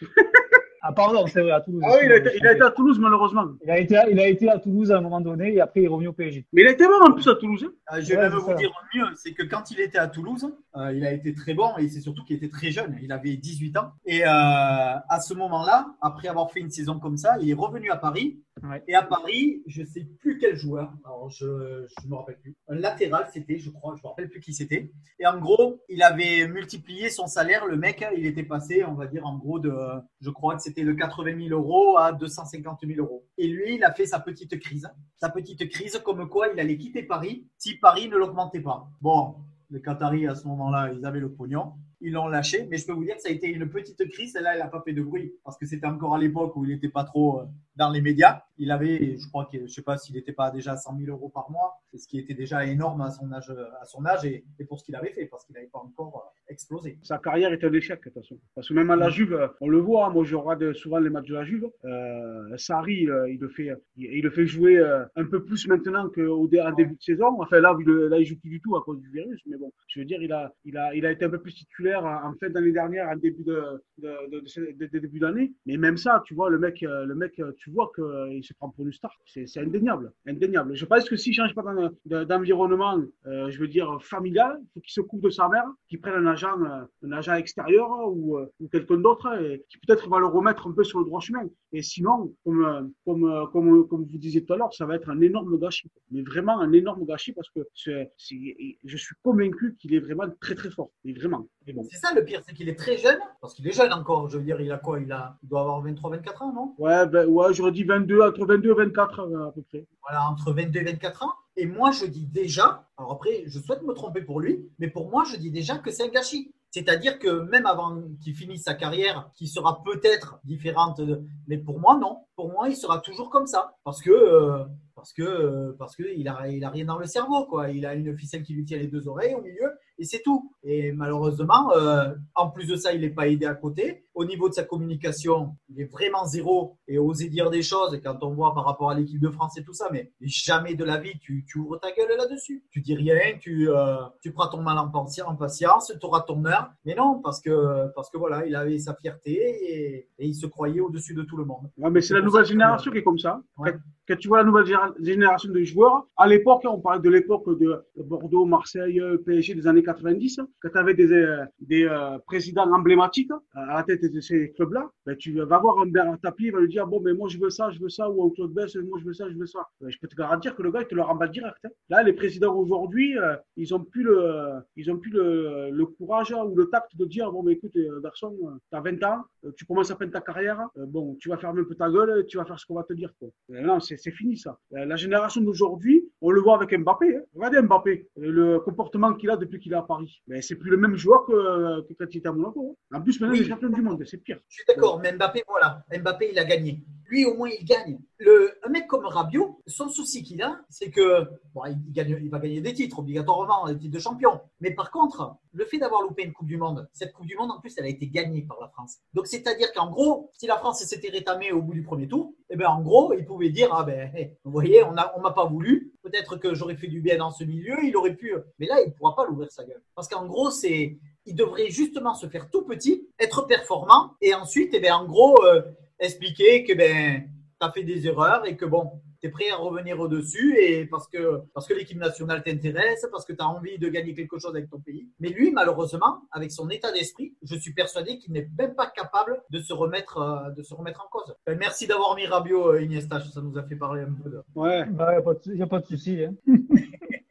ah, 0.86 0.92
pardon, 0.92 1.26
c'est 1.26 1.40
vrai, 1.40 1.52
à 1.52 1.60
Toulouse. 1.60 1.82
ah 1.86 1.92
oui, 1.94 2.00
il 2.04 2.12
a, 2.12 2.16
été, 2.16 2.26
excuse-moi, 2.28 2.40
il 2.42 2.46
a 2.46 2.52
été 2.52 2.62
à 2.64 2.70
Toulouse, 2.70 2.98
malheureusement. 2.98 3.44
il 3.64 3.70
a 3.70 3.78
été, 3.78 3.96
il 4.10 4.20
a 4.20 4.28
été 4.28 4.48
à 4.50 4.58
Toulouse 4.58 4.92
à 4.92 4.98
un 4.98 5.00
moment 5.00 5.20
donné 5.20 5.54
et 5.54 5.60
après 5.60 5.80
il 5.80 5.84
est 5.84 5.88
revenu 5.88 6.08
au 6.08 6.12
PSG. 6.12 6.44
Mais 6.52 6.62
il 6.62 6.68
a 6.68 6.72
été 6.72 6.84
bon 6.86 7.00
en 7.08 7.12
plus 7.12 7.26
à 7.28 7.34
Toulouse. 7.36 7.64
hein. 7.66 7.96
Euh, 7.96 8.00
je 8.02 8.08
vais 8.10 8.16
Ouais, 8.18 8.28
vous 8.28 8.46
ça. 8.46 8.54
dire 8.54 8.70
mieux, 8.94 9.06
c'est 9.16 9.32
que 9.32 9.42
quand 9.44 9.70
il 9.70 9.80
était 9.80 9.98
à 9.98 10.08
Toulouse, 10.08 10.46
euh, 10.76 10.92
il 10.92 11.04
a 11.06 11.12
été 11.12 11.32
très 11.34 11.54
bon 11.54 11.70
et 11.78 11.88
c'est 11.88 12.00
surtout 12.00 12.22
qu'il 12.24 12.36
était 12.36 12.48
très 12.50 12.70
jeune. 12.70 12.98
Il 13.02 13.12
avait 13.12 13.36
18 13.36 13.76
ans. 13.78 13.92
Et 14.04 14.24
euh, 14.24 14.28
à 14.28 15.20
ce 15.20 15.32
moment-là, 15.34 15.86
après 16.02 16.28
avoir 16.28 16.50
fait 16.50 16.60
une 16.60 16.70
saison 16.70 16.98
comme 16.98 17.16
ça, 17.16 17.36
il 17.40 17.48
est 17.50 17.54
revenu 17.54 17.90
à 17.90 17.96
Paris. 17.96 18.38
Et 18.86 18.94
à 18.94 19.02
Paris, 19.02 19.62
je 19.66 19.82
sais 19.82 20.06
plus 20.20 20.38
quel 20.38 20.56
joueur, 20.56 20.92
je 21.28 21.44
ne 21.44 22.08
me 22.08 22.14
rappelle 22.14 22.38
plus, 22.38 22.54
un 22.68 22.76
latéral 22.76 23.26
c'était, 23.32 23.58
je 23.58 23.70
crois, 23.70 23.94
je 23.96 24.02
me 24.02 24.08
rappelle 24.08 24.30
plus 24.30 24.40
qui 24.40 24.54
c'était. 24.54 24.92
Et 25.18 25.26
en 25.26 25.38
gros, 25.38 25.82
il 25.88 26.02
avait 26.02 26.46
multiplié 26.46 27.10
son 27.10 27.26
salaire, 27.26 27.66
le 27.66 27.76
mec, 27.76 28.04
il 28.16 28.26
était 28.26 28.44
passé, 28.44 28.84
on 28.84 28.94
va 28.94 29.06
dire, 29.06 29.26
en 29.26 29.36
gros, 29.36 29.58
de, 29.58 29.74
je 30.20 30.30
crois 30.30 30.54
que 30.54 30.62
c'était 30.62 30.84
de 30.84 30.92
80 30.92 31.48
000 31.48 31.60
euros 31.60 31.98
à 31.98 32.12
250 32.12 32.80
000 32.86 33.00
euros. 33.00 33.26
Et 33.38 33.48
lui, 33.48 33.74
il 33.74 33.84
a 33.84 33.92
fait 33.92 34.06
sa 34.06 34.20
petite 34.20 34.58
crise, 34.60 34.88
sa 35.16 35.28
petite 35.28 35.68
crise 35.68 36.00
comme 36.04 36.28
quoi 36.28 36.48
il 36.48 36.60
allait 36.60 36.78
quitter 36.78 37.02
Paris 37.02 37.46
si 37.58 37.74
Paris 37.78 38.08
ne 38.08 38.16
l'augmentait 38.16 38.60
pas. 38.60 38.88
Bon, 39.00 39.34
les 39.70 39.82
Qataris, 39.82 40.26
à 40.28 40.34
ce 40.34 40.46
moment-là, 40.46 40.92
ils 40.92 41.04
avaient 41.04 41.20
le 41.20 41.32
pognon 41.32 41.72
ils 42.04 42.12
l'ont 42.12 42.28
lâché. 42.28 42.66
Mais 42.70 42.76
je 42.78 42.86
peux 42.86 42.92
vous 42.92 43.04
dire 43.04 43.16
que 43.16 43.22
ça 43.22 43.28
a 43.30 43.32
été 43.32 43.48
une 43.48 43.68
petite 43.68 44.08
crise. 44.10 44.32
Celle-là, 44.32 44.52
elle 44.54 44.60
n'a 44.60 44.68
pas 44.68 44.82
fait 44.84 44.92
de 44.92 45.02
bruit 45.02 45.32
parce 45.44 45.58
que 45.58 45.66
c'était 45.66 45.86
encore 45.86 46.14
à 46.14 46.18
l'époque 46.18 46.54
où 46.56 46.64
il 46.64 46.70
n'était 46.70 46.88
pas 46.88 47.04
trop 47.04 47.40
euh, 47.40 47.44
dans 47.76 47.90
les 47.90 48.00
médias. 48.00 48.42
Il 48.56 48.70
avait, 48.70 49.16
je 49.16 49.28
crois 49.28 49.48
que, 49.50 49.66
je 49.66 49.72
sais 49.72 49.82
pas 49.82 49.96
s'il 49.98 50.14
n'était 50.14 50.32
pas 50.32 50.50
déjà 50.52 50.72
à 50.72 50.76
100 50.76 50.96
000 50.98 51.10
euros 51.10 51.28
par 51.28 51.50
mois, 51.50 51.74
ce 51.96 52.06
qui 52.06 52.18
était 52.20 52.34
déjà 52.34 52.64
énorme 52.66 53.00
à 53.00 53.10
son 53.10 53.32
âge, 53.32 53.50
à 53.80 53.84
son 53.84 54.06
âge 54.06 54.24
et, 54.24 54.44
et 54.60 54.64
pour 54.64 54.78
ce 54.78 54.84
qu'il 54.84 54.94
avait 54.94 55.10
fait 55.10 55.26
parce 55.26 55.44
qu'il 55.44 55.54
n'avait 55.54 55.66
pas 55.72 55.80
encore 55.80 56.16
euh, 56.24 56.52
explosé. 56.52 56.98
Sa 57.02 57.18
carrière 57.18 57.52
est 57.52 57.64
un 57.64 57.72
échec, 57.72 57.98
de 57.98 58.04
toute 58.10 58.14
façon. 58.14 58.38
Parce 58.54 58.68
que 58.68 58.74
même 58.74 58.90
à 58.90 58.96
la 58.96 59.08
Juve, 59.10 59.32
euh, 59.34 59.48
on 59.60 59.68
le 59.68 59.78
voit, 59.78 60.08
moi 60.10 60.24
je 60.24 60.36
regarde 60.36 60.72
souvent 60.74 60.98
les 60.98 61.10
matchs 61.10 61.28
de 61.28 61.34
la 61.34 61.44
Juve. 61.44 61.68
Euh, 61.84 62.56
Sarri, 62.56 63.08
euh, 63.08 63.28
il, 63.30 63.40
le 63.40 63.48
fait, 63.48 63.70
il, 63.96 64.04
il 64.18 64.22
le 64.22 64.30
fait 64.30 64.46
jouer 64.46 64.78
un 65.16 65.24
peu 65.24 65.44
plus 65.44 65.66
maintenant 65.66 66.08
qu'au 66.10 66.46
dé- 66.46 66.62
début 66.76 66.94
de 66.96 67.02
saison. 67.02 67.40
Enfin 67.40 67.60
là, 67.60 67.76
il, 67.80 67.86
là, 67.86 68.18
il 68.18 68.24
joue 68.24 68.38
plus 68.38 68.50
du 68.50 68.60
tout 68.60 68.76
à 68.76 68.82
cause 68.84 69.00
du 69.00 69.10
virus. 69.10 69.40
Mais 69.46 69.56
bon, 69.56 69.72
je 69.88 70.00
veux 70.00 70.06
dire, 70.06 70.22
il 70.22 70.32
a, 70.32 70.52
il 70.64 70.76
a, 70.76 70.94
il 70.94 71.04
a 71.06 71.10
été 71.12 71.24
un 71.24 71.30
peu 71.30 71.40
plus 71.40 71.54
titulaire 71.54 71.93
en 72.02 72.32
fin 72.40 72.48
d'année 72.50 72.72
dernière, 72.72 73.08
en 73.08 73.16
début 73.16 73.44
de, 73.44 73.62
de, 73.98 74.98
début 74.98 75.18
d'année. 75.18 75.52
Mais 75.66 75.76
même 75.76 75.96
ça, 75.96 76.22
tu 76.26 76.34
vois, 76.34 76.50
le 76.50 76.58
mec, 76.58 76.82
euh, 76.82 77.04
le 77.04 77.14
mec, 77.14 77.38
euh, 77.40 77.52
tu 77.58 77.70
vois 77.70 77.90
qu'il 77.94 78.42
se 78.44 78.54
prend 78.54 78.70
pour 78.70 78.84
une 78.86 78.92
star. 78.92 79.12
C'est 79.26 79.46
indéniable, 79.58 80.12
indéniable. 80.26 80.74
Je 80.74 80.84
pense 80.86 81.08
que 81.08 81.16
s'il 81.16 81.34
change 81.34 81.54
pas 81.54 81.62
d'en- 81.62 81.90
de- 82.06 82.24
d'environnement, 82.24 83.00
euh, 83.26 83.50
je 83.50 83.58
veux 83.60 83.68
dire 83.68 83.98
familial, 84.02 84.58
il 84.62 84.66
faut 84.74 84.80
qu'il 84.80 84.92
se 84.92 85.00
coupe 85.00 85.22
de 85.22 85.30
sa 85.30 85.48
mère, 85.48 85.66
qu'il 85.88 86.00
prenne 86.00 86.14
un 86.14 86.26
agent, 86.26 86.58
euh, 86.64 86.84
un 87.06 87.12
agent 87.12 87.34
extérieur 87.34 87.88
ou, 88.10 88.38
euh, 88.38 88.46
ou 88.60 88.68
quelqu'un 88.68 88.96
d'autre 88.98 89.26
et 89.40 89.64
qui 89.68 89.78
peut-être 89.78 90.08
va 90.08 90.18
le 90.18 90.26
remettre 90.26 90.66
un 90.68 90.72
peu 90.72 90.84
sur 90.84 90.98
le 90.98 91.04
droit 91.04 91.20
chemin. 91.20 91.44
Et 91.72 91.82
sinon, 91.82 92.34
comme, 92.44 92.64
euh, 92.64 92.82
comme, 93.04 93.24
euh, 93.24 93.46
comme, 93.46 93.86
comme 93.88 94.04
vous 94.04 94.18
disiez 94.18 94.44
tout 94.44 94.52
à 94.52 94.56
l'heure, 94.56 94.72
ça 94.72 94.86
va 94.86 94.96
être 94.96 95.10
un 95.10 95.20
énorme 95.20 95.58
gâchis. 95.58 95.90
Mais 96.10 96.22
vraiment 96.22 96.60
un 96.60 96.72
énorme 96.72 97.04
gâchis 97.04 97.32
parce 97.32 97.50
que 97.50 97.60
je 97.76 98.96
suis 98.96 99.14
convaincu 99.22 99.74
qu'il 99.78 99.94
est 99.94 100.00
vraiment 100.00 100.24
très 100.40 100.54
très 100.54 100.70
fort. 100.70 100.90
Mais 101.04 101.12
vraiment. 101.12 101.48
C'est 101.66 101.96
ça 101.96 102.14
le 102.14 102.24
pire, 102.24 102.42
c'est 102.46 102.54
qu'il 102.54 102.68
est 102.68 102.78
très 102.78 102.96
jeune, 102.96 103.18
parce 103.40 103.54
qu'il 103.54 103.66
est 103.66 103.72
jeune 103.72 103.92
encore. 103.92 104.28
Je 104.28 104.38
veux 104.38 104.44
dire, 104.44 104.60
il 104.60 104.70
a 104.70 104.78
quoi 104.78 105.00
il, 105.00 105.10
a, 105.12 105.36
il 105.42 105.48
doit 105.48 105.60
avoir 105.60 105.84
23-24 105.84 106.42
ans, 106.42 106.52
non? 106.52 106.74
Ouais, 106.78 107.06
ben, 107.06 107.26
ouais 107.26 107.54
j'aurais 107.54 107.72
dit 107.72 107.84
22, 107.84 108.20
entre 108.20 108.44
22 108.46 108.70
et 108.70 108.74
24 108.74 109.20
euh, 109.20 109.48
à 109.48 109.52
peu 109.52 109.62
près. 109.62 109.86
Voilà, 110.02 110.28
entre 110.28 110.52
22 110.52 110.80
et 110.80 110.84
24 110.84 111.22
ans. 111.24 111.32
Et 111.56 111.66
moi, 111.66 111.92
je 111.92 112.06
dis 112.06 112.26
déjà, 112.26 112.86
alors 112.98 113.12
après, 113.12 113.44
je 113.46 113.58
souhaite 113.60 113.82
me 113.82 113.94
tromper 113.94 114.22
pour 114.22 114.40
lui, 114.40 114.68
mais 114.78 114.88
pour 114.88 115.08
moi, 115.08 115.24
je 115.30 115.36
dis 115.36 115.50
déjà 115.50 115.78
que 115.78 115.90
c'est 115.90 116.02
un 116.02 116.08
gâchis. 116.08 116.52
C'est-à-dire 116.70 117.20
que 117.20 117.28
même 117.28 117.66
avant 117.66 118.02
qu'il 118.20 118.34
finisse 118.34 118.64
sa 118.64 118.74
carrière, 118.74 119.30
qui 119.36 119.46
sera 119.46 119.80
peut-être 119.84 120.40
différente, 120.42 121.00
de... 121.00 121.22
mais 121.46 121.56
pour 121.56 121.78
moi, 121.78 121.96
non. 121.96 122.24
Pour 122.34 122.50
moi, 122.50 122.68
il 122.68 122.74
sera 122.74 122.98
toujours 122.98 123.30
comme 123.30 123.46
ça. 123.46 123.76
Parce 123.84 124.02
que, 124.02 124.10
euh, 124.10 124.64
parce 124.96 125.12
que, 125.12 125.22
euh, 125.22 125.76
parce 125.78 125.94
que 125.94 126.02
il 126.16 126.26
a, 126.26 126.48
il 126.48 126.64
a 126.64 126.70
rien 126.70 126.84
dans 126.84 126.98
le 126.98 127.06
cerveau, 127.06 127.46
quoi. 127.46 127.70
Il 127.70 127.86
a 127.86 127.94
une 127.94 128.18
ficelle 128.18 128.42
qui 128.42 128.54
lui 128.54 128.64
tient 128.64 128.78
les 128.78 128.88
deux 128.88 129.06
oreilles 129.06 129.36
au 129.36 129.40
milieu, 129.40 129.70
et 129.98 130.04
c'est 130.04 130.22
tout. 130.22 130.52
Et 130.62 130.92
malheureusement, 130.92 131.72
euh, 131.72 132.14
en 132.34 132.50
plus 132.50 132.66
de 132.66 132.76
ça, 132.76 132.92
il 132.92 133.00
n'est 133.00 133.10
pas 133.10 133.28
aidé 133.28 133.46
à 133.46 133.54
côté. 133.54 134.03
Au 134.14 134.24
niveau 134.24 134.48
de 134.48 134.54
sa 134.54 134.64
communication, 134.64 135.56
il 135.68 135.80
est 135.80 135.90
vraiment 135.90 136.24
zéro 136.24 136.78
et 136.86 136.98
oser 136.98 137.28
dire 137.28 137.50
des 137.50 137.62
choses 137.62 137.98
quand 138.02 138.18
on 138.22 138.30
voit 138.34 138.54
par 138.54 138.64
rapport 138.64 138.90
à 138.90 138.94
l'équipe 138.94 139.20
de 139.20 139.28
France 139.28 139.58
et 139.58 139.64
tout 139.64 139.72
ça, 139.72 139.88
mais 139.92 140.12
jamais 140.20 140.74
de 140.74 140.84
la 140.84 140.98
vie 140.98 141.18
tu, 141.20 141.44
tu 141.46 141.58
ouvres 141.58 141.78
ta 141.78 141.90
gueule 141.92 142.16
là-dessus. 142.16 142.64
Tu 142.70 142.80
dis 142.80 142.94
rien, 142.94 143.38
tu, 143.40 143.68
euh, 143.68 143.96
tu 144.22 144.32
prends 144.32 144.48
ton 144.48 144.62
mal 144.62 144.78
en 144.78 144.88
patience, 144.88 145.28
en 145.28 145.36
patience 145.36 145.92
tu 145.98 146.06
auras 146.06 146.20
ton 146.20 146.44
heure. 146.44 146.70
Mais 146.84 146.94
non, 146.94 147.20
parce 147.22 147.40
que, 147.40 147.88
parce 147.94 148.10
que 148.10 148.18
voilà, 148.18 148.46
il 148.46 148.54
avait 148.54 148.78
sa 148.78 148.94
fierté 148.94 149.32
et, 149.32 150.08
et 150.18 150.26
il 150.26 150.34
se 150.34 150.46
croyait 150.46 150.80
au-dessus 150.80 151.14
de 151.14 151.22
tout 151.22 151.36
le 151.36 151.44
monde. 151.44 151.70
Ouais, 151.78 151.90
mais 151.90 152.00
c'est 152.00 152.14
la 152.14 152.22
nouvelle 152.22 152.44
génération 152.44 152.90
qui 152.90 152.98
est 152.98 153.02
comme 153.02 153.18
ça. 153.18 153.42
Ouais. 153.58 153.72
Quand, 153.72 153.78
quand 154.06 154.16
tu 154.16 154.28
vois 154.28 154.38
la 154.38 154.44
nouvelle 154.44 154.66
génération 155.00 155.50
de 155.50 155.62
joueurs, 155.62 156.06
à 156.16 156.26
l'époque, 156.26 156.62
on 156.64 156.80
parlait 156.80 157.00
de 157.00 157.08
l'époque 157.10 157.58
de 157.58 157.84
Bordeaux, 157.96 158.44
Marseille, 158.44 159.00
PSG 159.24 159.54
des 159.54 159.66
années 159.66 159.82
90, 159.82 160.40
quand 160.60 160.68
tu 160.68 160.78
avais 160.78 160.94
des, 160.94 161.10
euh, 161.10 161.44
des 161.60 161.84
euh, 161.84 162.18
présidents 162.26 162.70
emblématiques 162.72 163.30
à 163.54 163.76
la 163.76 163.82
tête 163.82 164.03
de 164.10 164.20
ces 164.20 164.52
clubs-là, 164.52 164.90
ben, 165.06 165.16
tu 165.16 165.32
vas 165.40 165.58
voir 165.58 165.76
un 165.80 166.16
Tapie, 166.18 166.44
il 166.46 166.52
va 166.52 166.60
lui 166.60 166.68
dire 166.68 166.86
Bon, 166.86 167.00
mais 167.00 167.12
moi 167.12 167.28
je 167.28 167.38
veux 167.38 167.50
ça, 167.50 167.70
je 167.70 167.78
veux 167.80 167.88
ça, 167.88 168.08
ou 168.10 168.24
un 168.26 168.30
Claude 168.30 168.52
Bess, 168.52 168.74
moi 168.76 168.98
je 169.00 169.04
veux 169.04 169.12
ça, 169.12 169.28
je 169.30 169.36
veux 169.36 169.46
ça. 169.46 169.66
Ben, 169.80 169.90
je 169.90 169.98
peux 169.98 170.08
te 170.08 170.16
garantir 170.16 170.54
que 170.56 170.62
le 170.62 170.70
gars, 170.70 170.80
il 170.82 170.86
te 170.86 170.94
le 170.94 171.02
remballe 171.02 171.30
direct. 171.30 171.56
hein. 171.64 171.68
Là, 171.90 172.02
les 172.02 172.12
présidents 172.12 172.54
aujourd'hui, 172.56 173.18
euh, 173.18 173.36
ils 173.56 173.74
ont 173.74 173.80
plus 173.84 174.02
le, 174.02 174.60
ils 174.76 174.90
ont 174.90 174.96
plus 174.98 175.10
le, 175.10 175.70
le 175.70 175.86
courage 175.86 176.32
hein, 176.32 176.44
ou 176.44 176.54
le 176.56 176.66
tact 176.66 176.96
de 176.96 177.04
dire 177.04 177.30
Bon, 177.32 177.42
mais 177.42 177.52
écoute, 177.52 177.76
euh, 177.76 178.00
garçon, 178.00 178.36
tu 178.70 178.76
as 178.76 178.80
20 178.80 179.02
ans, 179.04 179.22
euh, 179.44 179.50
tu 179.56 179.64
commences 179.64 179.90
à 179.90 179.96
peine 179.96 180.10
ta 180.10 180.20
carrière, 180.20 180.60
euh, 180.78 180.86
bon, 180.86 181.16
tu 181.20 181.28
vas 181.28 181.36
fermer 181.36 181.60
un 181.60 181.64
peu 181.64 181.74
ta 181.74 181.90
gueule, 181.90 182.24
tu 182.26 182.36
vas 182.38 182.44
faire 182.44 182.58
ce 182.58 182.66
qu'on 182.66 182.74
va 182.74 182.84
te 182.84 182.92
dire. 182.92 183.10
Quoi. 183.18 183.28
Non, 183.48 183.80
c'est 183.80 183.96
fini 184.10 184.36
ça. 184.36 184.58
La 184.70 184.96
génération 184.96 185.40
d'aujourd'hui, 185.40 186.04
on 186.20 186.30
le 186.30 186.40
voit 186.40 186.56
avec 186.56 186.76
Mbappé. 186.78 187.16
hein. 187.16 187.20
Regardez 187.34 187.62
Mbappé, 187.62 188.08
le 188.16 188.58
comportement 188.60 189.12
qu'il 189.14 189.30
a 189.30 189.36
depuis 189.36 189.58
qu'il 189.60 189.72
est 189.72 189.76
à 189.76 189.82
Paris. 189.82 190.22
Mais 190.26 190.40
c'est 190.42 190.56
plus 190.56 190.70
le 190.70 190.76
même 190.76 190.96
joueur 190.96 191.24
que, 191.26 191.82
que 191.82 191.92
quand 191.94 192.06
il 192.12 192.18
était 192.18 192.28
à 192.28 192.32
Monaco. 192.32 192.76
hein. 192.92 192.98
En 192.98 193.02
plus, 193.02 193.20
maintenant, 193.20 193.34
il 193.34 193.42
est 193.42 193.48
champion 193.48 193.68
du 193.68 193.82
monde, 193.82 193.93
c'est 194.04 194.18
pire. 194.18 194.38
Je 194.48 194.54
suis 194.56 194.64
d'accord, 194.66 195.00
mais 195.00 195.12
Mbappé, 195.12 195.44
voilà. 195.48 195.84
Mbappé, 195.90 196.30
il 196.32 196.38
a 196.38 196.44
gagné. 196.44 196.82
Lui, 197.06 197.24
au 197.26 197.34
moins, 197.34 197.50
il 197.50 197.64
gagne. 197.64 197.98
Le, 198.18 198.58
un 198.64 198.70
mec 198.70 198.86
comme 198.86 199.04
Rabiot, 199.04 199.60
son 199.66 199.88
souci 199.88 200.22
qu'il 200.22 200.42
a, 200.42 200.60
c'est 200.70 200.90
que, 200.90 201.28
bon, 201.52 201.64
il, 201.66 201.92
gagne, 201.92 202.18
il 202.22 202.30
va 202.30 202.38
gagner 202.38 202.60
des 202.60 202.72
titres, 202.72 202.98
obligatoirement, 202.98 203.66
des 203.66 203.78
titres 203.78 203.94
de 203.94 203.98
champion. 203.98 204.40
Mais 204.60 204.70
par 204.70 204.90
contre, 204.90 205.36
le 205.52 205.64
fait 205.66 205.78
d'avoir 205.78 206.02
loupé 206.02 206.22
une 206.22 206.32
Coupe 206.32 206.46
du 206.46 206.56
Monde, 206.56 206.88
cette 206.92 207.12
Coupe 207.12 207.26
du 207.26 207.36
Monde, 207.36 207.50
en 207.50 207.60
plus, 207.60 207.74
elle 207.76 207.84
a 207.84 207.88
été 207.88 208.08
gagnée 208.08 208.42
par 208.42 208.58
la 208.60 208.68
France. 208.68 208.98
Donc, 209.12 209.26
c'est-à-dire 209.26 209.72
qu'en 209.72 209.90
gros, 209.90 210.30
si 210.32 210.46
la 210.46 210.56
France 210.56 210.82
s'était 210.84 211.10
rétamée 211.10 211.52
au 211.52 211.60
bout 211.60 211.74
du 211.74 211.82
premier 211.82 212.08
tour, 212.08 212.32
eh 212.50 212.56
ben, 212.56 212.68
en 212.68 212.80
gros, 212.80 213.12
il 213.12 213.24
pouvait 213.24 213.50
dire, 213.50 213.68
ah 213.72 213.84
ben, 213.84 214.10
vous 214.44 214.50
voyez, 214.50 214.82
on 214.82 214.96
a, 214.96 215.12
on 215.16 215.20
m'a 215.20 215.32
pas 215.32 215.44
voulu. 215.44 215.92
Peut-être 216.02 216.36
que 216.36 216.54
j'aurais 216.54 216.76
fait 216.76 216.88
du 216.88 217.00
bien 217.00 217.18
dans 217.18 217.30
ce 217.30 217.44
milieu, 217.44 217.76
il 217.84 217.96
aurait 217.96 218.14
pu. 218.14 218.34
Mais 218.58 218.66
là, 218.66 218.80
il 218.84 218.92
pourra 218.94 219.14
pas 219.14 219.26
l'ouvrir 219.26 219.50
sa 219.50 219.64
gueule. 219.64 219.82
Parce 219.94 220.08
qu'en 220.08 220.26
gros, 220.26 220.50
c'est, 220.50 220.98
il 221.26 221.34
devrait 221.34 221.70
justement 221.70 222.14
se 222.14 222.26
faire 222.26 222.50
tout 222.50 222.62
petit, 222.62 223.08
être 223.18 223.46
performant, 223.46 224.14
et 224.20 224.34
ensuite, 224.34 224.70
eh 224.74 224.80
ben, 224.80 224.92
en 224.92 225.06
gros, 225.06 225.42
euh, 225.44 225.62
expliquer 225.98 226.64
que 226.64 226.74
ben, 226.74 227.28
tu 227.60 227.66
as 227.66 227.72
fait 227.72 227.84
des 227.84 228.06
erreurs 228.06 228.46
et 228.46 228.56
que 228.56 228.64
bon, 228.64 229.00
tu 229.20 229.28
es 229.28 229.30
prêt 229.30 229.50
à 229.50 229.56
revenir 229.56 229.98
au-dessus 229.98 230.58
et 230.58 230.84
parce 230.86 231.08
que, 231.08 231.40
parce 231.54 231.66
que 231.66 231.74
l'équipe 231.74 231.98
nationale 231.98 232.42
t'intéresse, 232.42 233.06
parce 233.10 233.24
que 233.24 233.32
tu 233.32 233.42
as 233.42 233.48
envie 233.48 233.78
de 233.78 233.88
gagner 233.88 234.14
quelque 234.14 234.38
chose 234.38 234.54
avec 234.54 234.68
ton 234.68 234.80
pays. 234.80 235.08
Mais 235.18 235.30
lui, 235.30 235.50
malheureusement, 235.50 236.22
avec 236.30 236.52
son 236.52 236.68
état 236.68 236.92
d'esprit, 236.92 237.34
je 237.42 237.56
suis 237.56 237.72
persuadé 237.72 238.18
qu'il 238.18 238.32
n'est 238.32 238.48
même 238.58 238.74
pas 238.74 238.86
capable 238.86 239.42
de 239.50 239.60
se 239.60 239.72
remettre, 239.72 240.18
euh, 240.18 240.50
de 240.50 240.62
se 240.62 240.74
remettre 240.74 241.04
en 241.04 241.08
cause. 241.08 241.34
Ben, 241.46 241.56
merci 241.58 241.86
d'avoir 241.86 242.14
mis 242.16 242.26
Rabiot, 242.26 242.72
euh, 242.72 242.82
Iniesta, 242.82 243.20
ça 243.20 243.40
nous 243.40 243.56
a 243.56 243.62
fait 243.62 243.76
parler 243.76 244.02
un 244.02 244.12
peu 244.12 244.28
de. 244.28 244.42
Ouais. 244.54 244.84
Bah, 244.86 245.14
y 245.14 245.16
a 245.16 245.22
pas 245.22 245.34
de, 245.34 245.54
y 245.54 245.62
a 245.62 245.66
pas 245.66 245.80
de 245.80 245.86
souci. 245.86 246.22
Hein. 246.24 246.34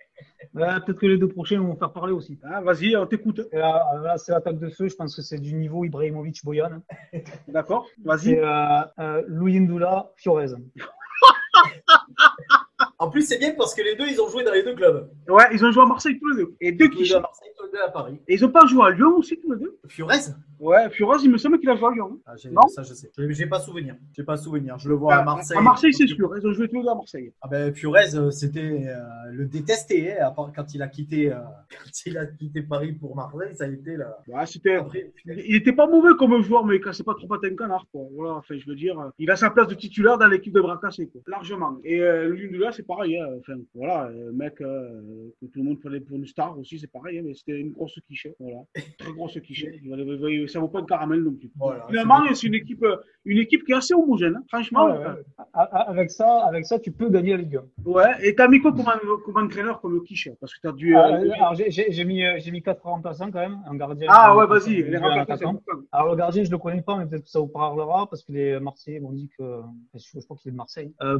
Ouais, 0.53 0.79
Peut-être 0.85 0.99
que 0.99 1.05
les 1.07 1.17
deux 1.17 1.27
prochains 1.27 1.59
vont 1.59 1.75
faire 1.75 1.91
parler 1.91 2.13
aussi. 2.13 2.39
Ah, 2.43 2.61
Vas-y, 2.61 2.95
on 2.95 3.07
t'écoute. 3.07 3.41
Et 3.51 3.57
là, 3.57 3.83
là, 4.03 4.17
c'est 4.17 4.31
l'attaque 4.31 4.59
de 4.59 4.69
feu. 4.69 4.87
Je 4.87 4.95
pense 4.95 5.15
que 5.15 5.21
c'est 5.23 5.39
du 5.39 5.55
niveau 5.55 5.83
Ibrahimovic-Boyan. 5.83 6.81
D'accord 7.47 7.87
Vas-y. 8.03 8.35
Euh, 8.35 8.81
euh, 8.99 9.23
Louis 9.27 9.59
Ndoula, 9.59 10.11
Fiorez. 10.15 10.53
En 12.99 13.09
plus, 13.09 13.23
c'est 13.23 13.37
bien 13.37 13.53
parce 13.57 13.73
que 13.75 13.81
les 13.81 13.95
deux, 13.95 14.07
ils 14.07 14.21
ont 14.21 14.29
joué 14.29 14.43
dans 14.43 14.51
les 14.53 14.63
deux 14.63 14.75
clubs. 14.75 15.09
Ouais, 15.27 15.43
ils 15.53 15.63
ont 15.65 15.71
joué 15.71 15.83
à 15.83 15.85
Marseille 15.87 16.17
tous 16.19 16.29
les 16.29 16.43
deux. 16.43 16.55
Et 16.61 16.71
deux 16.71 16.87
qui 16.87 17.07
deux 17.09 17.15
à 17.15 17.19
Marseille, 17.19 17.49
tous 17.57 17.65
les 17.65 17.71
deux 17.71 17.81
à 17.81 17.89
Paris. 17.89 18.19
Et 18.27 18.35
ils 18.35 18.45
ont 18.45 18.49
pas 18.51 18.65
joué 18.65 18.83
à 18.85 18.89
Lyon 18.91 19.17
aussi 19.17 19.37
tous 19.39 19.51
les 19.53 19.59
deux 19.59 19.77
Fiorez 19.87 20.19
Ouais, 20.59 20.89
Furos, 20.91 21.17
il 21.17 21.29
me 21.29 21.37
semble 21.37 21.59
qu'il 21.59 21.69
a 21.69 21.75
joué 21.75 21.87
à 21.87 21.91
Lyon. 21.91 22.19
ah, 22.25 22.35
Non. 22.49 22.67
Ça, 22.69 22.83
je 22.83 22.93
sais. 22.93 23.11
J'ai 23.17 23.47
pas 23.47 23.59
souvenir. 23.59 23.95
J'ai 24.15 24.23
pas 24.23 24.37
souvenir. 24.37 24.77
Je 24.79 24.87
le 24.87 24.95
vois 24.95 25.15
à 25.15 25.23
Marseille. 25.23 25.57
À 25.57 25.61
Marseille, 25.61 25.93
c'est 25.93 26.07
sûr. 26.07 26.33
Ils 26.37 26.47
ont 26.47 26.53
joué 26.53 26.69
tous 26.69 26.77
les 26.77 26.83
deux 26.83 26.89
à 26.89 26.95
Marseille. 26.95 27.33
Ah 27.41 27.49
ben, 27.49 27.73
Fiorez, 27.73 28.15
euh, 28.15 28.31
c'était 28.31 28.85
euh, 28.87 28.95
le 29.31 29.45
détesté, 29.45 30.13
hein, 30.13 30.27
à 30.27 30.31
part 30.31 30.51
quand 30.55 30.73
il 30.73 30.81
a 30.81 30.87
quitté, 30.87 31.33
euh, 31.33 31.35
quand 31.69 31.89
il 32.05 32.17
a 32.17 32.25
quitté 32.27 32.61
Paris 32.61 32.93
pour 32.93 33.13
Marseille, 33.13 33.53
ça 33.55 33.65
a 33.65 33.67
été 33.67 33.97
là. 33.97 34.17
Ouais, 34.27 34.45
c'était. 34.45 34.75
Après, 34.75 35.11
Il 35.25 35.55
était 35.55 35.73
pas 35.73 35.87
mauvais 35.87 36.13
comme 36.17 36.41
joueur, 36.41 36.65
mais 36.65 36.77
il 36.77 36.81
cassait 36.81 37.03
pas 37.03 37.13
trop 37.15 37.27
patin 37.27 37.49
un 37.51 37.55
canard, 37.57 37.85
quoi. 37.91 38.03
Voilà, 38.15 38.35
enfin, 38.35 38.55
je 38.57 38.65
veux 38.65 38.75
dire, 38.75 38.97
euh, 38.99 39.09
il 39.19 39.29
a 39.31 39.35
sa 39.35 39.49
place 39.49 39.67
de 39.67 39.75
titulaire 39.75 40.17
dans 40.17 40.27
l'équipe 40.27 40.53
de 40.53 40.61
bras 40.61 40.79
cassés, 40.81 41.07
quoi. 41.07 41.19
Largement. 41.27 41.77
Et 41.83 41.99
euh, 41.99 42.33
Lundula, 42.33 42.71
c'est 42.71 42.82
pareil, 42.83 43.17
hein. 43.17 43.27
Enfin, 43.39 43.53
voilà, 43.73 44.05
euh, 44.07 44.31
mec, 44.31 44.59
euh, 44.61 45.29
que 45.41 45.45
tout 45.47 45.59
le 45.59 45.63
monde 45.63 45.79
prenait 45.79 45.99
pour 45.99 46.17
une 46.17 46.25
star 46.27 46.57
aussi, 46.57 46.79
c'est 46.79 46.91
pareil, 46.91 47.19
hein, 47.19 47.23
mais 47.25 47.33
c'était 47.33 47.59
une 47.59 47.71
grosse 47.71 47.99
quiche, 48.07 48.27
voilà. 48.39 48.59
Très 48.99 49.11
grosse 49.13 49.35
va- 49.35 50.47
Ça 50.47 50.59
vaut 50.59 50.67
pas 50.67 50.81
de 50.81 50.85
caramel 50.85 51.21
non 51.21 51.33
plus. 51.33 51.51
Voilà, 51.57 51.85
Finalement, 51.87 52.21
c'est 52.33 52.47
une 52.47 52.55
équipe, 52.55 52.83
euh, 52.83 52.97
une 53.25 53.37
équipe 53.39 53.63
qui 53.65 53.71
est 53.71 53.75
assez 53.75 53.93
homogène, 53.93 54.35
hein. 54.37 54.43
franchement. 54.47 54.85
Ouais, 54.85 54.97
ouais. 54.97 55.23
Avec 55.53 56.11
ça, 56.11 56.45
avec 56.45 56.65
ça, 56.65 56.79
tu 56.79 56.91
peux 56.91 57.09
gagner 57.09 57.31
la 57.31 57.37
Ligue 57.37 57.57
1. 57.57 57.89
Ouais, 57.89 58.11
et 58.27 58.35
t'as 58.35 58.47
mis 58.47 58.59
quoi 58.59 58.71
comme, 58.73 58.85
comme 59.25 59.43
entraîneur, 59.43 59.79
comme 59.81 60.03
quiche 60.03 60.29
Parce 60.39 60.53
que 60.53 60.59
t'as 60.61 60.71
dû. 60.73 60.95
Ah, 60.95 61.07
euh, 61.21 61.31
alors, 61.33 61.55
j'ai- 61.55 61.69
mis, 62.05 62.21
j'ai 62.37 62.51
mis 62.51 62.61
quatre 62.61 62.83
remplaçants 62.83 63.31
quand 63.31 63.39
même, 63.39 63.59
un 63.67 63.75
gardien. 63.75 64.07
Ah 64.11 64.35
ouais, 64.35 64.45
vas-y, 64.47 64.81
c'est. 65.37 65.45
Alors 65.91 66.11
le 66.11 66.15
gardien, 66.17 66.43
je 66.43 66.51
le 66.51 66.57
connais 66.57 66.81
pas, 66.81 66.97
mais 66.97 67.05
peut-être 67.05 67.23
que 67.23 67.29
ça 67.29 67.39
vous 67.39 67.47
parlera 67.47 68.07
parce 68.09 68.23
que 68.23 68.31
les 68.31 68.59
Marseillais 68.59 68.99
m'ont 68.99 69.11
dit 69.11 69.29
que, 69.37 69.61
je 69.93 70.19
crois 70.25 70.37
qu'il 70.37 70.49
est 70.49 70.51
de 70.51 70.57
Marseille. 70.57 70.93
Euh, 71.01 71.17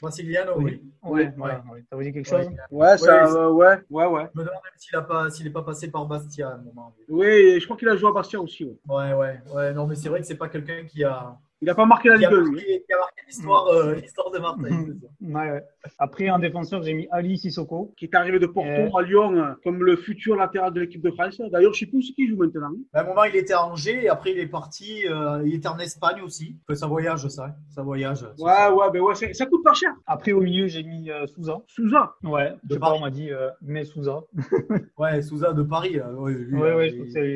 Brasiliano. 0.00 0.54
Brasiliano, 0.54 0.54
oui. 0.58 0.82
Ouais, 1.02 1.32
voilà, 1.36 1.64
ouais. 1.72 1.84
Ça 1.88 1.96
vous 1.96 2.02
dit 2.02 2.12
quelque 2.12 2.28
chose? 2.28 2.46
Ouais. 2.46 2.90
Ouais, 2.90 2.98
ça, 2.98 3.24
oui, 3.24 3.36
euh, 3.36 3.50
ouais, 3.50 3.78
ouais, 3.90 4.06
ouais. 4.06 4.28
Je 4.34 4.40
me 4.40 4.44
demande 4.46 4.62
même 4.64 4.72
s'il 4.76 4.96
a 4.96 5.02
pas, 5.02 5.28
pas 5.54 5.62
passé 5.62 5.90
par 5.90 6.06
Bastia 6.06 6.48
à 6.48 6.54
un 6.54 6.58
moment. 6.58 6.94
Oui, 7.08 7.58
je 7.60 7.64
crois 7.64 7.76
qu'il 7.76 7.88
a 7.88 7.96
joué 7.96 8.08
à 8.10 8.12
Bastia 8.12 8.40
aussi. 8.40 8.64
ouais. 8.64 8.76
Ouais, 8.88 9.12
ouais, 9.14 9.40
ouais. 9.54 9.72
Non, 9.72 9.86
mais 9.86 9.94
c'est 9.94 10.08
vrai 10.08 10.20
que 10.20 10.26
c'est 10.26 10.36
pas 10.36 10.48
quelqu'un 10.48 10.84
qui 10.84 11.04
a, 11.04 11.36
Il 11.62 11.68
a 11.68 11.74
pas 11.74 11.84
marqué 11.84 12.08
la 12.08 12.16
Ligue 12.16 12.26
1, 12.26 12.30
lui. 12.30 12.50
marqué, 12.52 12.82
qui 12.86 12.92
a 12.92 12.98
marqué 12.98 13.22
l'histoire, 13.26 13.66
euh, 13.68 13.94
l'histoire 13.96 14.30
de 14.30 14.38
Marseille. 14.38 14.72
Ouais, 15.20 15.50
ouais. 15.52 15.62
Après, 15.98 16.30
en 16.30 16.38
défenseur, 16.38 16.82
j'ai 16.82 16.94
mis 16.94 17.06
Ali 17.10 17.36
Sissoko. 17.38 17.92
qui 17.96 18.06
est 18.06 18.14
arrivé 18.14 18.38
de 18.38 18.46
Porto 18.46 18.68
Euh. 18.70 18.88
à 18.98 19.02
Lyon 19.02 19.34
euh, 19.36 19.52
comme 19.62 19.84
le 19.84 19.96
futur 19.96 20.36
latéral 20.36 20.72
de 20.72 20.80
l'équipe 20.80 21.02
de 21.02 21.10
France. 21.10 21.40
D'ailleurs, 21.52 21.72
je 21.74 21.80
sais 21.80 21.86
plus 21.86 22.02
ce 22.02 22.12
qui 22.12 22.26
joue 22.28 22.36
maintenant. 22.36 22.72
À 22.94 23.00
un 23.02 23.04
moment, 23.04 23.24
il 23.24 23.36
était 23.36 23.52
à 23.52 23.64
Angers, 23.66 24.04
et 24.04 24.08
après, 24.08 24.32
il 24.32 24.38
est 24.38 24.46
parti, 24.46 25.06
euh, 25.08 25.42
il 25.44 25.54
était 25.54 25.68
en 25.68 25.78
Espagne 25.78 26.22
aussi. 26.22 26.56
Enfin, 26.66 26.74
ça 26.76 26.86
voyage, 26.86 27.26
ça. 27.28 27.54
Ça 27.68 27.82
voyage. 27.82 28.22
Ouais, 28.38 28.50
ça. 28.52 28.74
ouais, 28.74 28.90
ben 28.92 29.00
ouais, 29.02 29.14
ça 29.14 29.46
coute 29.46 29.62
pas 29.62 29.74
cher. 29.74 29.92
Après, 30.06 30.32
au 30.32 30.40
milieu, 30.40 30.66
j'ai 30.66 30.82
mis 30.82 31.10
euh, 31.10 31.26
Souza. 31.26 31.58
Souza? 31.66 32.14
Ouais, 32.24 32.52
je 32.62 32.68
De 32.68 32.74
sais 32.74 32.80
pas, 32.80 32.92
on 32.94 33.00
m'a 33.00 33.10
dit, 33.10 33.30
euh, 33.30 33.50
mais 33.62 33.84
Souza. 33.84 34.20
Ouais, 34.98 35.22
Souza 35.22 35.52
de 35.52 35.62
Paris. 35.62 35.98
ouais, 36.00 36.32
lui, 36.32 36.56
Ouais, 36.58 36.74
ouais, 36.74 36.88
il- 36.88 36.90
je 36.90 36.94
trouve 36.96 37.06
que 37.06 37.12
c'est 37.12 37.34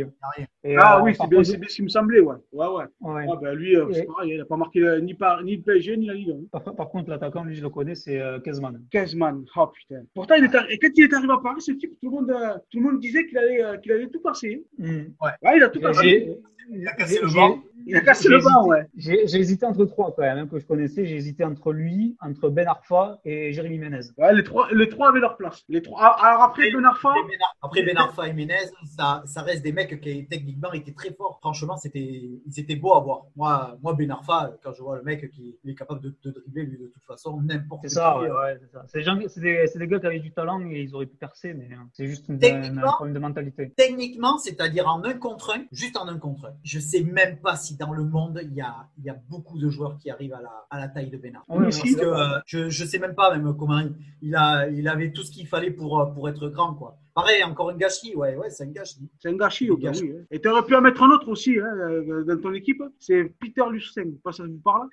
il 0.67 0.79
ah 0.79 0.99
euh, 0.99 1.03
oui, 1.03 1.15
c'est 1.15 1.27
bien, 1.29 1.39
contre, 1.39 1.51
c'est 1.51 1.57
bien 1.59 1.69
ce 1.69 1.75
qui 1.77 1.83
me 1.83 1.89
semblait, 1.89 2.21
ouais. 2.21 2.37
Ouais, 2.53 2.67
ouais. 2.67 2.85
ouais. 3.01 3.27
Ah, 3.31 3.37
ben 3.41 3.55
lui, 3.55 3.77
euh, 3.77 3.89
Et- 3.91 4.07
pareil, 4.15 4.33
il 4.35 4.41
a 4.41 4.45
pas 4.45 4.57
marqué 4.57 4.81
euh, 4.81 5.01
ni, 5.01 5.15
par, 5.15 5.43
ni 5.43 5.57
le 5.57 5.63
PSG 5.63 5.97
ni 5.97 6.07
la 6.07 6.15
Ligue 6.15 6.31
1. 6.53 6.59
Par, 6.59 6.75
par 6.77 6.89
contre, 6.91 7.11
l'attaquant, 7.11 7.45
lui, 7.45 7.55
je 7.55 7.63
le 7.63 7.69
connais, 7.71 7.95
c'est 7.95 8.21
euh, 8.21 8.39
Kezman. 8.41 8.81
Kezman, 8.91 9.45
oh 9.57 9.67
putain. 9.69 10.03
Pourtant, 10.15 10.35
il 10.37 10.45
est 10.45 10.55
arri- 10.55 10.71
et 10.71 10.79
quand 10.79 10.91
il 10.97 11.05
est 11.05 11.13
arrivé 11.15 11.33
à 11.33 11.39
Paris, 11.43 11.61
ce 11.61 11.73
type, 11.73 11.93
tout 12.01 12.09
le 12.09 12.11
monde, 12.11 12.31
euh, 12.31 12.55
tout 12.71 12.79
le 12.79 12.85
monde 12.85 13.01
disait 13.01 13.27
qu'il 13.27 13.37
allait, 13.39 13.63
euh, 13.63 13.77
qu'il 13.79 13.93
allait 13.93 14.09
tout 14.09 14.21
passer. 14.21 14.65
Hmm. 14.79 15.05
Ouais, 15.21 15.57
il 15.57 15.63
a 15.63 15.69
tout 15.69 15.81
passé. 15.81 16.37
Il 16.71 16.89
a 16.89 16.93
cassé 16.95 17.21
le 17.21 17.29
banc. 17.35 17.63
Il 17.87 17.97
a 17.97 18.01
cassé 18.01 18.25
J'ai 18.25 18.29
le 18.31 18.39
banc, 18.43 18.71
hésité- 18.73 19.13
ouais. 19.13 19.27
J'ai 19.27 19.39
hésité 19.39 19.67
entre 19.67 19.85
trois 19.85 20.15
quand 20.15 20.23
même, 20.23 20.39
hein, 20.39 20.47
que 20.47 20.59
je 20.59 20.67
connaissais. 20.67 21.05
J'ai 21.07 21.17
hésité 21.17 21.45
entre 21.45 21.73
lui, 21.73 22.17
entre 22.21 22.49
Ben 22.49 22.67
Arfa 22.67 23.21
et 23.25 23.53
Jérémy 23.53 23.79
Ménez. 23.79 24.01
Ouais, 24.19 24.35
les 24.35 24.43
trois, 24.45 24.69
les 24.73 24.89
trois 24.89 25.09
avaient 25.11 25.21
leur 25.21 25.37
place. 25.37 25.63
Les 25.69 25.83
trois. 25.83 25.99
Ah, 26.03 26.27
Alors 26.29 26.43
après, 26.43 26.71
Ben 26.73 26.85
Arfa, 26.85 27.11
Après, 27.11 27.23
Ben 27.31 27.39
Ar- 27.43 27.57
Après 27.63 27.83
Ben 27.83 27.97
Arfa 27.97 28.29
et 28.29 28.33
Menez, 28.33 28.55
ça, 28.97 29.23
ça 29.27 29.43
reste 29.43 29.63
des 29.63 29.73
mecs 29.73 30.01
qui 30.01 30.27
techniquement 30.27 30.73
étaient 30.73 30.93
très 30.95 31.13
forts. 31.13 31.39
Franchement, 31.41 31.77
c'était, 31.77 32.01
ils 32.47 32.61
étaient 32.61 32.77
beaux 32.77 32.95
à 32.95 33.01
voir. 33.01 33.23
Moi, 33.37 33.77
moi 33.83 33.95
Ben 33.95 34.11
Arfa, 34.11 34.53
quand 34.63 34.73
je 34.73 34.83
vois 34.83 34.97
le 34.97 35.03
mec 35.03 35.31
qui 35.31 35.57
il 35.65 35.71
est 35.71 35.75
capable 35.75 36.01
de, 36.01 36.15
de 36.25 36.31
dribbler, 36.31 36.65
lui, 36.65 36.79
de 36.79 36.87
toute 36.87 37.05
façon, 37.05 37.41
n'importe 37.43 37.83
C'est 37.85 37.95
ça, 37.95 38.19
ouais, 38.21 38.31
ouais, 38.31 38.59
c'est 38.61 38.71
ça. 38.73 38.85
C'est 38.89 39.79
des, 39.79 39.87
gars 39.89 39.99
qui 40.01 40.07
avaient 40.07 40.21
du 40.21 40.33
talent 40.33 40.61
et 40.71 40.81
ils 40.83 40.95
auraient 40.95 41.07
pu 41.07 41.17
percer, 41.17 41.55
mais 41.55 41.69
hein, 41.75 41.89
c'est 41.93 42.07
juste 42.07 42.29
une, 42.29 42.39
Techniquement- 42.39 42.83
un 42.89 42.93
problème 42.93 43.15
de 43.15 43.19
mentalité. 43.21 43.73
Techniquement, 43.77 44.39
c'est-à-dire 44.39 44.89
en 44.89 45.03
un 45.05 45.15
contre 45.15 45.55
un, 45.57 45.65
juste 45.73 45.97
en 45.97 46.09
un 46.09 46.19
contre 46.19 46.47
un. 46.47 46.55
Je 46.63 46.79
sais 46.79 47.03
même 47.03 47.39
pas 47.39 47.57
si 47.57 47.74
dans 47.79 47.93
le 47.93 48.05
monde, 48.05 48.41
il 48.43 48.55
y 48.55 48.61
a, 48.61 48.89
il 48.99 49.05
y 49.05 49.11
a 49.11 49.17
beaucoup 49.29 49.59
de 49.59 49.69
joueurs 49.69 49.99
qui 49.99 50.11
arrivent 50.11 50.35
à 50.35 50.41
la, 50.43 50.67
à 50.71 50.79
la 50.81 50.89
taille 50.89 51.11
de. 51.11 51.17
Ouais, 51.17 51.33
Parce 51.65 51.81
que 51.81 52.05
euh, 52.05 52.41
je, 52.47 52.69
je 52.69 52.85
sais 52.85 52.99
même 52.99 53.15
pas 53.15 53.35
même 53.37 53.57
comment 53.57 53.79
il, 53.81 53.95
il 54.23 54.35
a, 54.37 54.69
il 54.69 54.87
avait 54.89 55.13
tout 55.13 55.23
ce 55.23 55.31
qu'il 55.31 55.47
fallait 55.47 55.71
pour, 55.71 56.01
euh, 56.01 56.07
pour 56.07 56.29
être 56.29 56.49
grand, 56.49 56.75
quoi. 56.75 56.97
Pareil, 57.15 57.45
encore 57.45 57.71
une 57.71 57.77
gâchis, 57.77 58.15
ouais, 58.17 58.35
ouais, 58.37 58.51
c'est 58.51 58.65
un 58.65 58.73
gâchis. 58.73 59.09
c'est 59.21 59.29
un 59.29 59.37
gâchis, 59.37 59.71
Gâchis. 59.79 60.03
oui. 60.03 60.19
hein. 60.21 60.25
Et 60.33 60.41
tu 60.41 60.49
aurais 60.49 60.65
pu 60.65 60.75
en 60.75 60.81
mettre 60.81 61.03
un 61.03 61.11
autre 61.11 61.29
aussi 61.29 61.59
hein, 61.61 61.65
euh, 61.79 62.25
dans 62.25 62.41
ton 62.41 62.53
équipe. 62.53 62.83
C'est 62.99 63.25
Peter 63.41 63.63
Lussen. 63.71 64.19
Pas 64.19 64.33
ça 64.33 64.43
vous 64.43 64.59
parle 64.65 64.89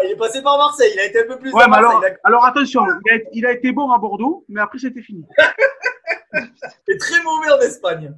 Il 0.04 0.10
est 0.12 0.16
passé 0.16 0.42
par 0.42 0.58
Marseille, 0.58 0.90
il 0.94 1.00
a 1.00 1.06
été 1.06 1.20
un 1.22 1.26
peu 1.26 1.38
plus 1.38 1.52
Ouais, 1.52 1.64
mais 1.68 1.76
alors, 1.76 2.02
alors 2.24 2.44
attention, 2.44 2.82
il 3.06 3.12
a, 3.12 3.18
il 3.32 3.46
a 3.46 3.52
été 3.52 3.72
bon 3.72 3.90
à 3.90 3.98
Bordeaux, 3.98 4.44
mais 4.48 4.60
après 4.60 4.78
c'était 4.78 5.02
fini. 5.02 5.24
Il 6.88 6.94
est 6.94 6.98
très 6.98 7.22
mauvais 7.22 7.50
en 7.50 7.58
Espagne. 7.60 8.14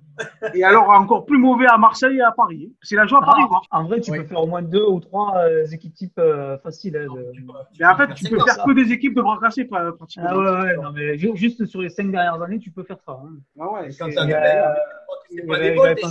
Et 0.53 0.65
alors 0.65 0.89
encore 0.91 1.25
plus 1.25 1.39
mauvais 1.39 1.67
à 1.67 1.79
Marseille 1.79 2.17
et 2.17 2.23
à 2.23 2.33
Paris. 2.33 2.73
C'est 2.83 2.97
la 2.97 3.07
joie 3.07 3.21
à 3.23 3.27
Paris. 3.27 3.43
Ah, 3.71 3.79
en 3.81 3.85
vrai, 3.85 4.01
tu 4.01 4.11
Oui. 4.11 4.19
peux 4.19 4.25
faire 4.25 4.41
au 4.43 4.47
moins 4.47 4.63
deux 4.63 4.83
ou 4.85 4.99
trois 4.99 5.37
euh, 5.37 5.65
équipes 5.67 5.95
types 5.95 6.19
euh, 6.19 6.59
faciles. 6.59 6.97
hein, 6.97 7.07
Mais 7.79 7.87
en 7.87 7.97
fait, 7.97 8.15
tu 8.15 8.29
peux 8.29 8.37
faire 8.41 8.55
ça. 8.57 8.65
que 8.65 8.73
des 8.73 8.91
équipes 8.93 9.15
de 9.15 9.23
bras 9.23 9.39
cassés 9.41 9.65
pra- 9.65 9.93
pratiquement. 9.93 10.29
Ah 10.31 10.37
ouais, 10.39 10.51
ouais, 10.63 10.77
non, 10.77 10.91
mais 10.93 11.17
ju- 11.17 11.37
juste 11.37 11.65
sur 11.67 11.81
les 11.81 11.91
cinq 11.91 12.11
dernières 12.11 12.43
années, 12.43 12.59
tu 12.59 12.71
peux 12.73 12.83
faire 12.83 12.99
ça. 13.07 13.13
hein. 13.13 13.31
Ah 13.61 13.73
ouais, 13.73 13.89
Quand 13.99 14.09
t'as 14.13 14.25
Il 15.31 15.47
des 15.47 15.71
des 15.71 16.03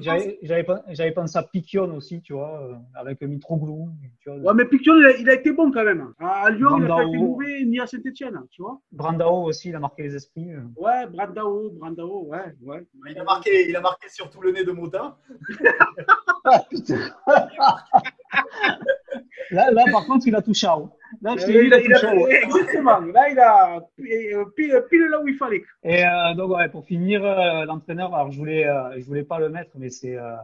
j'avais 0.00 1.12
pensé, 1.12 1.38
à 1.38 1.42
Piquion 1.42 1.94
aussi, 1.96 2.20
tu 2.22 2.32
vois, 2.32 2.62
euh, 2.62 2.74
avec 2.94 3.20
Mitroglou. 3.22 3.90
Tu 4.20 4.30
vois, 4.30 4.38
Ouais, 4.38 4.54
mais 4.54 4.64
Piquion, 4.64 4.94
il 4.96 5.06
a, 5.06 5.16
il 5.16 5.30
a 5.30 5.34
été 5.34 5.52
bon 5.52 5.70
quand 5.70 5.84
même. 5.84 6.12
À 6.18 6.50
Lyon, 6.50 6.78
il 6.78 6.84
a 6.84 6.96
pas 6.96 7.04
été 7.04 7.16
mauvais, 7.16 7.64
ni 7.64 7.80
à 7.80 7.86
Saint-Etienne, 7.86 8.40
tu 8.50 8.62
vois. 8.62 8.80
Brandao 8.92 9.44
aussi, 9.44 9.68
il 9.70 9.76
a 9.76 9.80
marqué 9.80 10.02
les 10.02 10.14
esprits. 10.16 10.52
euh. 10.52 10.62
Ouais, 10.76 11.06
Brandao, 11.06 11.70
Brandao, 11.70 12.26
ouais, 12.26 12.54
ouais. 12.62 12.86
il 13.10 13.18
a 13.18 13.24
marqué, 13.24 13.68
il 13.68 13.76
a 13.76 13.80
marqué 13.80 14.08
surtout 14.08 14.40
le 14.40 14.52
nez 14.52 14.64
de 14.64 14.72
Mota. 14.72 15.16
Ah, 16.46 16.60
putain. 16.68 17.10
Là, 19.50 19.70
là, 19.70 19.84
par 19.92 20.04
contre, 20.06 20.26
il 20.26 20.34
a 20.34 20.42
tout 20.42 20.54
chaud. 20.54 20.90
Là, 21.22 21.34
je 21.36 21.44
Euh, 21.44 21.46
dit, 21.46 21.52
il 21.66 21.74
a- 21.74 21.80
tout 21.80 22.06
chaud. 22.06 22.28
exactement. 22.28 23.00
Là, 23.00 23.28
il 23.30 23.38
a 23.38 23.80
pile, 23.96 24.36
pile- 24.56 24.82
pile 24.90 25.06
là 25.10 25.20
où 25.22 25.28
il 25.28 25.36
fallait. 25.36 25.62
Et 25.84 26.04
euh, 26.04 26.34
donc, 26.34 26.56
ouais, 26.56 26.68
pour 26.68 26.84
finir, 26.84 27.24
euh, 27.24 27.64
l'entraîneur, 27.64 28.14
alors 28.14 28.30
je 28.32 28.38
voulais, 28.38 28.66
euh, 28.66 28.98
je 28.98 29.04
voulais 29.04 29.22
pas 29.24 29.38
le 29.38 29.48
mettre, 29.48 29.70
mais 29.76 29.90
c'est 29.90 30.16
euh, 30.16 30.34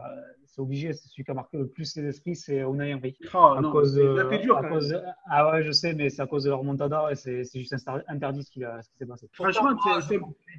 c'est 0.51 0.61
obligé, 0.61 0.91
c'est 0.93 1.07
celui 1.07 1.23
qui 1.23 1.31
a 1.31 1.33
marqué 1.33 1.57
le 1.57 1.67
plus 1.67 1.95
les 1.95 2.03
esprits, 2.05 2.35
c'est 2.35 2.59
Unai 2.59 2.89
Emery. 2.91 3.15
Oh, 3.33 3.37
à 3.57 3.61
non, 3.61 3.71
cause 3.71 3.95
de, 3.95 4.01
il 4.03 4.19
a 4.19 4.27
fait 4.29 4.39
dur 4.39 4.57
à 4.57 4.63
cause 4.63 4.95
ah 5.29 5.51
ouais, 5.51 5.63
je 5.63 5.71
sais, 5.71 5.93
mais 5.93 6.09
c'est 6.09 6.21
à 6.21 6.27
cause 6.27 6.43
de 6.43 6.49
leur 6.49 6.63
montada 6.63 7.07
et 7.11 7.15
c'est 7.15 7.43
c'est 7.45 7.59
juste 7.59 7.73
interdit 8.07 8.43
ce 8.43 8.51
qui, 8.51 8.63
a- 8.63 8.81
ce 8.81 8.89
qui 8.89 8.97
s'est 8.97 9.05
passé. 9.05 9.29
Franchement, 9.31 9.69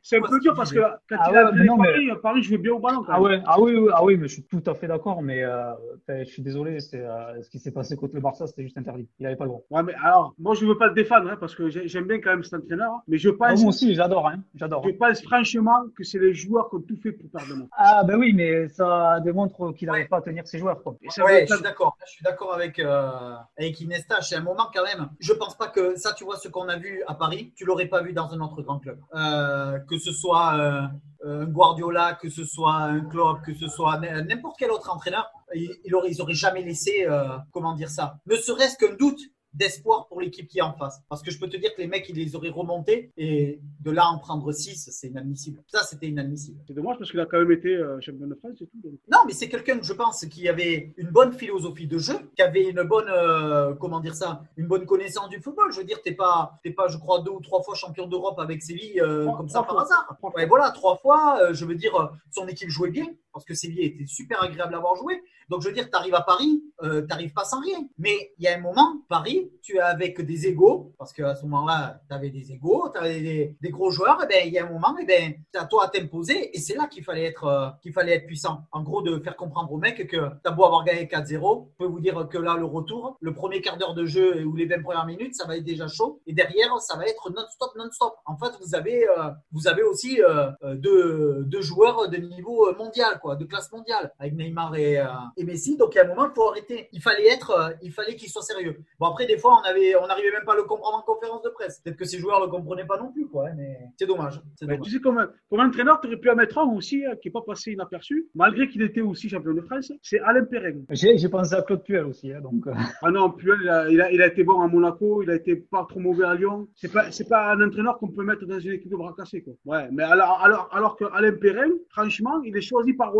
c'est- 0.02 0.16
un 0.16 0.22
peu 0.22 0.40
dur 0.40 0.54
parce 0.54 0.72
que 0.72 0.80
quand 0.80 1.16
Ah 1.18 1.26
il 1.28 1.32
ouais, 1.32 1.38
a 1.38 1.42
mais 1.44 1.48
appelé 1.50 1.64
non, 1.66 1.76
mais- 1.76 1.88
Paris, 1.92 2.08
Paris 2.22 2.42
jouait 2.42 2.58
bien 2.58 2.72
au 2.72 2.78
ballon 2.78 3.02
quand 3.04 3.12
Ah 3.12 3.20
même. 3.20 3.22
ouais, 3.24 3.42
ah 3.46 3.60
oui, 3.60 3.76
oui, 3.76 3.90
ah 3.92 4.04
oui, 4.04 4.16
mais 4.16 4.28
je 4.28 4.32
suis 4.34 4.44
tout 4.44 4.62
à 4.66 4.74
fait 4.74 4.86
d'accord, 4.88 5.20
mais 5.22 5.42
euh, 5.42 5.72
enfin, 5.98 6.20
je 6.24 6.30
suis 6.30 6.42
désolé, 6.42 6.80
c'est 6.80 7.00
euh, 7.04 7.42
ce 7.42 7.50
qui 7.50 7.58
s'est 7.58 7.70
passé 7.72 7.94
contre 7.96 8.14
le 8.14 8.20
Barça, 8.22 8.46
c'était 8.46 8.62
juste 8.62 8.78
interdit. 8.78 9.08
Il 9.18 9.26
avait 9.26 9.36
pas 9.36 9.44
le 9.44 9.50
droit. 9.50 9.62
Ouais, 9.70 9.82
mais 9.82 9.94
alors, 10.02 10.34
moi, 10.38 10.54
je 10.54 10.64
veux 10.64 10.78
pas 10.78 10.88
le 10.88 10.94
défendre 10.94 11.30
hein, 11.30 11.36
parce 11.38 11.54
que 11.54 11.68
j'ai- 11.68 11.86
j'aime 11.88 12.06
bien 12.06 12.18
quand 12.20 12.30
même 12.30 12.42
cet 12.42 12.54
entraîneur, 12.54 13.00
mais 13.08 13.18
je 13.18 13.28
Ah, 13.28 13.48
pense, 13.50 13.60
moi 13.60 13.68
aussi, 13.68 13.94
j'adore, 13.94 14.26
hein, 14.28 14.42
j'adore. 14.54 14.82
je 14.86 14.90
pense 14.92 15.20
franchement 15.22 15.84
que 15.96 16.02
c'est 16.04 16.18
les 16.18 16.32
joueurs 16.34 16.70
qui 16.70 16.76
ont 16.76 16.80
tout 16.80 16.96
fait 16.96 17.12
pour 17.12 17.28
perdre 17.30 17.48
le 17.50 17.56
match. 17.56 17.68
Ah 17.76 18.02
ben 18.06 18.16
oui, 18.18 18.32
mais 18.32 18.68
ça 18.68 19.20
démontre 19.20 19.72
qu'il 19.82 19.88
n'arrive 19.88 20.06
pas 20.06 20.18
à 20.18 20.22
tenir 20.22 20.46
ses 20.46 20.58
joueurs, 20.60 20.80
quoi. 20.80 20.94
Ouais, 21.02 21.44
je 21.48 21.54
suis 21.54 21.62
d'accord. 21.62 21.96
Je 22.06 22.12
suis 22.12 22.22
d'accord 22.22 22.54
avec 22.54 22.78
euh, 22.78 23.34
avec 23.58 23.80
Inesta. 23.80 24.20
C'est 24.22 24.36
un 24.36 24.40
moment 24.40 24.70
quand 24.72 24.84
même. 24.84 25.10
Je 25.18 25.32
pense 25.32 25.56
pas 25.56 25.66
que 25.66 25.96
ça, 25.96 26.12
tu 26.12 26.22
vois, 26.22 26.36
ce 26.36 26.46
qu'on 26.46 26.68
a 26.68 26.76
vu 26.76 27.02
à 27.08 27.14
Paris, 27.14 27.52
tu 27.56 27.64
l'aurais 27.64 27.86
pas 27.86 28.00
vu 28.00 28.12
dans 28.12 28.32
un 28.32 28.40
autre 28.40 28.62
grand 28.62 28.78
club. 28.78 29.00
Euh, 29.12 29.80
que 29.90 29.98
ce 29.98 30.12
soit 30.12 30.54
euh, 30.54 30.82
un 31.24 31.46
Guardiola, 31.46 32.16
que 32.22 32.30
ce 32.30 32.44
soit 32.44 32.74
un 32.74 33.00
Klopp, 33.00 33.42
que 33.44 33.54
ce 33.54 33.66
soit 33.66 33.98
n'importe 33.98 34.54
quel 34.56 34.70
autre 34.70 34.88
entraîneur, 34.94 35.28
ils, 35.52 35.74
ils 35.84 35.94
auraient, 35.96 36.10
ils 36.10 36.22
auraient 36.22 36.32
jamais 36.34 36.62
laissé, 36.62 37.04
euh, 37.08 37.36
comment 37.50 37.74
dire 37.74 37.90
ça, 37.90 38.18
ne 38.26 38.36
serait-ce 38.36 38.78
qu'un 38.78 38.94
doute 38.94 39.20
d'espoir 39.54 40.06
pour 40.08 40.20
l'équipe 40.20 40.48
qui 40.48 40.58
est 40.58 40.62
en 40.62 40.72
face. 40.72 41.00
Parce 41.08 41.22
que 41.22 41.30
je 41.30 41.38
peux 41.38 41.48
te 41.48 41.56
dire 41.56 41.74
que 41.74 41.80
les 41.80 41.86
mecs, 41.86 42.08
ils 42.08 42.16
les 42.16 42.34
auraient 42.36 42.48
remontés 42.50 43.12
et 43.16 43.60
de 43.80 43.90
là 43.90 44.06
en 44.06 44.18
prendre 44.18 44.50
6, 44.52 44.88
c'est 44.90 45.08
inadmissible. 45.08 45.62
Ça, 45.66 45.82
c'était 45.82 46.08
inadmissible. 46.08 46.58
C'est 46.66 46.74
dommage 46.74 46.96
parce 46.98 47.10
qu'il 47.10 47.20
a 47.20 47.26
quand 47.26 47.38
même 47.38 47.52
été 47.52 47.68
euh, 47.74 48.00
champion 48.00 48.26
de 48.26 48.34
France 48.34 48.60
et 48.60 48.66
tout. 48.66 48.78
donc. 48.82 48.94
Non, 49.10 49.18
mais 49.26 49.32
c'est 49.32 49.48
quelqu'un 49.48 49.78
que 49.78 49.84
je 49.84 49.92
pense 49.92 50.24
qui 50.26 50.48
avait 50.48 50.92
une 50.96 51.08
bonne 51.10 51.32
philosophie 51.32 51.86
de 51.86 51.98
jeu, 51.98 52.14
qui 52.36 52.42
avait 52.42 52.68
une 52.70 52.82
bonne, 52.82 53.08
euh, 53.08 53.74
comment 53.74 54.00
dire 54.00 54.14
ça, 54.14 54.42
une 54.56 54.66
bonne 54.66 54.86
connaissance 54.86 55.28
du 55.28 55.40
football. 55.40 55.72
Je 55.72 55.78
veux 55.78 55.84
dire, 55.84 56.00
t'es 56.02 56.12
pas, 56.14 56.58
t'es 56.62 56.70
pas, 56.70 56.88
je 56.88 56.96
crois, 56.98 57.20
deux 57.20 57.30
ou 57.32 57.40
trois 57.40 57.62
fois 57.62 57.74
champion 57.74 58.06
d'Europe 58.06 58.38
avec 58.38 58.62
Séville 58.62 59.00
euh, 59.00 59.30
comme 59.32 59.48
ça 59.48 59.62
par 59.62 59.72
fois. 59.72 59.82
hasard. 59.82 60.16
Ouais, 60.34 60.46
voilà, 60.46 60.70
trois 60.70 60.96
fois. 60.96 61.38
euh, 61.42 61.54
je 61.54 61.64
veux 61.64 61.74
dire, 61.74 62.12
son 62.30 62.46
équipe 62.46 62.68
jouait 62.70 62.90
bien 62.90 63.06
parce 63.32 63.44
que 63.44 63.54
Séville 63.54 63.84
était 63.84 64.06
super 64.06 64.42
agréable 64.42 64.74
à 64.74 64.78
avoir 64.78 64.96
joué. 64.96 65.22
Donc 65.48 65.62
je 65.62 65.68
veux 65.68 65.74
dire, 65.74 65.90
t'arrives 65.90 66.14
à 66.14 66.22
Paris, 66.22 66.62
euh, 66.82 67.02
t'arrives 67.02 67.32
pas 67.32 67.44
sans 67.44 67.60
rien. 67.60 67.78
Mais 67.98 68.32
il 68.38 68.44
y 68.44 68.48
a 68.48 68.56
un 68.56 68.60
moment, 68.60 69.02
Paris, 69.08 69.50
tu 69.62 69.76
es 69.76 69.80
avec 69.80 70.20
des 70.20 70.46
égaux 70.46 70.92
parce 70.98 71.12
qu'à 71.12 71.34
ce 71.34 71.42
moment-là, 71.42 72.00
t'avais 72.08 72.30
des 72.30 72.52
égaux, 72.52 72.88
t'avais 72.88 73.20
des, 73.20 73.56
des 73.60 73.70
gros 73.70 73.90
joueurs. 73.90 74.22
Et 74.24 74.26
ben, 74.26 74.42
il 74.46 74.52
y 74.52 74.58
a 74.58 74.66
un 74.66 74.70
moment, 74.70 74.96
et 74.98 75.04
ben, 75.04 75.34
c'est 75.52 75.60
à 75.60 75.64
toi 75.64 75.84
à 75.84 75.88
t'imposer 75.88 76.56
et 76.56 76.58
c'est 76.58 76.74
là 76.74 76.86
qu'il 76.86 77.04
fallait 77.04 77.24
être, 77.24 77.44
euh, 77.44 77.68
qu'il 77.82 77.92
fallait 77.92 78.14
être 78.14 78.26
puissant. 78.26 78.62
En 78.72 78.82
gros, 78.82 79.02
de 79.02 79.18
faire 79.18 79.36
comprendre 79.36 79.72
aux 79.72 79.78
mecs 79.78 80.06
que 80.06 80.30
t'as 80.42 80.50
beau 80.50 80.64
avoir 80.64 80.84
gagné 80.84 81.06
4-0, 81.06 81.68
je 81.72 81.84
peux 81.84 81.90
vous 81.90 82.00
dire 82.00 82.28
que 82.28 82.38
là, 82.38 82.56
le 82.56 82.64
retour, 82.64 83.16
le 83.20 83.34
premier 83.34 83.60
quart 83.60 83.76
d'heure 83.76 83.94
de 83.94 84.06
jeu 84.06 84.44
ou 84.44 84.54
les 84.56 84.66
20 84.66 84.82
premières 84.82 85.06
minutes, 85.06 85.34
ça 85.34 85.46
va 85.46 85.56
être 85.56 85.64
déjà 85.64 85.86
chaud. 85.88 86.20
Et 86.26 86.32
derrière, 86.32 86.78
ça 86.80 86.96
va 86.96 87.06
être 87.06 87.30
non-stop, 87.30 87.70
non-stop. 87.76 88.14
En 88.26 88.36
fait, 88.36 88.52
vous 88.60 88.74
avez, 88.74 89.06
euh, 89.08 89.30
vous 89.52 89.68
avez 89.68 89.82
aussi 89.82 90.22
euh, 90.22 90.50
deux, 90.76 91.44
deux 91.44 91.62
joueurs 91.62 92.08
de 92.08 92.16
niveau 92.16 92.72
mondial, 92.76 93.18
quoi, 93.22 93.36
de 93.36 93.44
classe 93.44 93.70
mondiale, 93.72 94.12
avec 94.18 94.34
Neymar 94.34 94.74
et, 94.76 94.98
euh, 94.98 95.04
et 95.36 95.44
Messi. 95.44 95.76
Donc, 95.76 95.94
il 95.94 95.98
y 95.98 96.00
a 96.00 96.04
un 96.04 96.08
moment, 96.08 96.26
il 96.26 96.34
faut 96.34 96.48
arrêter. 96.50 96.88
Il 96.92 97.00
fallait 97.00 97.28
être, 97.28 97.50
euh, 97.52 97.70
il 97.82 97.92
fallait 97.92 98.16
qu'ils 98.16 98.28
soient 98.28 98.42
sérieux. 98.42 98.76
Bon, 98.98 99.06
après, 99.06 99.26
des 99.26 99.38
fois, 99.38 99.58
on 99.60 99.68
avait, 99.68 99.94
on 99.96 100.06
n'arrivait 100.06 100.32
même 100.32 100.44
pas 100.44 100.52
à 100.52 100.56
le 100.56 100.64
comprendre 100.64 100.98
en 100.98 101.02
conférence 101.02 101.42
de 101.42 101.50
presse. 101.50 101.80
Peut-être 101.80 101.96
que 101.96 102.04
ces 102.04 102.18
joueurs 102.18 102.40
le 102.40 102.48
comprenaient 102.48 102.84
pas 102.86 102.98
non 102.98 103.12
plus, 103.12 103.26
quoi. 103.28 103.48
hein, 103.48 103.52
Mais 103.56 103.78
c'est 103.98 104.06
dommage. 104.06 104.40
C'est 104.56 104.66
Mais 104.66 104.74
dommage. 104.74 104.86
tu 104.88 104.92
sais, 104.94 105.00
comme, 105.00 105.26
comme 105.48 105.60
entraîneur, 105.60 106.00
tu 106.00 106.08
aurais 106.08 106.16
pu 106.18 106.30
en 106.30 106.34
mettre 106.36 106.58
un 106.58 106.64
aussi 106.74 107.04
hein, 107.06 107.14
qui 107.22 107.28
n'est 107.28 107.32
pas 107.32 107.42
passé 107.42 107.72
inaperçu, 107.72 108.28
malgré 108.34 108.68
qu'il 108.68 108.82
était 108.82 109.00
aussi 109.00 109.28
champion 109.28 109.54
de 109.54 109.60
France. 109.62 109.92
C'est 110.02 110.20
Alain 110.20 110.44
Perrin. 110.44 110.80
J'ai 110.90 111.16
j'ai 111.16 111.28
pensé 111.28 111.54
à 111.54 111.62
Claude 111.62 111.82
Puel 111.84 112.04
aussi, 112.06 112.32
hein, 112.32 112.40
donc. 112.40 112.66
euh, 112.66 112.72
Ah 113.02 113.10
non, 113.10 113.30
Puel, 113.30 113.58
il 113.62 113.68
a, 113.68 113.88
il, 113.88 114.00
a, 114.00 114.10
il 114.12 114.20
a 114.22 114.26
été 114.26 114.42
bon 114.44 114.60
à 114.60 114.66
Monaco, 114.66 115.22
il 115.22 115.30
a 115.30 115.34
été 115.36 115.56
pas 115.56 115.86
trop 115.88 116.00
mauvais 116.00 116.24
à 116.24 116.34
Lyon. 116.34 116.68
C'est 116.74 116.92
pas, 116.92 117.10
c'est 117.12 117.28
pas 117.28 117.52
un 117.52 117.62
entraîneur 117.66 117.98
qu'on 117.98 118.08
peut 118.08 118.24
mettre 118.24 118.44
dans 118.46 118.58
une 118.58 118.72
équipe 118.72 118.90
de 118.90 118.96
bras 118.96 119.14
cassés, 119.16 119.42
quoi. 119.42 119.54
Ouais, 119.64 119.88
mais 119.92 120.02
alors, 120.02 120.40
alors, 120.42 120.68
alors 120.72 120.96
que 120.96 121.04
Alain 121.12 121.32
Perrin, 121.32 121.70
franchement, 121.90 122.40
il 122.44 122.56
est 122.56 122.60
choisi 122.60 122.92
par 122.94 123.11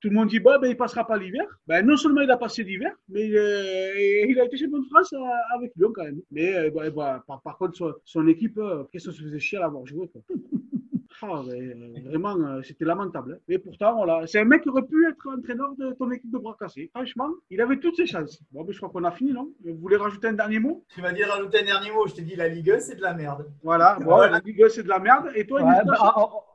Tout 0.00 0.08
le 0.08 0.14
monde 0.14 0.28
dit, 0.28 0.40
bah, 0.40 0.58
ben, 0.58 0.68
il 0.68 0.76
passera 0.76 1.06
pas 1.06 1.16
l'hiver. 1.16 1.44
Ben, 1.66 1.84
non 1.86 1.96
seulement 1.96 2.20
il 2.20 2.30
a 2.30 2.36
passé 2.36 2.62
l'hiver, 2.64 2.92
mais 3.08 3.28
euh, 3.34 4.26
il 4.28 4.38
a 4.40 4.44
été 4.44 4.56
champion 4.56 4.78
de 4.80 4.86
France 4.86 5.12
euh, 5.12 5.18
avec 5.56 5.72
Lyon 5.76 5.92
quand 5.94 6.04
même. 6.04 6.20
Mais, 6.30 6.54
euh, 6.56 6.70
bah, 6.74 6.90
bah, 6.90 7.24
par, 7.26 7.42
par 7.42 7.58
contre, 7.58 7.76
son, 7.76 7.92
son 8.04 8.26
équipe, 8.28 8.58
euh, 8.58 8.84
qu'est-ce 8.92 9.06
que 9.06 9.12
ça 9.12 9.18
se 9.18 9.22
faisait 9.24 9.38
chier 9.40 9.58
à 9.58 9.62
l'avoir 9.62 9.86
joué, 9.86 10.08
quoi. 10.08 10.20
Ah, 11.24 11.40
mais, 11.46 12.00
vraiment, 12.00 12.36
c'était 12.64 12.84
lamentable. 12.84 13.34
hein. 13.34 13.42
Mais 13.46 13.56
pourtant, 13.58 13.94
voilà, 13.94 14.26
c'est 14.26 14.40
un 14.40 14.44
mec 14.44 14.62
qui 14.62 14.70
aurait 14.70 14.82
pu 14.82 15.06
être 15.08 15.28
entraîneur 15.28 15.68
de 15.78 15.92
ton 15.92 16.10
équipe 16.10 16.32
de 16.32 16.38
bras 16.38 16.56
cassés. 16.58 16.90
Franchement, 16.92 17.28
il 17.48 17.60
avait 17.60 17.78
toutes 17.78 17.94
ses 17.94 18.06
chances. 18.06 18.42
Bon, 18.50 18.64
mais 18.64 18.72
je 18.72 18.78
crois 18.78 18.88
qu'on 18.90 19.04
a 19.04 19.12
fini, 19.12 19.30
non? 19.32 19.48
Vous 19.64 19.76
voulez 19.76 19.94
rajouter 19.96 20.26
un 20.28 20.32
dernier 20.32 20.58
mot? 20.58 20.84
Tu 20.92 21.00
m'as 21.00 21.12
dit 21.12 21.22
rajouter 21.22 21.60
un 21.60 21.64
dernier 21.64 21.92
mot. 21.92 22.08
Je 22.08 22.14
t'ai 22.14 22.22
dit 22.22 22.34
la 22.34 22.48
Ligue 22.48 22.72
1, 22.72 22.80
c'est 22.80 22.96
de 22.96 23.02
la 23.02 23.14
merde. 23.14 23.46
Voilà, 23.62 23.98
bon, 24.00 24.06
Voilà. 24.06 24.32
la 24.32 24.38
Ligue 24.40 24.64
1, 24.64 24.68
c'est 24.70 24.82
de 24.82 24.88
la 24.88 24.98
merde. 24.98 25.30
Et 25.36 25.46
toi, 25.46 25.62
ouais, 25.62 25.70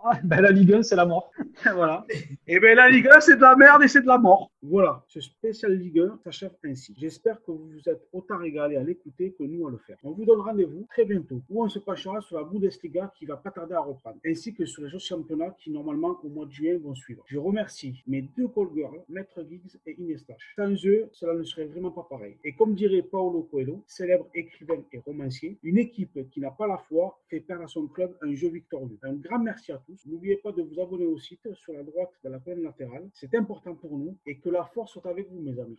Ah, 0.10 0.18
bah, 0.24 0.40
la 0.40 0.52
Ligue 0.52 0.72
1, 0.72 0.84
c'est 0.84 0.96
la 0.96 1.06
mort. 1.06 1.32
voilà. 1.74 2.06
Et 2.48 2.62
bien, 2.62 2.76
la 2.76 2.90
Ligue 2.90 3.10
1, 3.10 3.20
c'est 3.20 3.36
de 3.36 3.42
la 3.42 3.58
merde 3.58 3.84
et 3.84 3.90
c'est 3.90 4.02
de 4.02 4.08
la 4.08 4.18
mort. 4.18 4.50
Voilà, 4.62 5.04
ce 5.08 5.20
spécial 5.20 5.74
Ligue 5.74 6.00
1 6.00 6.20
s'achève 6.24 6.54
ainsi. 6.64 6.94
J'espère 6.98 7.42
que 7.44 7.52
vous 7.52 7.70
vous 7.70 7.90
êtes 7.90 8.08
autant 8.14 8.38
régalé 8.38 8.78
à 8.78 8.84
l'écouter 8.84 9.36
que 9.38 9.44
nous 9.44 9.68
à 9.68 9.72
le 9.72 9.78
faire. 9.78 9.98
On 10.04 10.12
vous 10.12 10.24
donne 10.24 10.40
rendez-vous 10.40 10.86
très 10.90 11.04
bientôt, 11.04 11.42
où 11.50 11.64
on 11.64 11.68
se 11.68 11.80
penchera 11.80 12.22
sur 12.22 12.38
la 12.38 12.44
Bundesliga 12.46 13.12
qui 13.18 13.26
va 13.26 13.36
pas 13.36 13.52
tarder 13.52 13.76
à 13.76 13.82
reprendre, 13.82 14.18
ainsi 14.26 14.54
que 14.54 14.66
sur 14.66 14.84
les 14.84 14.96
autres 14.96 15.04
championnats 15.04 15.56
qui 15.60 15.72
normalement 15.72 16.18
au 16.24 16.30
mois 16.30 16.46
de 16.46 16.52
juin 16.52 16.78
vont 16.82 16.96
suivre. 16.96 17.24
Je 17.28 17.38
remercie 17.38 18.02
mes 18.08 18.22
deux 18.22 18.48
call 18.48 18.68
girls, 18.74 19.04
Maître 19.10 19.46
Giggs 19.48 19.78
et 19.86 19.96
Inestache. 20.02 20.54
Sans 20.56 20.74
eux, 20.86 21.10
cela 21.12 21.34
ne 21.34 21.44
serait 21.44 21.66
vraiment 21.66 21.92
pas 21.92 22.08
pareil. 22.10 22.38
Et 22.44 22.54
comme 22.54 22.76
dirait 22.76 23.02
Paolo 23.02 23.44
Coelho, 23.44 23.84
célèbre 23.88 24.28
écrivain 24.34 24.84
et 24.92 25.00
romancier, 25.00 25.58
une 25.64 25.78
équipe 25.78 26.30
qui 26.32 26.40
n'a 26.40 26.52
pas 26.52 26.68
la 26.68 26.78
foi 26.78 27.20
fait 27.30 27.42
perdre 27.42 27.64
à 27.64 27.68
son 27.68 27.88
club 27.88 28.18
un 28.22 28.34
jeu 28.34 28.50
victorieux. 28.50 28.98
Un 29.04 29.14
grand 29.14 29.40
merci 29.40 29.72
à 29.72 29.78
tous. 29.86 29.97
N'oubliez 30.06 30.38
pas 30.38 30.52
de 30.52 30.62
vous 30.62 30.80
abonner 30.80 31.06
au 31.06 31.18
site 31.18 31.54
sur 31.56 31.74
la 31.74 31.84
droite 31.84 32.12
de 32.24 32.30
la 32.30 32.40
colonne 32.40 32.64
latérale. 32.64 33.10
C'est 33.14 33.34
important 33.36 33.76
pour 33.76 33.98
nous 33.98 34.16
et 34.26 34.38
que 34.38 34.50
la 34.50 34.64
force 34.66 34.94
soit 34.94 35.08
avec 35.08 35.30
vous, 35.30 35.42
mes 35.42 35.60
amis. 35.60 35.78